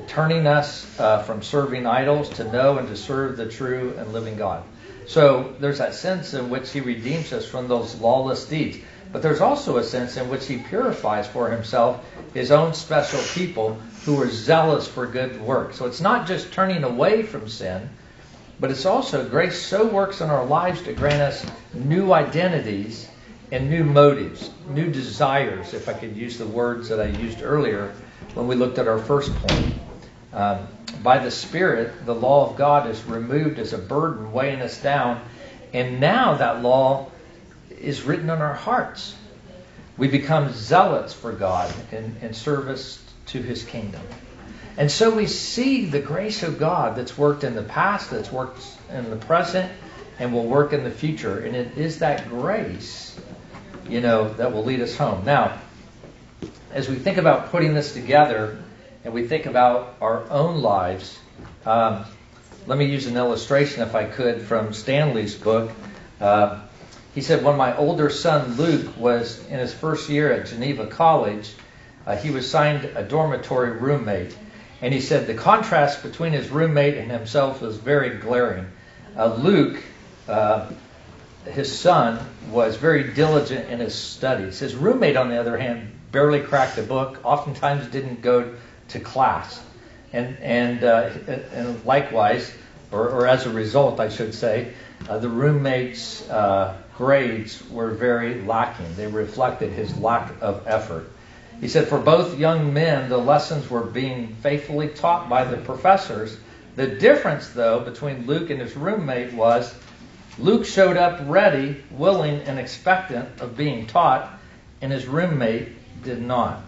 turning 0.07 0.47
us 0.47 0.87
uh, 0.99 1.23
from 1.23 1.41
serving 1.41 1.85
idols 1.85 2.29
to 2.29 2.49
know 2.49 2.77
and 2.77 2.87
to 2.87 2.95
serve 2.95 3.35
the 3.35 3.49
true 3.49 3.95
and 3.97 4.13
living 4.13 4.37
God. 4.37 4.63
So 5.07 5.55
there's 5.59 5.79
that 5.79 5.95
sense 5.95 6.33
in 6.33 6.49
which 6.49 6.71
He 6.71 6.81
redeems 6.81 7.33
us 7.33 7.45
from 7.45 7.67
those 7.67 7.95
lawless 7.95 8.45
deeds. 8.45 8.77
But 9.11 9.21
there's 9.21 9.41
also 9.41 9.77
a 9.77 9.83
sense 9.83 10.17
in 10.17 10.29
which 10.29 10.47
He 10.47 10.57
purifies 10.57 11.27
for 11.27 11.49
Himself 11.49 12.05
His 12.33 12.51
own 12.51 12.73
special 12.73 13.19
people 13.33 13.79
who 14.05 14.21
are 14.21 14.29
zealous 14.29 14.87
for 14.87 15.05
good 15.07 15.41
work. 15.41 15.73
So 15.73 15.85
it's 15.85 16.01
not 16.01 16.27
just 16.27 16.53
turning 16.53 16.83
away 16.83 17.23
from 17.23 17.47
sin, 17.47 17.89
but 18.59 18.71
it's 18.71 18.85
also 18.85 19.27
grace 19.27 19.61
so 19.61 19.87
works 19.87 20.21
in 20.21 20.29
our 20.29 20.45
lives 20.45 20.81
to 20.83 20.93
grant 20.93 21.21
us 21.21 21.45
new 21.73 22.13
identities 22.13 23.07
and 23.51 23.69
new 23.69 23.83
motives, 23.83 24.51
new 24.69 24.91
desires, 24.91 25.73
if 25.73 25.89
I 25.89 25.93
could 25.93 26.15
use 26.15 26.37
the 26.37 26.45
words 26.45 26.89
that 26.89 26.99
I 26.99 27.05
used 27.05 27.41
earlier 27.41 27.93
when 28.35 28.47
we 28.47 28.55
looked 28.55 28.77
at 28.77 28.87
our 28.87 28.99
first 28.99 29.33
point. 29.35 29.73
Um, 30.33 30.67
by 31.01 31.17
the 31.17 31.31
Spirit, 31.31 32.05
the 32.05 32.13
law 32.13 32.49
of 32.49 32.57
God 32.57 32.89
is 32.89 33.03
removed 33.05 33.57
as 33.57 33.73
a 33.73 33.77
burden 33.77 34.31
weighing 34.31 34.61
us 34.61 34.81
down, 34.81 35.21
and 35.73 35.99
now 35.99 36.35
that 36.35 36.61
law 36.61 37.09
is 37.81 38.03
written 38.03 38.29
on 38.29 38.41
our 38.41 38.53
hearts. 38.53 39.15
We 39.97 40.07
become 40.07 40.51
zealots 40.53 41.13
for 41.13 41.31
God 41.31 41.73
in, 41.91 42.15
in 42.21 42.33
service 42.33 43.03
to 43.27 43.41
His 43.41 43.63
kingdom. 43.63 44.01
And 44.77 44.89
so 44.89 45.13
we 45.13 45.27
see 45.27 45.85
the 45.85 45.99
grace 45.99 46.43
of 46.43 46.57
God 46.57 46.95
that's 46.95 47.17
worked 47.17 47.43
in 47.43 47.55
the 47.55 47.63
past, 47.63 48.11
that's 48.11 48.31
worked 48.31 48.65
in 48.91 49.09
the 49.09 49.17
present, 49.17 49.69
and 50.19 50.33
will 50.33 50.45
work 50.45 50.71
in 50.71 50.83
the 50.83 50.91
future. 50.91 51.39
And 51.39 51.55
it 51.55 51.77
is 51.77 51.99
that 51.99 52.29
grace 52.29 53.19
you 53.89 54.01
know, 54.01 54.31
that 54.35 54.53
will 54.53 54.63
lead 54.63 54.81
us 54.81 54.95
home. 54.95 55.25
Now, 55.25 55.57
as 56.71 56.87
we 56.87 56.95
think 56.95 57.17
about 57.17 57.49
putting 57.49 57.73
this 57.73 57.93
together 57.93 58.61
and 59.03 59.13
we 59.13 59.27
think 59.27 59.47
about 59.47 59.95
our 59.99 60.29
own 60.29 60.61
lives, 60.61 61.17
um, 61.65 62.05
let 62.67 62.77
me 62.77 62.85
use 62.85 63.07
an 63.07 63.17
illustration, 63.17 63.81
if 63.81 63.95
I 63.95 64.05
could, 64.05 64.43
from 64.43 64.73
Stanley's 64.73 65.35
book. 65.35 65.71
Uh, 66.21 66.61
he 67.15 67.21
said, 67.21 67.43
when 67.43 67.57
my 67.57 67.75
older 67.75 68.09
son 68.09 68.55
Luke 68.55 68.97
was 68.97 69.45
in 69.47 69.59
his 69.59 69.73
first 69.73 70.09
year 70.09 70.31
at 70.31 70.47
Geneva 70.47 70.87
College, 70.87 71.51
uh, 72.05 72.15
he 72.15 72.31
was 72.31 72.49
signed 72.49 72.85
a 72.85 73.03
dormitory 73.03 73.71
roommate. 73.71 74.37
And 74.81 74.93
he 74.93 75.01
said 75.01 75.27
the 75.27 75.33
contrast 75.33 76.03
between 76.03 76.33
his 76.33 76.49
roommate 76.49 76.95
and 76.95 77.11
himself 77.11 77.61
was 77.61 77.77
very 77.77 78.17
glaring. 78.17 78.67
Uh, 79.17 79.35
Luke 79.35 79.81
uh, 80.27 80.71
his 81.45 81.77
son 81.77 82.19
was 82.51 82.75
very 82.75 83.13
diligent 83.13 83.69
in 83.69 83.79
his 83.79 83.95
studies. 83.95 84.59
His 84.59 84.75
roommate, 84.75 85.17
on 85.17 85.29
the 85.29 85.39
other 85.39 85.57
hand, 85.57 85.91
barely 86.11 86.41
cracked 86.41 86.77
a 86.77 86.83
book, 86.83 87.19
oftentimes 87.23 87.87
didn't 87.87 88.21
go 88.21 88.55
to 88.89 88.99
class. 88.99 89.61
And, 90.11 90.37
and, 90.39 90.83
uh, 90.83 91.11
and 91.53 91.83
likewise, 91.85 92.51
or, 92.91 93.09
or, 93.09 93.27
as 93.27 93.45
a 93.45 93.51
result, 93.51 93.99
I 93.99 94.09
should 94.09 94.33
say, 94.33 94.73
uh, 95.07 95.19
the 95.19 95.29
roommate's 95.29 96.27
uh, 96.29 96.75
grades 96.99 97.63
were 97.69 97.91
very 97.91 98.41
lacking. 98.41 98.93
They 98.95 99.07
reflected 99.07 99.71
his 99.71 99.97
lack 99.99 100.33
of 100.41 100.67
effort. 100.67 101.09
He 101.61 101.69
said, 101.69 101.87
for 101.87 101.97
both 101.97 102.37
young 102.37 102.73
men, 102.73 103.07
the 103.07 103.17
lessons 103.17 103.69
were 103.69 103.85
being 103.85 104.35
faithfully 104.43 104.89
taught 104.89 105.29
by 105.29 105.45
the 105.45 105.55
professors. 105.55 106.37
The 106.75 106.87
difference, 106.87 107.51
though, 107.51 107.79
between 107.79 108.27
Luke 108.27 108.49
and 108.49 108.59
his 108.59 108.75
roommate 108.75 109.31
was 109.31 109.73
Luke 110.37 110.65
showed 110.65 110.97
up 110.97 111.21
ready, 111.23 111.81
willing, 111.91 112.41
and 112.41 112.59
expectant 112.59 113.39
of 113.39 113.55
being 113.55 113.87
taught, 113.87 114.29
and 114.81 114.91
his 114.91 115.05
roommate 115.07 116.03
did 116.03 116.21
not. 116.21 116.61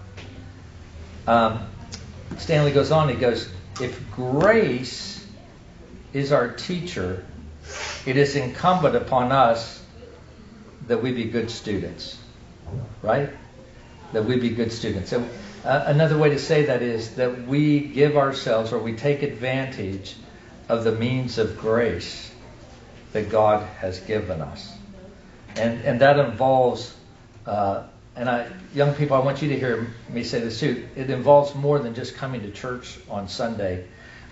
Um, 1.27 1.59
Stanley 2.37 2.71
goes 2.71 2.89
on, 2.89 3.09
he 3.09 3.15
goes, 3.15 3.49
If 3.81 4.09
grace 4.11 5.27
is 6.13 6.31
our 6.31 6.53
teacher, 6.53 7.25
it 8.05 8.15
is 8.15 8.37
incumbent 8.37 8.95
upon 8.95 9.33
us 9.33 9.80
that 10.87 11.01
we 11.01 11.11
be 11.11 11.25
good 11.25 11.51
students. 11.51 12.17
Right? 13.01 13.29
That 14.13 14.25
we 14.25 14.37
be 14.37 14.49
good 14.49 14.71
students. 14.71 15.09
So, 15.09 15.27
uh, 15.63 15.83
another 15.85 16.17
way 16.17 16.29
to 16.29 16.39
say 16.39 16.65
that 16.65 16.81
is 16.81 17.15
that 17.15 17.47
we 17.47 17.79
give 17.79 18.17
ourselves 18.17 18.73
or 18.73 18.79
we 18.79 18.93
take 18.93 19.21
advantage 19.21 20.15
of 20.69 20.83
the 20.83 20.91
means 20.91 21.37
of 21.37 21.57
grace 21.57 22.31
that 23.13 23.29
God 23.29 23.67
has 23.79 23.99
given 23.99 24.41
us. 24.41 24.73
And, 25.57 25.81
and 25.83 26.01
that 26.01 26.17
involves, 26.17 26.95
uh, 27.45 27.83
and 28.15 28.29
I, 28.29 28.47
young 28.73 28.93
people, 28.95 29.17
I 29.17 29.19
want 29.19 29.41
you 29.41 29.49
to 29.49 29.59
hear 29.59 29.93
me 30.09 30.23
say 30.23 30.39
this 30.39 30.59
too. 30.59 30.87
It 30.95 31.09
involves 31.09 31.53
more 31.55 31.77
than 31.79 31.93
just 31.93 32.15
coming 32.15 32.41
to 32.41 32.51
church 32.51 32.99
on 33.09 33.27
Sunday 33.27 33.85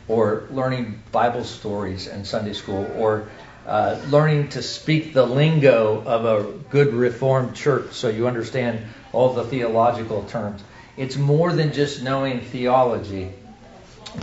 or 0.07 0.47
learning 0.49 1.03
Bible 1.11 1.43
stories 1.43 2.07
in 2.07 2.25
Sunday 2.25 2.53
school 2.53 2.89
or 2.95 3.29
uh, 3.65 3.99
learning 4.09 4.49
to 4.49 4.61
speak 4.61 5.13
the 5.13 5.25
lingo 5.25 6.01
of 6.05 6.25
a 6.25 6.51
good 6.69 6.93
Reformed 6.93 7.55
church 7.55 7.91
so 7.93 8.09
you 8.09 8.27
understand 8.27 8.81
all 9.11 9.33
the 9.33 9.43
theological 9.43 10.23
terms. 10.23 10.61
It's 10.97 11.17
more 11.17 11.53
than 11.53 11.71
just 11.71 12.03
knowing 12.03 12.41
theology. 12.41 13.31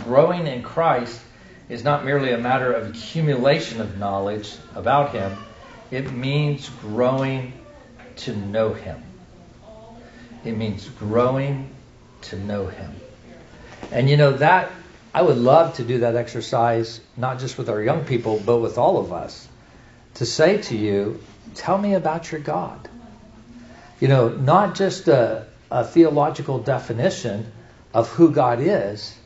Growing 0.03 0.47
in 0.47 0.63
Christ 0.63 1.21
is 1.69 1.83
not 1.83 2.05
merely 2.05 2.31
a 2.31 2.37
matter 2.37 2.71
of 2.71 2.89
accumulation 2.89 3.81
of 3.81 3.97
knowledge 3.97 4.55
about 4.75 5.11
Him, 5.11 5.37
it 5.91 6.11
means 6.11 6.69
growing 6.81 7.53
to 8.17 8.35
know 8.35 8.73
Him. 8.73 9.01
It 10.43 10.57
means 10.57 10.87
growing 10.89 11.69
to 12.23 12.37
know 12.37 12.67
Him. 12.67 12.95
And 13.91 14.09
you 14.09 14.17
know, 14.17 14.33
that, 14.33 14.71
I 15.17 15.21
would 15.23 15.37
love 15.37 15.77
to 15.77 15.83
do 15.83 15.97
that 16.01 16.15
exercise, 16.15 17.01
not 17.17 17.39
just 17.39 17.57
with 17.57 17.69
our 17.69 17.81
young 17.81 18.05
people, 18.05 18.39
but 18.45 18.57
with 18.57 18.77
all 18.77 18.99
of 18.99 19.11
us. 19.11 19.47
To 20.15 20.27
say 20.27 20.61
to 20.61 20.77
you, 20.77 21.19
tell 21.55 21.75
me 21.75 21.95
about 21.95 22.31
your 22.31 22.39
God. 22.39 22.87
You 23.99 24.09
know, 24.09 24.29
not 24.29 24.75
just 24.75 25.07
a, 25.07 25.47
a 25.71 25.83
theological 25.85 26.59
definition 26.59 27.51
of 27.95 28.09
who 28.09 28.29
God 28.29 28.59
is, 28.61 29.17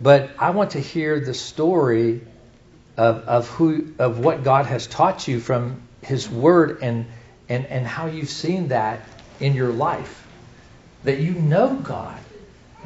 but 0.00 0.30
I 0.36 0.50
want 0.50 0.72
to 0.72 0.80
hear 0.80 1.20
the 1.20 1.32
story 1.32 2.22
of, 2.96 3.18
of 3.18 3.48
who 3.50 3.94
of 4.00 4.18
what 4.18 4.42
God 4.42 4.66
has 4.66 4.88
taught 4.88 5.28
you 5.28 5.38
from 5.38 5.80
His 6.02 6.28
Word 6.28 6.78
and 6.82 7.06
and 7.48 7.66
and 7.66 7.86
how 7.86 8.06
you've 8.06 8.30
seen 8.30 8.66
that 8.68 9.00
in 9.38 9.54
your 9.54 9.72
life. 9.72 10.26
That 11.04 11.20
you 11.20 11.34
know 11.34 11.76
God, 11.76 12.18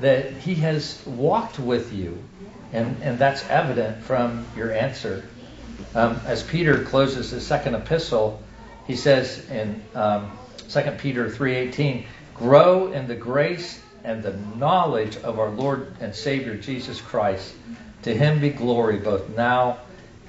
that 0.01 0.33
He 0.33 0.55
has 0.57 1.01
walked 1.07 1.59
with 1.59 1.93
you, 1.93 2.23
and 2.73 3.03
and 3.03 3.19
that's 3.19 3.45
evident 3.49 4.03
from 4.05 4.47
your 4.57 4.73
answer. 4.73 5.25
Um, 5.95 6.21
as 6.27 6.43
Peter 6.43 6.85
closes 6.85 7.31
his 7.31 7.47
second 7.47 7.75
epistle, 7.75 8.43
he 8.87 8.97
says 8.97 9.49
in 9.51 9.83
um, 9.95 10.31
2 10.69 10.81
Peter 10.99 11.31
3:18, 11.31 12.05
"Grow 12.35 12.93
in 12.93 13.09
the 13.09 13.15
grace 13.15 13.81
and 14.05 14.23
the 14.23 14.37
knowledge 14.57 15.17
of 15.19 15.39
our 15.39 15.51
Lord 15.51 15.95
and 16.01 16.15
Savior 16.15 16.57
Jesus 16.57 17.01
Christ. 17.01 17.53
To 18.03 18.15
him 18.15 18.41
be 18.41 18.51
glory 18.51 18.99
both 18.99 19.29
now 19.37 19.79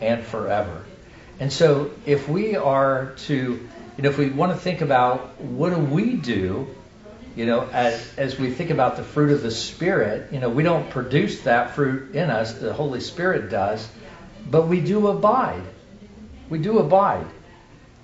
and 0.01 0.23
forever. 0.23 0.83
And 1.39 1.51
so, 1.51 1.91
if 2.05 2.27
we 2.27 2.55
are 2.57 3.13
to, 3.27 3.33
you 3.33 4.03
know, 4.03 4.09
if 4.09 4.17
we 4.17 4.29
want 4.29 4.51
to 4.51 4.57
think 4.57 4.81
about 4.81 5.39
what 5.39 5.69
do 5.69 5.77
we 5.77 6.15
do, 6.15 6.67
you 7.39 7.45
know, 7.45 7.69
as, 7.71 8.13
as 8.17 8.37
we 8.37 8.51
think 8.51 8.69
about 8.69 8.97
the 8.97 9.03
fruit 9.03 9.31
of 9.31 9.41
the 9.41 9.49
Spirit, 9.49 10.33
you 10.33 10.41
know, 10.41 10.49
we 10.49 10.61
don't 10.61 10.89
produce 10.89 11.39
that 11.43 11.73
fruit 11.73 12.13
in 12.13 12.29
us, 12.29 12.51
the 12.55 12.73
Holy 12.73 12.99
Spirit 12.99 13.49
does, 13.49 13.87
but 14.51 14.67
we 14.67 14.81
do 14.81 15.07
abide. 15.07 15.63
We 16.49 16.59
do 16.59 16.79
abide. 16.79 17.27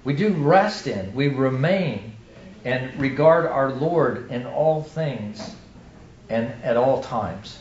We 0.06 0.14
do 0.14 0.30
rest 0.30 0.88
in, 0.88 1.14
we 1.14 1.28
remain 1.28 2.16
and 2.64 2.98
regard 3.02 3.46
our 3.46 3.74
Lord 3.74 4.32
in 4.32 4.46
all 4.46 4.84
things 4.84 5.54
and 6.30 6.64
at 6.64 6.78
all 6.78 7.04
times. 7.04 7.60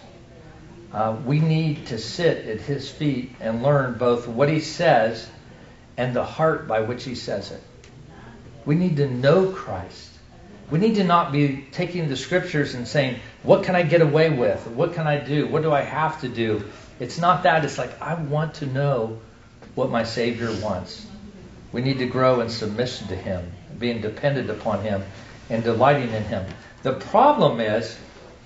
Uh, 0.92 1.16
we 1.26 1.40
need 1.40 1.88
to 1.88 1.98
sit 1.98 2.46
at 2.46 2.60
his 2.60 2.88
feet 2.88 3.32
and 3.40 3.64
learn 3.64 3.98
both 3.98 4.28
what 4.28 4.48
he 4.48 4.60
says 4.60 5.28
and 5.96 6.14
the 6.14 6.24
heart 6.24 6.68
by 6.68 6.82
which 6.82 7.02
he 7.02 7.16
says 7.16 7.50
it. 7.50 7.60
We 8.64 8.76
need 8.76 8.98
to 8.98 9.10
know 9.10 9.50
Christ. 9.50 10.13
We 10.70 10.78
need 10.78 10.94
to 10.96 11.04
not 11.04 11.30
be 11.30 11.66
taking 11.72 12.08
the 12.08 12.16
scriptures 12.16 12.74
and 12.74 12.88
saying, 12.88 13.20
What 13.42 13.64
can 13.64 13.74
I 13.74 13.82
get 13.82 14.00
away 14.00 14.30
with? 14.30 14.66
What 14.68 14.94
can 14.94 15.06
I 15.06 15.18
do? 15.18 15.46
What 15.46 15.62
do 15.62 15.72
I 15.72 15.82
have 15.82 16.20
to 16.22 16.28
do? 16.28 16.64
It's 16.98 17.18
not 17.18 17.42
that. 17.42 17.64
It's 17.64 17.78
like, 17.78 18.00
I 18.00 18.14
want 18.14 18.54
to 18.56 18.66
know 18.66 19.20
what 19.74 19.90
my 19.90 20.04
Savior 20.04 20.52
wants. 20.62 21.06
We 21.72 21.82
need 21.82 21.98
to 21.98 22.06
grow 22.06 22.40
in 22.40 22.48
submission 22.48 23.08
to 23.08 23.16
Him, 23.16 23.52
being 23.78 24.00
dependent 24.00 24.48
upon 24.48 24.82
Him, 24.82 25.02
and 25.50 25.62
delighting 25.62 26.10
in 26.12 26.24
Him. 26.24 26.46
The 26.82 26.92
problem 26.92 27.60
is, 27.60 27.98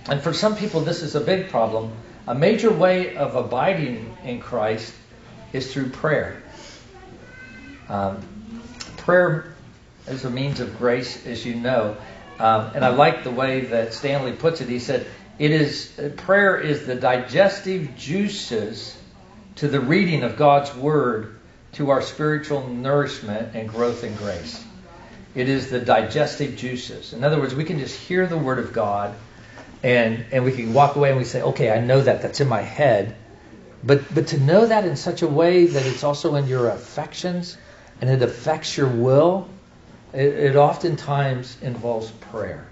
and 0.08 0.20
for 0.20 0.32
some 0.32 0.56
people 0.56 0.80
this 0.80 1.02
is 1.02 1.14
a 1.14 1.20
big 1.20 1.50
problem, 1.50 1.92
a 2.26 2.34
major 2.34 2.70
way 2.70 3.16
of 3.16 3.36
abiding 3.36 4.16
in 4.24 4.40
Christ 4.40 4.94
is 5.52 5.72
through 5.72 5.90
prayer. 5.90 6.42
Um, 7.88 8.20
prayer 8.98 9.54
is 10.10 10.24
a 10.24 10.30
means 10.30 10.60
of 10.60 10.78
grace, 10.78 11.26
as 11.26 11.44
you 11.44 11.54
know. 11.54 11.96
Um, 12.38 12.70
and 12.74 12.84
I 12.84 12.88
like 12.90 13.24
the 13.24 13.30
way 13.30 13.62
that 13.66 13.94
Stanley 13.94 14.32
puts 14.32 14.60
it. 14.60 14.68
He 14.68 14.78
said, 14.78 15.06
"It 15.38 15.50
is 15.50 15.92
prayer 16.16 16.56
is 16.56 16.86
the 16.86 16.94
digestive 16.94 17.96
juices 17.96 18.96
to 19.56 19.68
the 19.68 19.80
reading 19.80 20.22
of 20.22 20.36
God's 20.36 20.74
word 20.74 21.34
to 21.72 21.90
our 21.90 22.02
spiritual 22.02 22.68
nourishment 22.68 23.54
and 23.54 23.68
growth 23.68 24.04
in 24.04 24.14
grace. 24.14 24.64
It 25.34 25.48
is 25.48 25.70
the 25.70 25.80
digestive 25.80 26.56
juices. 26.56 27.12
In 27.12 27.22
other 27.24 27.38
words, 27.38 27.54
we 27.54 27.64
can 27.64 27.78
just 27.78 27.98
hear 27.98 28.26
the 28.26 28.38
word 28.38 28.58
of 28.58 28.72
God 28.72 29.14
and 29.82 30.24
and 30.32 30.44
we 30.44 30.52
can 30.52 30.72
walk 30.74 30.96
away 30.96 31.10
and 31.10 31.18
we 31.18 31.24
say, 31.24 31.42
okay, 31.42 31.70
I 31.70 31.80
know 31.80 32.00
that 32.00 32.22
that's 32.22 32.40
in 32.40 32.48
my 32.48 32.62
head, 32.62 33.14
but 33.84 34.12
but 34.14 34.28
to 34.28 34.38
know 34.38 34.66
that 34.66 34.84
in 34.84 34.96
such 34.96 35.22
a 35.22 35.28
way 35.28 35.66
that 35.66 35.86
it's 35.86 36.02
also 36.02 36.34
in 36.34 36.48
your 36.48 36.68
affections 36.68 37.56
and 38.00 38.10
it 38.10 38.22
affects 38.22 38.76
your 38.76 38.88
will, 38.88 39.48
it, 40.12 40.20
it 40.20 40.56
oftentimes 40.56 41.56
involves 41.62 42.10
prayer 42.10 42.66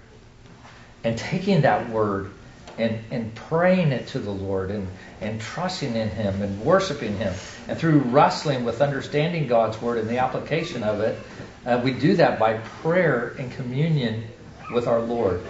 and 1.03 1.17
taking 1.17 1.61
that 1.61 1.89
word 1.89 2.31
and 2.77 2.99
and 3.11 3.33
praying 3.33 3.91
it 3.91 4.07
to 4.07 4.19
the 4.19 4.31
Lord 4.31 4.71
and 4.71 4.87
and 5.21 5.41
trusting 5.41 5.95
in 5.95 6.09
Him 6.09 6.41
and 6.41 6.61
worshiping 6.61 7.17
Him 7.17 7.33
and 7.67 7.77
through 7.77 7.99
wrestling 7.99 8.65
with 8.65 8.81
understanding 8.81 9.47
God's 9.47 9.81
word 9.81 9.97
and 9.97 10.09
the 10.09 10.19
application 10.19 10.83
of 10.83 11.01
it, 11.01 11.17
uh, 11.65 11.81
we 11.83 11.91
do 11.91 12.15
that 12.15 12.39
by 12.39 12.57
prayer 12.81 13.35
and 13.37 13.51
communion 13.51 14.23
with 14.71 14.87
our 14.87 15.01
Lord. 15.01 15.41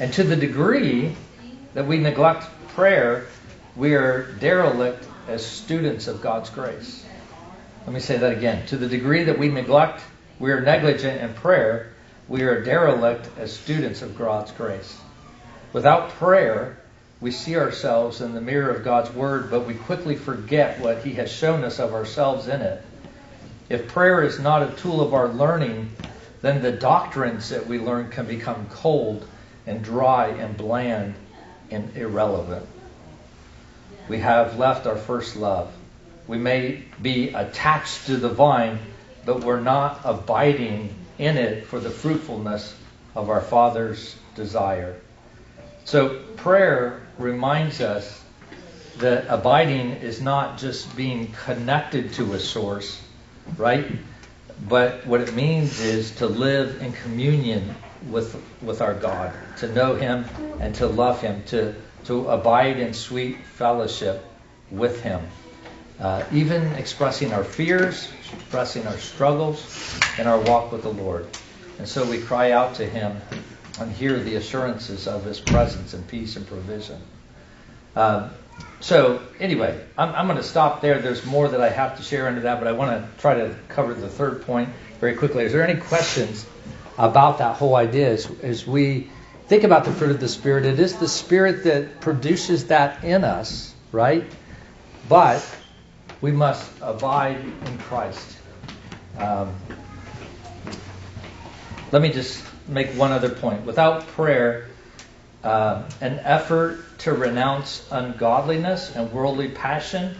And 0.00 0.12
to 0.14 0.24
the 0.24 0.36
degree 0.36 1.16
that 1.74 1.86
we 1.86 1.98
neglect 1.98 2.46
prayer, 2.68 3.26
we 3.76 3.94
are 3.94 4.32
derelict 4.40 5.06
as 5.28 5.44
students 5.44 6.08
of 6.08 6.22
God's 6.22 6.50
grace. 6.50 7.04
Let 7.86 7.94
me 7.94 8.00
say 8.00 8.18
that 8.18 8.36
again. 8.36 8.66
To 8.66 8.76
the 8.76 8.88
degree 8.88 9.24
that 9.24 9.38
we 9.38 9.48
neglect, 9.48 10.02
we 10.38 10.52
are 10.52 10.60
negligent 10.60 11.20
in 11.20 11.34
prayer, 11.34 11.92
we 12.28 12.42
are 12.42 12.62
derelict 12.62 13.28
as 13.38 13.52
students 13.52 14.02
of 14.02 14.16
God's 14.16 14.52
grace. 14.52 14.98
Without 15.72 16.10
prayer, 16.10 16.78
we 17.20 17.30
see 17.30 17.56
ourselves 17.56 18.20
in 18.20 18.34
the 18.34 18.40
mirror 18.40 18.70
of 18.70 18.84
God's 18.84 19.10
Word, 19.10 19.50
but 19.50 19.66
we 19.66 19.74
quickly 19.74 20.14
forget 20.14 20.80
what 20.80 21.02
He 21.02 21.14
has 21.14 21.30
shown 21.30 21.64
us 21.64 21.80
of 21.80 21.92
ourselves 21.92 22.46
in 22.46 22.60
it. 22.60 22.82
If 23.68 23.88
prayer 23.88 24.22
is 24.22 24.38
not 24.38 24.62
a 24.62 24.76
tool 24.76 25.00
of 25.00 25.14
our 25.14 25.28
learning, 25.28 25.90
then 26.40 26.62
the 26.62 26.72
doctrines 26.72 27.48
that 27.48 27.66
we 27.66 27.78
learn 27.78 28.10
can 28.10 28.26
become 28.26 28.66
cold 28.70 29.26
and 29.66 29.82
dry 29.82 30.28
and 30.28 30.56
bland 30.56 31.14
and 31.70 31.94
irrelevant. 31.96 32.66
We 34.08 34.20
have 34.20 34.58
left 34.58 34.86
our 34.86 34.96
first 34.96 35.36
love. 35.36 35.70
We 36.26 36.38
may 36.38 36.84
be 37.02 37.30
attached 37.30 38.06
to 38.06 38.16
the 38.16 38.28
vine, 38.28 38.78
but 39.28 39.44
we're 39.44 39.60
not 39.60 40.00
abiding 40.04 40.94
in 41.18 41.36
it 41.36 41.66
for 41.66 41.80
the 41.80 41.90
fruitfulness 41.90 42.74
of 43.14 43.30
our 43.30 43.42
Father's 43.42 44.16
desire. 44.36 44.98
So, 45.84 46.20
prayer 46.36 47.02
reminds 47.18 47.82
us 47.82 48.24
that 48.98 49.26
abiding 49.28 49.92
is 49.92 50.22
not 50.22 50.58
just 50.58 50.96
being 50.96 51.32
connected 51.44 52.14
to 52.14 52.34
a 52.34 52.40
source, 52.40 53.02
right? 53.58 53.86
But 54.68 55.06
what 55.06 55.20
it 55.22 55.34
means 55.34 55.80
is 55.80 56.12
to 56.16 56.26
live 56.26 56.82
in 56.82 56.92
communion 56.94 57.76
with 58.10 58.34
with 58.62 58.80
our 58.82 58.94
God, 58.94 59.34
to 59.58 59.68
know 59.72 59.96
Him 59.96 60.24
and 60.60 60.74
to 60.76 60.86
love 60.86 61.20
Him, 61.22 61.44
to 61.48 61.74
to 62.06 62.28
abide 62.30 62.78
in 62.78 62.94
sweet 62.94 63.44
fellowship 63.44 64.24
with 64.70 65.02
Him. 65.02 65.20
uh, 66.00 66.24
even 66.32 66.64
expressing 66.74 67.32
our 67.32 67.44
fears, 67.44 68.08
expressing 68.32 68.86
our 68.86 68.98
struggles 68.98 69.98
in 70.18 70.26
our 70.26 70.40
walk 70.40 70.72
with 70.72 70.82
the 70.82 70.92
Lord. 70.92 71.26
And 71.78 71.88
so 71.88 72.08
we 72.08 72.20
cry 72.20 72.52
out 72.52 72.76
to 72.76 72.86
Him 72.86 73.16
and 73.80 73.92
hear 73.92 74.18
the 74.18 74.36
assurances 74.36 75.06
of 75.06 75.24
His 75.24 75.40
presence 75.40 75.94
and 75.94 76.06
peace 76.08 76.36
and 76.36 76.46
provision. 76.46 77.00
Um, 77.94 78.30
so, 78.80 79.22
anyway, 79.40 79.80
I'm, 79.96 80.14
I'm 80.14 80.26
going 80.26 80.38
to 80.38 80.44
stop 80.44 80.80
there. 80.80 81.00
There's 81.00 81.24
more 81.24 81.48
that 81.48 81.60
I 81.60 81.68
have 81.68 81.96
to 81.96 82.02
share 82.02 82.28
into 82.28 82.42
that, 82.42 82.58
but 82.58 82.68
I 82.68 82.72
want 82.72 82.90
to 82.90 83.20
try 83.20 83.34
to 83.34 83.56
cover 83.68 83.94
the 83.94 84.08
third 84.08 84.42
point 84.42 84.68
very 85.00 85.14
quickly. 85.14 85.44
Is 85.44 85.52
there 85.52 85.66
any 85.66 85.80
questions 85.80 86.46
about 86.96 87.38
that 87.38 87.56
whole 87.56 87.76
idea 87.76 88.10
as, 88.10 88.30
as 88.42 88.66
we 88.66 89.08
think 89.46 89.64
about 89.64 89.84
the 89.84 89.92
fruit 89.92 90.10
of 90.10 90.20
the 90.20 90.28
Spirit? 90.28 90.64
It 90.64 90.78
is 90.78 90.96
the 90.96 91.08
Spirit 91.08 91.64
that 91.64 92.00
produces 92.00 92.66
that 92.66 93.04
in 93.04 93.24
us, 93.24 93.74
right? 93.92 94.24
But 95.08 95.44
we 96.20 96.32
must 96.32 96.70
abide 96.80 97.38
in 97.38 97.78
Christ. 97.78 98.36
Um, 99.18 99.54
let 101.92 102.02
me 102.02 102.10
just 102.10 102.44
make 102.66 102.88
one 102.90 103.12
other 103.12 103.30
point. 103.30 103.64
Without 103.64 104.06
prayer, 104.08 104.66
uh, 105.42 105.88
an 106.00 106.20
effort 106.24 106.98
to 106.98 107.12
renounce 107.12 107.86
ungodliness 107.90 108.94
and 108.94 109.10
worldly 109.12 109.48
passion 109.48 110.16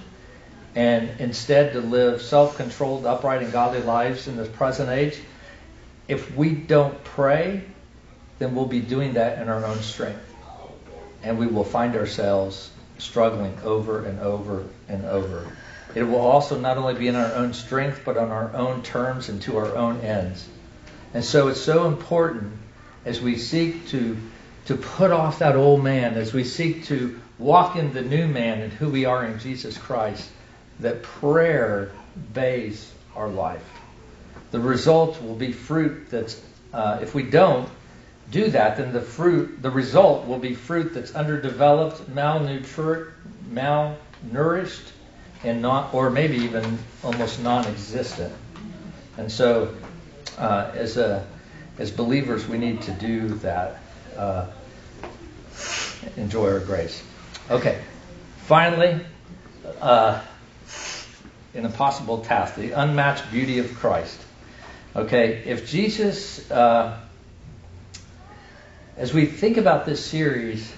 and 0.75 1.21
instead 1.21 1.73
to 1.73 1.81
live 1.81 2.23
self 2.23 2.57
controlled, 2.57 3.05
upright, 3.05 3.43
and 3.43 3.53
godly 3.53 3.83
lives 3.83 4.29
in 4.29 4.37
this 4.37 4.49
present 4.49 4.91
age, 4.91 5.19
if 6.07 6.35
we 6.37 6.55
don't 6.55 7.03
pray, 7.03 7.65
then 8.39 8.55
we'll 8.55 8.67
be 8.67 8.81
doing 8.81 9.15
that 9.15 9.43
in 9.43 9.49
our 9.49 9.65
own 9.65 9.79
strength. 9.79 10.25
And 11.23 11.39
we 11.39 11.49
will 11.49 11.65
find 11.65 11.97
ourselves 11.97 12.71
struggling 12.99 13.59
over 13.65 14.05
and 14.05 14.21
over 14.21 14.67
and 14.89 15.05
over. 15.05 15.51
It 15.95 16.03
will 16.03 16.21
also 16.21 16.59
not 16.59 16.77
only 16.77 16.95
be 16.95 17.09
in 17.09 17.17
our 17.17 17.35
own 17.35 17.55
strength, 17.55 18.03
but 18.05 18.17
on 18.17 18.31
our 18.31 18.55
own 18.55 18.83
terms 18.83 19.29
and 19.29 19.41
to 19.43 19.57
our 19.57 19.75
own 19.77 20.01
ends. 20.01 20.47
And 21.15 21.25
so 21.25 21.49
it's 21.49 21.61
so 21.61 21.87
important 21.87 22.53
as 23.05 23.21
we 23.21 23.39
seek 23.39 23.89
to, 23.89 24.17
to 24.67 24.77
put 24.77 25.11
off 25.11 25.39
that 25.39 25.57
old 25.57 25.83
man, 25.83 26.15
as 26.15 26.33
we 26.35 26.45
seek 26.45 26.85
to 26.87 27.19
walk 27.39 27.77
in 27.77 27.93
the 27.93 28.03
new 28.03 28.27
man 28.27 28.61
and 28.61 28.73
who 28.73 28.91
we 28.91 29.05
are 29.07 29.25
in 29.25 29.39
Jesus 29.39 29.79
Christ, 29.79 30.29
that 30.81 31.03
prayer 31.03 31.91
bathes 32.35 32.93
our 33.17 33.29
life. 33.29 33.65
The 34.51 34.61
result 34.61 35.23
will 35.23 35.35
be 35.35 35.53
fruit 35.53 36.11
that's, 36.11 36.41
uh, 36.73 36.99
if 37.01 37.15
we 37.15 37.23
don't 37.23 37.69
do 38.31 38.51
that, 38.51 38.77
then 38.77 38.93
the 38.93 39.01
fruit, 39.01 39.63
the 39.63 39.71
result 39.71 40.27
will 40.27 40.39
be 40.39 40.55
fruit 40.55 40.93
that's 40.93 41.15
underdeveloped, 41.15 42.15
malnutri- 42.15 43.11
malnourished, 43.51 44.91
and 45.45 45.63
not, 45.63 45.95
or 45.95 46.11
maybe 46.11 46.37
even 46.39 46.79
almost 47.03 47.41
non-existent. 47.43 48.33
And 49.17 49.31
so, 49.31 49.75
uh, 50.37 50.71
as 50.75 50.97
a 50.97 51.27
as 51.79 51.91
believers, 51.91 52.47
we 52.49 52.59
need 52.59 52.83
to 52.83 52.93
do 52.93 53.29
that. 53.37 53.79
Uh, 54.17 54.47
enjoy 56.17 56.51
our 56.53 56.61
grace. 56.61 57.03
Okay. 57.51 57.81
Finally, 58.47 59.05
uh, 59.81 60.21
an 61.55 61.65
impossible 61.65 62.23
task: 62.23 62.55
the 62.55 62.73
unmatched 62.73 63.31
beauty 63.31 63.59
of 63.59 63.75
Christ. 63.75 64.19
Okay, 64.97 65.43
if 65.45 65.69
Jesus, 65.69 66.51
uh, 66.51 66.99
as 68.97 69.13
we 69.13 69.27
think 69.27 69.57
about 69.57 69.87
this 69.87 70.05
series, 70.05 70.73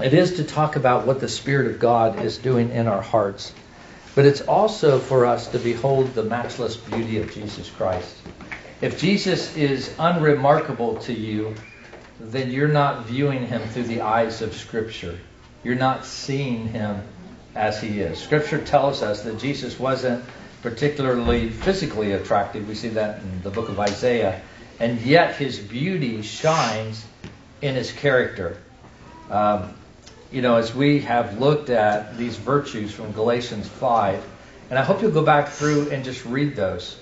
it 0.00 0.14
is 0.14 0.36
to 0.36 0.44
talk 0.44 0.76
about 0.76 1.06
what 1.06 1.20
the 1.20 1.28
Spirit 1.28 1.66
of 1.66 1.78
God 1.78 2.20
is 2.20 2.38
doing 2.38 2.70
in 2.70 2.88
our 2.88 3.02
hearts. 3.02 3.52
But 4.14 4.26
it's 4.26 4.40
also 4.40 4.98
for 4.98 5.26
us 5.26 5.48
to 5.48 5.58
behold 5.58 6.14
the 6.14 6.22
matchless 6.22 6.76
beauty 6.76 7.18
of 7.18 7.32
Jesus 7.32 7.70
Christ. 7.70 8.14
If 8.80 8.98
Jesus 8.98 9.56
is 9.56 9.94
unremarkable 9.98 10.96
to 11.00 11.12
you, 11.12 11.54
then 12.20 12.50
you're 12.50 12.68
not 12.68 13.06
viewing 13.06 13.46
him 13.46 13.62
through 13.68 13.84
the 13.84 14.02
eyes 14.02 14.42
of 14.42 14.54
Scripture. 14.54 15.18
You're 15.64 15.76
not 15.76 16.04
seeing 16.04 16.68
him 16.68 17.02
as 17.54 17.80
he 17.80 18.00
is. 18.00 18.18
Scripture 18.18 18.62
tells 18.62 19.02
us 19.02 19.22
that 19.22 19.38
Jesus 19.38 19.78
wasn't 19.78 20.24
particularly 20.62 21.50
physically 21.50 22.12
attractive. 22.12 22.68
We 22.68 22.74
see 22.74 22.90
that 22.90 23.20
in 23.20 23.42
the 23.42 23.50
book 23.50 23.68
of 23.68 23.78
Isaiah. 23.78 24.40
And 24.80 25.00
yet 25.00 25.36
his 25.36 25.58
beauty 25.58 26.22
shines 26.22 27.04
in 27.60 27.74
his 27.74 27.92
character. 27.92 28.58
Um, 29.30 29.74
you 30.32 30.40
know, 30.40 30.56
as 30.56 30.74
we 30.74 31.00
have 31.00 31.38
looked 31.38 31.68
at 31.68 32.16
these 32.16 32.36
virtues 32.36 32.92
from 32.92 33.12
Galatians 33.12 33.68
5, 33.68 34.24
and 34.70 34.78
I 34.78 34.82
hope 34.82 35.02
you'll 35.02 35.10
go 35.10 35.24
back 35.24 35.48
through 35.48 35.90
and 35.90 36.02
just 36.02 36.24
read 36.24 36.56
those 36.56 36.98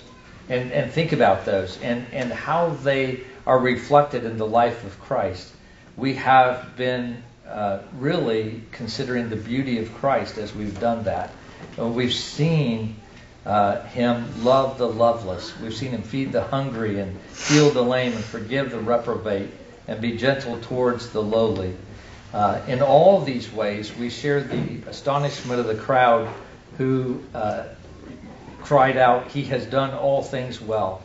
and, 0.49 0.71
and 0.73 0.91
think 0.91 1.13
about 1.13 1.45
those 1.45 1.79
and, 1.81 2.05
and 2.11 2.31
how 2.31 2.69
they 2.83 3.21
are 3.47 3.57
reflected 3.57 4.25
in 4.25 4.37
the 4.37 4.45
life 4.45 4.83
of 4.83 4.99
Christ. 4.99 5.49
We 5.95 6.15
have 6.15 6.75
been 6.75 7.23
uh, 7.47 7.79
really 7.97 8.61
considering 8.71 9.29
the 9.29 9.37
beauty 9.37 9.79
of 9.79 9.93
Christ 9.95 10.37
as 10.37 10.53
we've 10.53 10.77
done 10.79 11.05
that. 11.05 11.31
And 11.77 11.95
we've 11.95 12.13
seen 12.13 12.97
uh, 13.45 13.81
him 13.83 14.43
love 14.43 14.77
the 14.77 14.87
loveless. 14.87 15.57
We've 15.59 15.73
seen 15.73 15.91
him 15.91 16.01
feed 16.01 16.33
the 16.33 16.43
hungry 16.43 16.99
and 16.99 17.17
heal 17.47 17.69
the 17.69 17.81
lame 17.81 18.11
and 18.11 18.23
forgive 18.23 18.71
the 18.71 18.79
reprobate 18.79 19.49
and 19.87 20.01
be 20.01 20.17
gentle 20.17 20.59
towards 20.59 21.09
the 21.11 21.21
lowly. 21.21 21.75
Uh, 22.33 22.61
in 22.67 22.81
all 22.81 23.21
these 23.21 23.51
ways, 23.51 23.95
we 23.95 24.09
share 24.09 24.41
the 24.41 24.81
astonishment 24.87 25.59
of 25.59 25.67
the 25.67 25.75
crowd 25.75 26.29
who 26.77 27.21
uh, 27.33 27.65
cried 28.61 28.97
out, 28.97 29.27
He 29.27 29.43
has 29.45 29.65
done 29.65 29.93
all 29.93 30.23
things 30.23 30.61
well. 30.61 31.03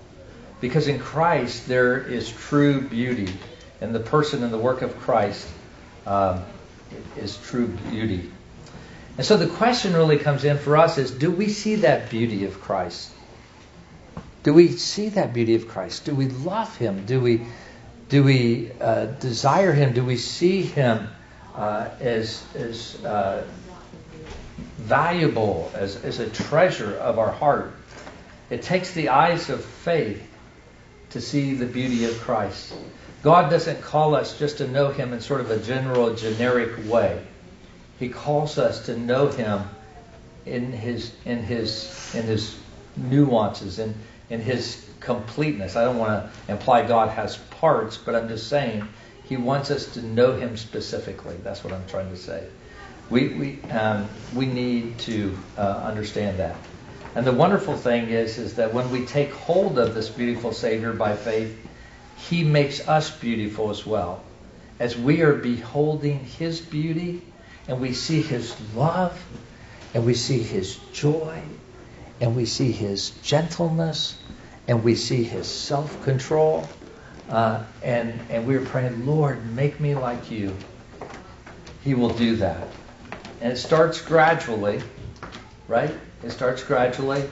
Because 0.61 0.89
in 0.89 0.99
Christ 0.99 1.67
there 1.69 1.99
is 1.99 2.31
true 2.31 2.81
beauty. 2.81 3.33
And 3.81 3.95
the 3.95 4.01
person 4.01 4.43
and 4.43 4.53
the 4.53 4.59
work 4.59 4.83
of 4.83 4.97
Christ 5.01 5.47
um, 6.07 6.45
is 7.17 7.37
true 7.37 7.67
beauty. 7.91 8.31
And 9.17 9.27
so 9.27 9.37
the 9.37 9.47
question 9.47 9.95
really 9.95 10.19
comes 10.19 10.45
in 10.45 10.59
for 10.59 10.77
us 10.77 10.99
is 10.99 11.11
do 11.11 11.31
we 11.31 11.49
see 11.49 11.77
that 11.77 12.11
beauty 12.11 12.45
of 12.45 12.61
Christ? 12.61 13.11
Do 14.43 14.55
we 14.55 14.69
see 14.69 15.09
that 15.11 15.33
beauty 15.35 15.57
of 15.57 15.69
Christ? 15.69 16.05
Do 16.05 16.15
we 16.15 16.29
love 16.29 16.77
Him? 16.77 17.05
Do 17.05 17.21
we, 17.21 17.47
do 18.09 18.23
we 18.23 18.71
uh, 18.81 19.07
desire 19.07 19.73
Him? 19.73 19.93
Do 19.93 20.05
we 20.05 20.17
see 20.17 20.63
Him 20.63 21.09
uh, 21.57 21.89
as, 22.01 22.45
as 22.55 23.03
uh, 23.05 23.47
valuable, 24.79 25.71
as, 25.75 25.97
as 26.05 26.21
a 26.21 26.29
treasure 26.29 26.95
of 26.97 27.19
our 27.19 27.31
heart. 27.31 27.75
It 28.51 28.63
takes 28.63 28.93
the 28.93 29.09
eyes 29.09 29.51
of 29.51 29.65
faith 29.65 30.23
to 31.11 31.21
see 31.21 31.55
the 31.55 31.67
beauty 31.67 32.05
of 32.05 32.19
Christ. 32.21 32.75
God 33.23 33.51
doesn't 33.51 33.81
call 33.83 34.15
us 34.15 34.39
just 34.39 34.59
to 34.59 34.69
know 34.69 34.91
Him 34.91 35.13
in 35.13 35.21
sort 35.21 35.41
of 35.41 35.51
a 35.51 35.59
general, 35.59 36.15
generic 36.15 36.89
way. 36.89 37.21
He 37.99 38.09
calls 38.09 38.59
us 38.59 38.87
to 38.87 38.97
know 38.97 39.29
Him 39.29 39.63
in 40.45 40.71
His 40.71 41.13
in 41.25 41.43
His 41.43 42.15
in 42.15 42.25
His 42.25 42.57
nuances 42.97 43.79
and 43.79 43.95
in, 44.31 44.41
His 44.41 44.89
completeness. 45.01 45.77
I 45.77 45.85
don't 45.85 45.99
want 45.99 46.25
to 46.47 46.53
imply 46.53 46.87
God 46.87 47.11
has 47.11 47.37
parts, 47.37 47.97
but 47.97 48.15
I'm 48.15 48.29
just 48.29 48.49
saying 48.49 48.89
He 49.29 49.37
wants 49.37 49.71
us 49.71 49.87
to 49.95 50.03
know 50.03 50.37
Him 50.37 50.57
specifically. 50.57 51.37
That's 51.43 51.63
what 51.63 51.73
I'm 51.73 51.87
trying 51.87 52.11
to 52.11 52.17
say. 52.17 52.47
We, 53.09 53.29
we, 53.29 53.63
um, 53.71 54.09
we 54.35 54.47
need 54.47 54.99
to 55.01 55.39
uh, 55.57 55.61
understand 55.61 56.39
that. 56.39 56.57
And 57.15 57.27
the 57.27 57.33
wonderful 57.33 57.77
thing 57.77 58.09
is, 58.09 58.37
is 58.37 58.57
that 58.57 58.75
when 58.75 58.91
we 58.91 59.07
take 59.07 59.33
hold 59.33 59.79
of 59.79 59.95
this 59.95 60.09
beautiful 60.09 60.53
Savior 60.53 60.93
by 60.93 61.17
faith, 61.17 61.57
He 62.29 62.45
makes 62.45 62.87
us 62.87 63.11
beautiful 63.11 63.71
as 63.71 63.87
well. 63.87 64.23
As 64.79 64.99
we 64.99 65.23
are 65.23 65.33
beholding 65.35 66.19
His 66.19 66.61
beauty, 66.61 67.23
and 67.69 67.81
we 67.81 67.95
see 67.95 68.21
His 68.21 68.55
love, 68.75 69.19
and 69.95 70.05
we 70.05 70.15
see 70.15 70.43
His 70.43 70.77
joy, 70.93 71.41
and 72.21 72.35
we 72.35 72.47
see 72.47 72.73
His 72.73 73.11
gentleness, 73.23 74.17
and 74.69 74.83
we 74.83 74.95
see 74.95 75.23
His 75.23 75.47
self-control, 75.47 76.69
uh, 77.29 77.65
and 77.83 78.21
and 78.31 78.47
we're 78.47 78.65
praying, 78.65 79.07
Lord, 79.07 79.45
make 79.55 79.81
me 79.81 79.95
like 79.95 80.31
You. 80.31 80.57
He 81.83 81.95
will 81.95 82.11
do 82.11 82.37
that. 82.37 82.67
And 83.41 83.53
it 83.53 83.57
starts 83.57 84.01
gradually, 84.01 84.81
right? 85.69 85.95
It 86.23 86.31
starts 86.31 86.65
gradually, 86.65 87.23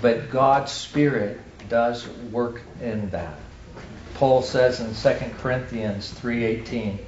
but 0.00 0.30
God's 0.30 0.70
Spirit 0.70 1.40
does 1.68 2.06
work 2.30 2.60
in 2.80 3.10
that. 3.10 3.34
Paul 4.14 4.42
says 4.42 4.80
in 4.80 4.94
2 4.94 5.38
Corinthians 5.38 6.10
3:18, 6.10 6.98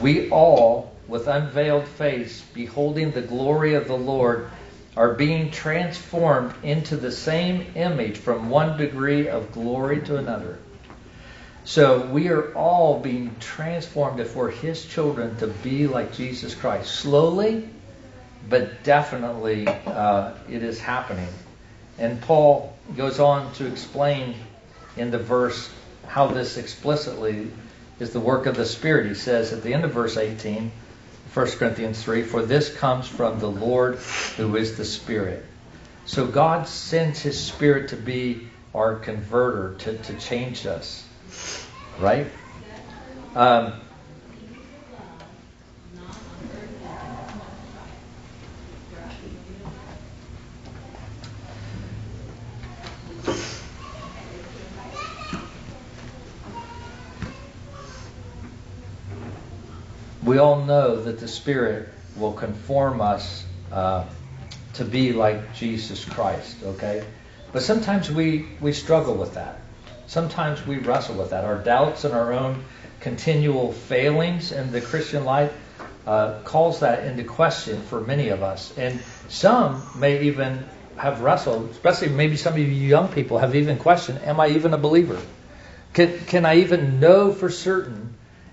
"We 0.00 0.30
all, 0.30 0.92
with 1.08 1.26
unveiled 1.26 1.88
face, 1.88 2.42
beholding 2.54 3.12
the 3.12 3.22
glory 3.22 3.74
of 3.74 3.88
the 3.88 3.96
Lord, 3.96 4.50
are 4.98 5.14
being 5.14 5.50
transformed 5.50 6.52
into 6.62 6.96
the 6.96 7.12
same 7.12 7.64
image 7.76 8.18
from 8.18 8.50
one 8.50 8.76
degree 8.76 9.28
of 9.28 9.52
glory 9.52 10.00
to 10.02 10.16
another." 10.16 10.58
So 11.64 12.00
we 12.00 12.28
are 12.28 12.52
all 12.54 12.98
being 12.98 13.36
transformed 13.40 14.20
if 14.20 14.34
we're 14.34 14.50
His 14.50 14.84
children 14.84 15.36
to 15.36 15.46
be 15.46 15.86
like 15.86 16.12
Jesus 16.12 16.54
Christ. 16.54 16.94
Slowly, 16.94 17.68
but 18.48 18.82
definitely 18.82 19.68
uh, 19.68 20.32
it 20.50 20.62
is 20.62 20.80
happening. 20.80 21.28
And 21.98 22.20
Paul 22.22 22.76
goes 22.96 23.20
on 23.20 23.52
to 23.54 23.66
explain 23.66 24.34
in 24.96 25.10
the 25.10 25.18
verse 25.18 25.70
how 26.06 26.28
this 26.28 26.56
explicitly 26.56 27.50
is 28.00 28.12
the 28.12 28.20
work 28.20 28.46
of 28.46 28.56
the 28.56 28.64
Spirit. 28.64 29.06
He 29.06 29.14
says 29.14 29.52
at 29.52 29.62
the 29.62 29.74
end 29.74 29.84
of 29.84 29.92
verse 29.92 30.16
18, 30.16 30.72
1 31.34 31.46
Corinthians 31.52 32.02
3, 32.02 32.22
For 32.22 32.42
this 32.42 32.74
comes 32.76 33.06
from 33.06 33.38
the 33.38 33.50
Lord 33.50 33.96
who 34.36 34.56
is 34.56 34.76
the 34.76 34.84
Spirit. 34.84 35.44
So 36.04 36.26
God 36.26 36.66
sends 36.66 37.20
His 37.20 37.38
Spirit 37.38 37.90
to 37.90 37.96
be 37.96 38.48
our 38.74 38.96
converter, 38.96 39.74
to, 39.78 39.98
to 39.98 40.14
change 40.14 40.66
us. 40.66 41.06
Right? 41.98 42.26
Um, 43.34 43.74
we 60.28 60.36
all 60.36 60.62
know 60.62 61.00
that 61.00 61.18
the 61.20 61.26
Spirit 61.26 61.88
will 62.14 62.34
conform 62.34 63.00
us 63.00 63.46
uh, 63.72 64.04
to 64.74 64.84
be 64.84 65.14
like 65.14 65.54
Jesus 65.54 66.04
Christ, 66.04 66.58
okay? 66.62 67.02
But 67.50 67.62
sometimes 67.62 68.10
we, 68.10 68.46
we 68.60 68.74
struggle 68.74 69.14
with 69.14 69.34
that. 69.34 69.58
Sometimes 70.06 70.66
we 70.66 70.76
wrestle 70.76 71.14
with 71.14 71.30
that. 71.30 71.46
Our 71.46 71.56
doubts 71.56 72.04
and 72.04 72.12
our 72.12 72.34
own 72.34 72.62
continual 73.00 73.72
failings 73.72 74.52
in 74.52 74.70
the 74.70 74.82
Christian 74.82 75.24
life 75.24 75.50
uh, 76.06 76.40
calls 76.44 76.80
that 76.80 77.06
into 77.06 77.24
question 77.24 77.80
for 77.80 78.02
many 78.02 78.28
of 78.28 78.42
us. 78.42 78.76
And 78.76 79.00
some 79.30 79.82
may 79.98 80.24
even 80.24 80.62
have 80.98 81.22
wrestled, 81.22 81.70
especially 81.70 82.10
maybe 82.10 82.36
some 82.36 82.52
of 82.52 82.58
you 82.58 82.66
young 82.66 83.08
people 83.08 83.38
have 83.38 83.54
even 83.54 83.78
questioned, 83.78 84.20
am 84.24 84.40
I 84.40 84.48
even 84.48 84.74
a 84.74 84.78
believer? 84.78 85.18
Can, 85.94 86.18
can 86.26 86.44
I 86.44 86.56
even 86.56 87.00
know 87.00 87.32
for 87.32 87.48
certain 87.48 88.07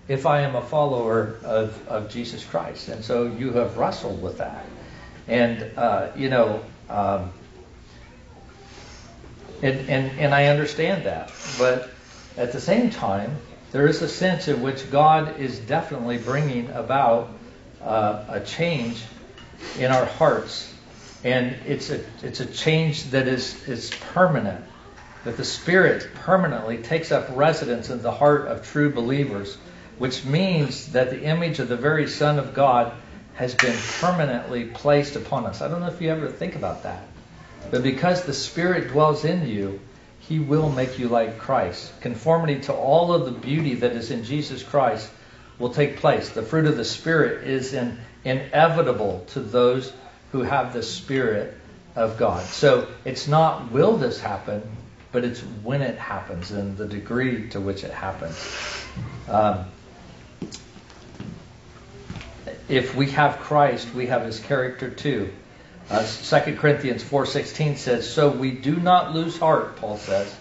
if 0.08 0.26
I 0.26 0.42
am 0.42 0.56
a 0.56 0.62
follower 0.62 1.38
of, 1.44 1.88
of 1.88 2.10
Jesus 2.10 2.44
Christ? 2.46 2.90
And 2.90 3.04
so 3.04 3.26
you 3.26 3.54
have 3.54 3.78
wrestled 3.78 4.22
with 4.22 4.38
that. 4.38 4.66
And, 5.28 5.72
uh, 5.78 6.12
you 6.16 6.30
know, 6.30 6.64
um, 6.90 7.32
and, 9.62 9.90
and, 9.90 10.20
and 10.20 10.36
I 10.36 10.48
understand 10.48 11.06
that. 11.06 11.32
But 11.58 11.90
at 12.38 12.52
the 12.52 12.62
same 12.62 12.90
time, 12.90 13.36
there 13.72 13.88
is 13.88 14.02
a 14.02 14.08
sense 14.08 14.48
in 14.48 14.62
which 14.62 14.90
God 14.92 15.40
is 15.40 15.60
definitely 15.60 16.18
bringing 16.18 16.70
about 16.70 17.30
uh, 17.82 18.26
a 18.30 18.40
change 18.42 19.04
in 19.80 19.92
our 19.92 20.06
hearts. 20.06 20.74
And 21.24 21.56
it's 21.66 21.90
a, 21.90 22.04
it's 22.22 22.40
a 22.40 22.46
change 22.46 23.06
that 23.06 23.28
is, 23.28 23.68
is 23.68 23.90
permanent, 24.14 24.64
that 25.24 25.38
the 25.38 25.44
Spirit 25.44 26.08
permanently 26.14 26.78
takes 26.78 27.12
up 27.12 27.28
residence 27.36 27.90
in 27.90 28.02
the 28.02 28.12
heart 28.12 28.48
of 28.48 28.64
true 28.64 28.92
believers, 28.92 29.58
which 29.98 30.26
means 30.26 30.92
that 30.92 31.10
the 31.10 31.24
image 31.24 31.60
of 31.60 31.68
the 31.68 31.78
very 31.78 32.08
Son 32.08 32.40
of 32.40 32.54
God 32.54 32.94
has 33.36 33.54
been 33.56 33.78
permanently 34.00 34.66
placed 34.66 35.16
upon 35.16 35.46
us. 35.46 35.62
I 35.62 35.68
don't 35.68 35.82
know 35.82 35.88
if 35.88 36.02
you 36.02 36.10
ever 36.10 36.30
think 36.30 36.56
about 36.56 36.84
that. 36.84 37.04
But 37.72 37.84
because 37.84 38.24
the 38.24 38.34
Spirit 38.34 38.90
dwells 38.90 39.26
in 39.26 39.48
you, 39.48 39.80
He 40.20 40.40
will 40.40 40.70
make 40.70 41.00
you 41.00 41.08
like 41.10 41.40
Christ. 41.40 42.00
Conformity 42.02 42.62
to 42.62 42.74
all 42.74 43.14
of 43.14 43.26
the 43.26 43.32
beauty 43.32 43.76
that 43.76 43.94
is 43.94 44.12
in 44.12 44.24
Jesus 44.24 44.64
Christ 44.64 45.10
will 45.60 45.74
take 45.74 45.98
place. 45.98 46.30
The 46.30 46.44
fruit 46.44 46.66
of 46.66 46.78
the 46.78 46.86
Spirit 46.86 47.48
is 47.48 47.74
in, 47.74 47.98
inevitable 48.24 49.26
to 49.30 49.40
those 49.40 49.92
who 50.32 50.44
have 50.44 50.74
the 50.74 50.84
Spirit 50.84 51.58
of 51.96 52.18
God. 52.18 52.44
So 52.46 52.88
it's 53.06 53.28
not 53.28 53.72
will 53.72 53.98
this 53.98 54.20
happen, 54.20 54.62
but 55.12 55.24
it's 55.24 55.40
when 55.40 55.82
it 55.82 55.98
happens 55.98 56.52
and 56.52 56.78
the 56.78 56.88
degree 56.88 57.50
to 57.50 57.60
which 57.60 57.84
it 57.84 57.92
happens. 57.92 58.38
Um, 59.30 59.66
if 62.68 62.96
we 62.96 63.12
have 63.12 63.40
Christ, 63.40 63.94
we 63.94 64.08
have 64.08 64.24
His 64.24 64.40
character 64.40 64.90
too. 64.90 65.32
Uh, 65.90 66.04
2 66.04 66.56
Corinthians 66.56 67.04
4.16 67.04 67.78
says, 67.78 68.12
So 68.12 68.32
we 68.32 68.52
do 68.52 68.76
not 68.76 69.14
lose 69.14 69.38
heart, 69.38 69.76
Paul 69.76 69.98
says. 69.98 70.36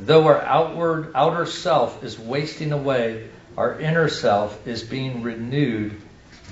Though 0.00 0.26
our 0.26 0.40
outward 0.40 1.12
outer 1.14 1.44
self 1.44 2.02
is 2.02 2.18
wasting 2.18 2.72
away, 2.72 3.28
our 3.56 3.78
inner 3.78 4.08
self 4.08 4.66
is 4.66 4.82
being 4.82 5.22
renewed 5.22 6.00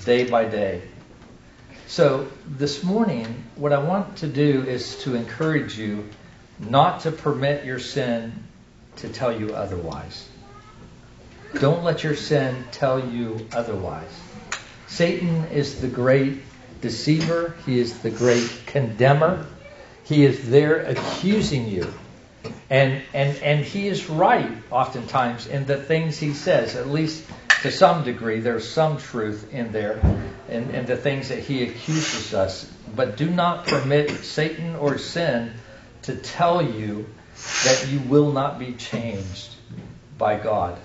day 0.05 0.29
by 0.29 0.45
day. 0.45 0.83
So 1.87 2.27
this 2.45 2.83
morning, 2.83 3.45
what 3.55 3.71
I 3.71 3.79
want 3.79 4.17
to 4.17 4.27
do 4.27 4.63
is 4.63 4.97
to 5.03 5.15
encourage 5.15 5.77
you 5.77 6.09
not 6.59 7.01
to 7.01 7.11
permit 7.11 7.65
your 7.65 7.79
sin 7.79 8.43
to 8.97 9.09
tell 9.09 9.31
you 9.31 9.55
otherwise. 9.55 10.27
Don't 11.53 11.83
let 11.83 12.03
your 12.03 12.15
sin 12.15 12.65
tell 12.71 12.99
you 12.99 13.47
otherwise. 13.53 14.09
Satan 14.87 15.45
is 15.47 15.81
the 15.81 15.87
great 15.87 16.41
deceiver. 16.81 17.55
He 17.65 17.79
is 17.79 17.99
the 17.99 18.09
great 18.09 18.49
condemner. 18.65 19.45
He 20.03 20.25
is 20.25 20.49
there 20.49 20.79
accusing 20.79 21.67
you. 21.67 21.93
And, 22.69 23.01
and, 23.13 23.37
and 23.39 23.65
he 23.65 23.87
is 23.87 24.09
right 24.09 24.51
oftentimes 24.71 25.47
in 25.47 25.65
the 25.65 25.77
things 25.77 26.17
he 26.17 26.33
says, 26.33 26.75
at 26.75 26.87
least 26.87 27.25
to 27.61 27.71
some 27.71 28.03
degree. 28.03 28.39
There's 28.39 28.67
some 28.67 28.97
truth 28.97 29.53
in 29.53 29.71
there 29.71 29.99
in, 30.49 30.71
in 30.71 30.85
the 30.85 30.97
things 30.97 31.29
that 31.29 31.39
he 31.39 31.63
accuses 31.63 32.33
us. 32.33 32.71
But 32.95 33.17
do 33.17 33.29
not 33.29 33.67
permit 33.67 34.09
Satan 34.09 34.75
or 34.75 34.97
sin 34.97 35.51
to 36.03 36.15
tell 36.15 36.61
you 36.61 37.07
that 37.65 37.87
you 37.89 37.99
will 37.99 38.31
not 38.31 38.59
be 38.59 38.73
changed 38.73 39.53
by 40.17 40.37
God. 40.39 40.79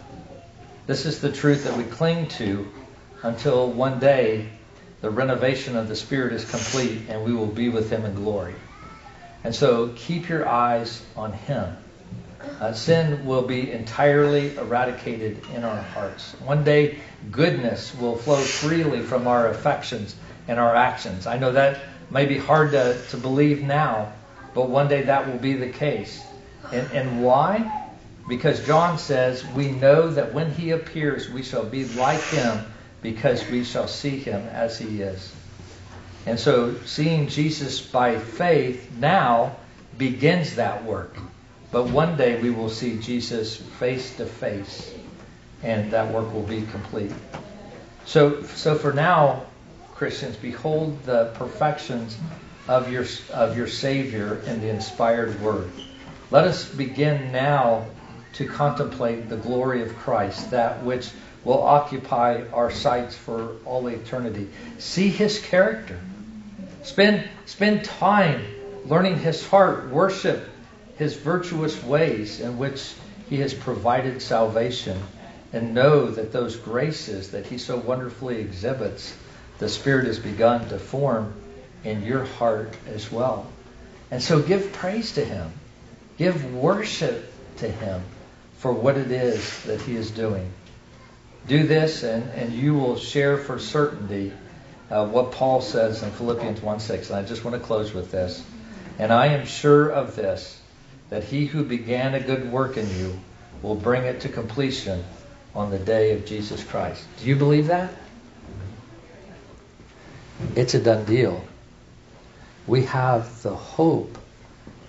This 0.85 1.07
is 1.07 1.20
the 1.20 1.30
truth 1.30 1.62
that 1.64 1.76
we 1.76 1.85
cling 1.85 2.26
to 2.39 2.66
until 3.22 3.70
one 3.70 4.01
day 4.01 4.49
the 5.01 5.11
renovation 5.11 5.76
of 5.76 5.87
the 5.87 5.95
Spirit 5.95 6.33
is 6.33 6.45
complete 6.45 7.03
and 7.09 7.24
we 7.24 7.33
will 7.33 7.47
be 7.47 7.68
with 7.68 7.89
Him 7.89 8.05
in 8.05 8.16
glory. 8.16 8.55
And 9.45 9.55
so 9.55 9.93
keep 9.95 10.28
your 10.28 10.49
eyes 10.49 11.01
on 11.14 11.33
Him. 11.33 11.76
Uh, 12.61 12.72
sin 12.72 13.24
will 13.24 13.43
be 13.43 13.70
entirely 13.70 14.57
eradicated 14.57 15.41
in 15.55 15.62
our 15.62 15.80
hearts. 15.80 16.33
One 16.41 16.64
day, 16.64 16.99
goodness 17.30 17.95
will 17.95 18.16
flow 18.16 18.37
freely 18.37 19.03
from 19.03 19.28
our 19.28 19.47
affections 19.47 20.16
and 20.49 20.59
our 20.59 20.74
actions. 20.74 21.28
I 21.28 21.39
know 21.39 21.53
that 21.53 21.80
may 22.11 22.26
be 22.26 22.39
hard 22.39 22.72
to, 22.72 23.01
to 23.11 23.16
believe 23.16 23.62
now, 23.62 24.12
but 24.53 24.68
one 24.68 24.89
day 24.89 25.03
that 25.03 25.28
will 25.28 25.39
be 25.39 25.55
the 25.55 25.68
case. 25.68 26.24
And, 26.72 26.91
and 26.91 27.22
why? 27.22 27.82
Because 28.29 28.64
John 28.66 28.99
says, 28.99 29.45
We 29.57 29.70
know 29.70 30.11
that 30.11 30.33
when 30.33 30.51
He 30.53 30.70
appears, 30.70 31.29
we 31.29 31.43
shall 31.43 31.64
be 31.64 31.85
like 31.87 32.20
Him 32.20 32.64
because 33.03 33.49
we 33.51 33.64
shall 33.64 33.89
see 33.89 34.18
him 34.18 34.47
as 34.49 34.79
he 34.79 35.03
is. 35.03 35.33
And 36.25 36.39
so 36.39 36.77
seeing 36.87 37.27
Jesus 37.29 37.83
by 37.83 38.18
faith 38.18 38.91
now 38.97 39.57
begins 39.99 40.55
that 40.55 40.85
work. 40.85 41.16
But 41.73 41.89
one 41.89 42.16
day 42.16 42.41
we 42.41 42.51
will 42.51 42.70
see 42.70 42.99
Jesus 42.99 43.57
face 43.57 44.16
to 44.16 44.27
face, 44.27 44.95
and 45.62 45.91
that 45.91 46.12
work 46.12 46.33
will 46.33 46.43
be 46.43 46.62
complete. 46.62 47.12
So, 48.05 48.43
so 48.45 48.77
for 48.77 48.93
now, 48.93 49.47
Christians, 49.95 50.37
behold 50.37 51.03
the 51.05 51.33
perfections 51.35 52.16
of 52.68 52.93
your, 52.93 53.07
of 53.33 53.57
your 53.57 53.66
Savior 53.66 54.41
in 54.47 54.61
the 54.61 54.68
inspired 54.68 55.41
Word. 55.41 55.70
Let 56.31 56.45
us 56.45 56.68
begin 56.68 57.33
now 57.33 57.87
to 58.35 58.47
contemplate 58.47 59.28
the 59.28 59.37
glory 59.37 59.83
of 59.83 59.97
Christ, 59.99 60.51
that 60.51 60.83
which 60.83 61.11
will 61.45 61.62
occupy 61.62 62.43
our 62.53 62.70
sights 62.70 63.16
for 63.16 63.57
all 63.64 63.87
eternity. 63.89 64.49
See 64.78 65.09
his 65.09 65.41
character. 65.41 65.99
Spend, 66.83 67.28
spend 67.47 67.85
time 67.85 68.45
learning 68.87 69.18
his 69.18 69.47
heart. 69.47 69.91
Worship 69.91 70.49
his 70.99 71.14
virtuous 71.16 71.83
ways 71.83 72.41
in 72.41 72.59
which 72.59 72.93
he 73.28 73.39
has 73.39 73.55
provided 73.55 74.22
salvation. 74.22 75.01
And 75.53 75.74
know 75.74 76.11
that 76.11 76.33
those 76.33 76.57
graces 76.57 77.33
that 77.33 77.47
he 77.47 77.59
so 77.59 77.76
wonderfully 77.76 78.41
exhibits, 78.41 79.14
the 79.59 79.68
Spirit 79.68 80.07
has 80.07 80.18
begun 80.18 80.66
to 80.70 80.78
form 80.78 81.35
in 81.85 82.03
your 82.05 82.24
heart 82.24 82.74
as 82.87 83.12
well. 83.12 83.47
And 84.11 84.22
so 84.22 84.41
give 84.41 84.72
praise 84.72 85.12
to 85.12 85.24
him. 85.24 85.53
Give 86.16 86.55
worship 86.55 87.30
to 87.59 87.68
him 87.68 88.03
for 88.62 88.72
what 88.72 88.96
it 88.96 89.10
is 89.10 89.64
that 89.64 89.80
he 89.80 89.96
is 89.96 90.12
doing. 90.12 90.48
Do 91.48 91.66
this, 91.66 92.04
and, 92.04 92.30
and 92.30 92.52
you 92.52 92.74
will 92.74 92.96
share 92.96 93.36
for 93.36 93.58
certainty 93.58 94.32
uh, 94.88 95.04
what 95.08 95.32
Paul 95.32 95.60
says 95.60 96.04
in 96.04 96.12
Philippians 96.12 96.62
1 96.62 96.78
6. 96.78 97.10
And 97.10 97.18
I 97.18 97.24
just 97.24 97.44
want 97.44 97.60
to 97.60 97.66
close 97.66 97.92
with 97.92 98.12
this. 98.12 98.40
And 99.00 99.12
I 99.12 99.26
am 99.26 99.46
sure 99.46 99.88
of 99.88 100.14
this, 100.14 100.60
that 101.10 101.24
he 101.24 101.44
who 101.44 101.64
began 101.64 102.14
a 102.14 102.20
good 102.20 102.52
work 102.52 102.76
in 102.76 102.88
you 102.98 103.18
will 103.62 103.74
bring 103.74 104.04
it 104.04 104.20
to 104.20 104.28
completion 104.28 105.02
on 105.56 105.72
the 105.72 105.78
day 105.80 106.12
of 106.12 106.24
Jesus 106.24 106.62
Christ. 106.62 107.04
Do 107.18 107.26
you 107.26 107.34
believe 107.34 107.66
that? 107.66 107.92
It's 110.54 110.74
a 110.74 110.80
done 110.80 111.04
deal. 111.04 111.44
we 112.68 112.84
have 112.84 113.42
the 113.42 113.56
hope 113.56 114.18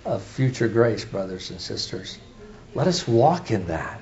of 0.04 0.22
future 0.22 0.68
grace, 0.68 1.04
brothers 1.04 1.50
and 1.50 1.60
sisters. 1.60 2.18
Let 2.74 2.88
us 2.88 3.06
walk 3.06 3.50
in 3.50 3.68
that. 3.68 4.00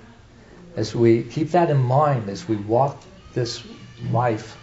As 0.74 0.94
we 0.94 1.22
keep 1.22 1.50
that 1.50 1.68
in 1.70 1.76
mind 1.78 2.30
as 2.30 2.48
we 2.48 2.56
walk 2.56 3.02
this 3.34 3.62
life 4.10 4.56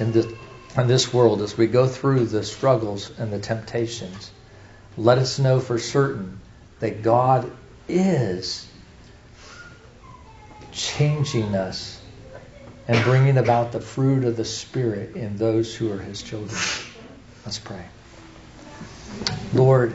in 0.00 0.10
this, 0.10 0.26
in 0.76 0.88
this 0.88 1.14
world, 1.14 1.40
as 1.42 1.56
we 1.56 1.68
go 1.68 1.86
through 1.86 2.26
the 2.26 2.42
struggles 2.42 3.12
and 3.18 3.32
the 3.32 3.38
temptations, 3.38 4.32
let 4.96 5.18
us 5.18 5.38
know 5.38 5.60
for 5.60 5.78
certain 5.78 6.40
that 6.80 7.02
God 7.02 7.50
is 7.88 8.66
changing 10.72 11.54
us 11.54 12.00
and 12.88 13.02
bringing 13.04 13.38
about 13.38 13.70
the 13.70 13.80
fruit 13.80 14.24
of 14.24 14.36
the 14.36 14.44
Spirit 14.44 15.14
in 15.14 15.36
those 15.36 15.72
who 15.74 15.92
are 15.92 15.98
His 15.98 16.22
children. 16.22 16.60
Let's 17.44 17.60
pray. 17.60 17.84
Lord, 19.54 19.94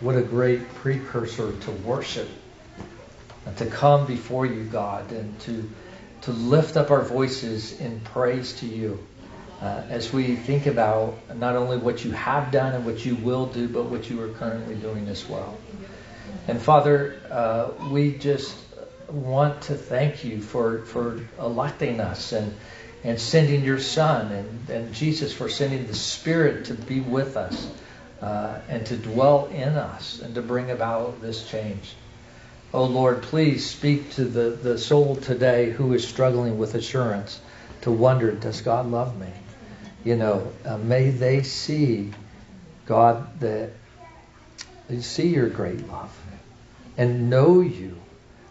what 0.00 0.14
a 0.14 0.22
great 0.22 0.72
precursor 0.74 1.52
to 1.52 1.70
worship 1.72 2.28
to 3.56 3.66
come 3.66 4.06
before 4.06 4.46
you, 4.46 4.64
God, 4.64 5.12
and 5.12 5.38
to, 5.40 5.70
to 6.22 6.32
lift 6.32 6.76
up 6.76 6.90
our 6.90 7.02
voices 7.02 7.80
in 7.80 8.00
praise 8.00 8.54
to 8.60 8.66
you. 8.66 8.98
Uh, 9.60 9.82
as 9.88 10.12
we 10.12 10.36
think 10.36 10.66
about 10.66 11.14
not 11.36 11.56
only 11.56 11.78
what 11.78 12.04
you 12.04 12.10
have 12.10 12.50
done 12.50 12.74
and 12.74 12.84
what 12.84 13.04
you 13.06 13.14
will 13.14 13.46
do, 13.46 13.68
but 13.68 13.84
what 13.84 14.10
you 14.10 14.20
are 14.20 14.28
currently 14.28 14.74
doing 14.74 15.08
as 15.08 15.26
well. 15.26 15.56
And 16.46 16.60
Father, 16.60 17.18
uh, 17.30 17.70
we 17.90 18.12
just 18.18 18.54
want 19.08 19.62
to 19.62 19.74
thank 19.74 20.24
you 20.24 20.42
for, 20.42 20.84
for 20.84 21.20
electing 21.38 22.00
us 22.00 22.32
and, 22.32 22.54
and 23.04 23.18
sending 23.18 23.64
your 23.64 23.78
Son 23.78 24.30
and, 24.32 24.68
and 24.68 24.94
Jesus 24.94 25.32
for 25.32 25.48
sending 25.48 25.86
the 25.86 25.94
Spirit 25.94 26.66
to 26.66 26.74
be 26.74 27.00
with 27.00 27.36
us 27.36 27.70
uh, 28.20 28.58
and 28.68 28.84
to 28.86 28.96
dwell 28.96 29.46
in 29.46 29.70
us 29.70 30.20
and 30.20 30.34
to 30.34 30.42
bring 30.42 30.70
about 30.70 31.22
this 31.22 31.48
change. 31.48 31.94
Oh 32.76 32.84
Lord, 32.84 33.22
please 33.22 33.64
speak 33.64 34.10
to 34.16 34.26
the, 34.26 34.50
the 34.50 34.76
soul 34.76 35.16
today 35.16 35.70
who 35.70 35.94
is 35.94 36.06
struggling 36.06 36.58
with 36.58 36.74
assurance 36.74 37.40
to 37.80 37.90
wonder, 37.90 38.32
does 38.32 38.60
God 38.60 38.90
love 38.90 39.18
me? 39.18 39.30
You 40.04 40.16
know, 40.16 40.52
uh, 40.62 40.76
may 40.76 41.08
they 41.08 41.42
see, 41.42 42.12
God, 42.84 43.40
that 43.40 43.70
they 44.88 45.00
see 45.00 45.28
your 45.28 45.48
great 45.48 45.88
love 45.88 46.14
and 46.98 47.30
know 47.30 47.60
you. 47.60 47.96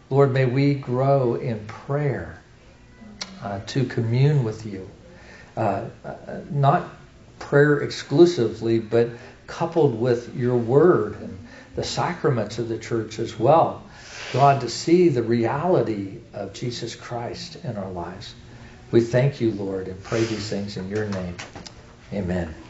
Lord, 0.10 0.34
may 0.34 0.46
we 0.46 0.74
grow 0.74 1.36
in 1.36 1.64
prayer 1.68 2.42
uh, 3.44 3.60
to 3.68 3.86
commune 3.86 4.44
with 4.44 4.66
you. 4.66 4.90
Uh, 5.56 5.86
uh 6.04 6.16
not 6.50 6.90
prayer 7.38 7.78
exclusively, 7.82 8.80
but 8.80 9.10
coupled 9.46 10.00
with 10.00 10.36
your 10.36 10.58
word 10.58 11.22
and 11.22 11.38
the 11.76 11.84
sacraments 11.84 12.58
of 12.58 12.70
the 12.70 12.80
church 12.80 13.20
as 13.20 13.38
well. 13.38 13.84
God, 14.34 14.62
to 14.62 14.70
see 14.70 15.10
the 15.10 15.24
reality 15.24 16.18
of 16.34 16.54
Jesus 16.54 16.96
Christ 16.96 17.58
in 17.64 17.78
our 17.78 17.92
lives. 17.92 18.34
We 18.92 19.02
thank 19.02 19.42
you, 19.42 19.52
Lord, 19.52 19.88
and 19.88 20.02
pray 20.04 20.24
these 20.24 20.50
things 20.50 20.78
in 20.78 20.90
your 20.90 21.06
name. 21.08 21.38
Amen. 22.14 22.65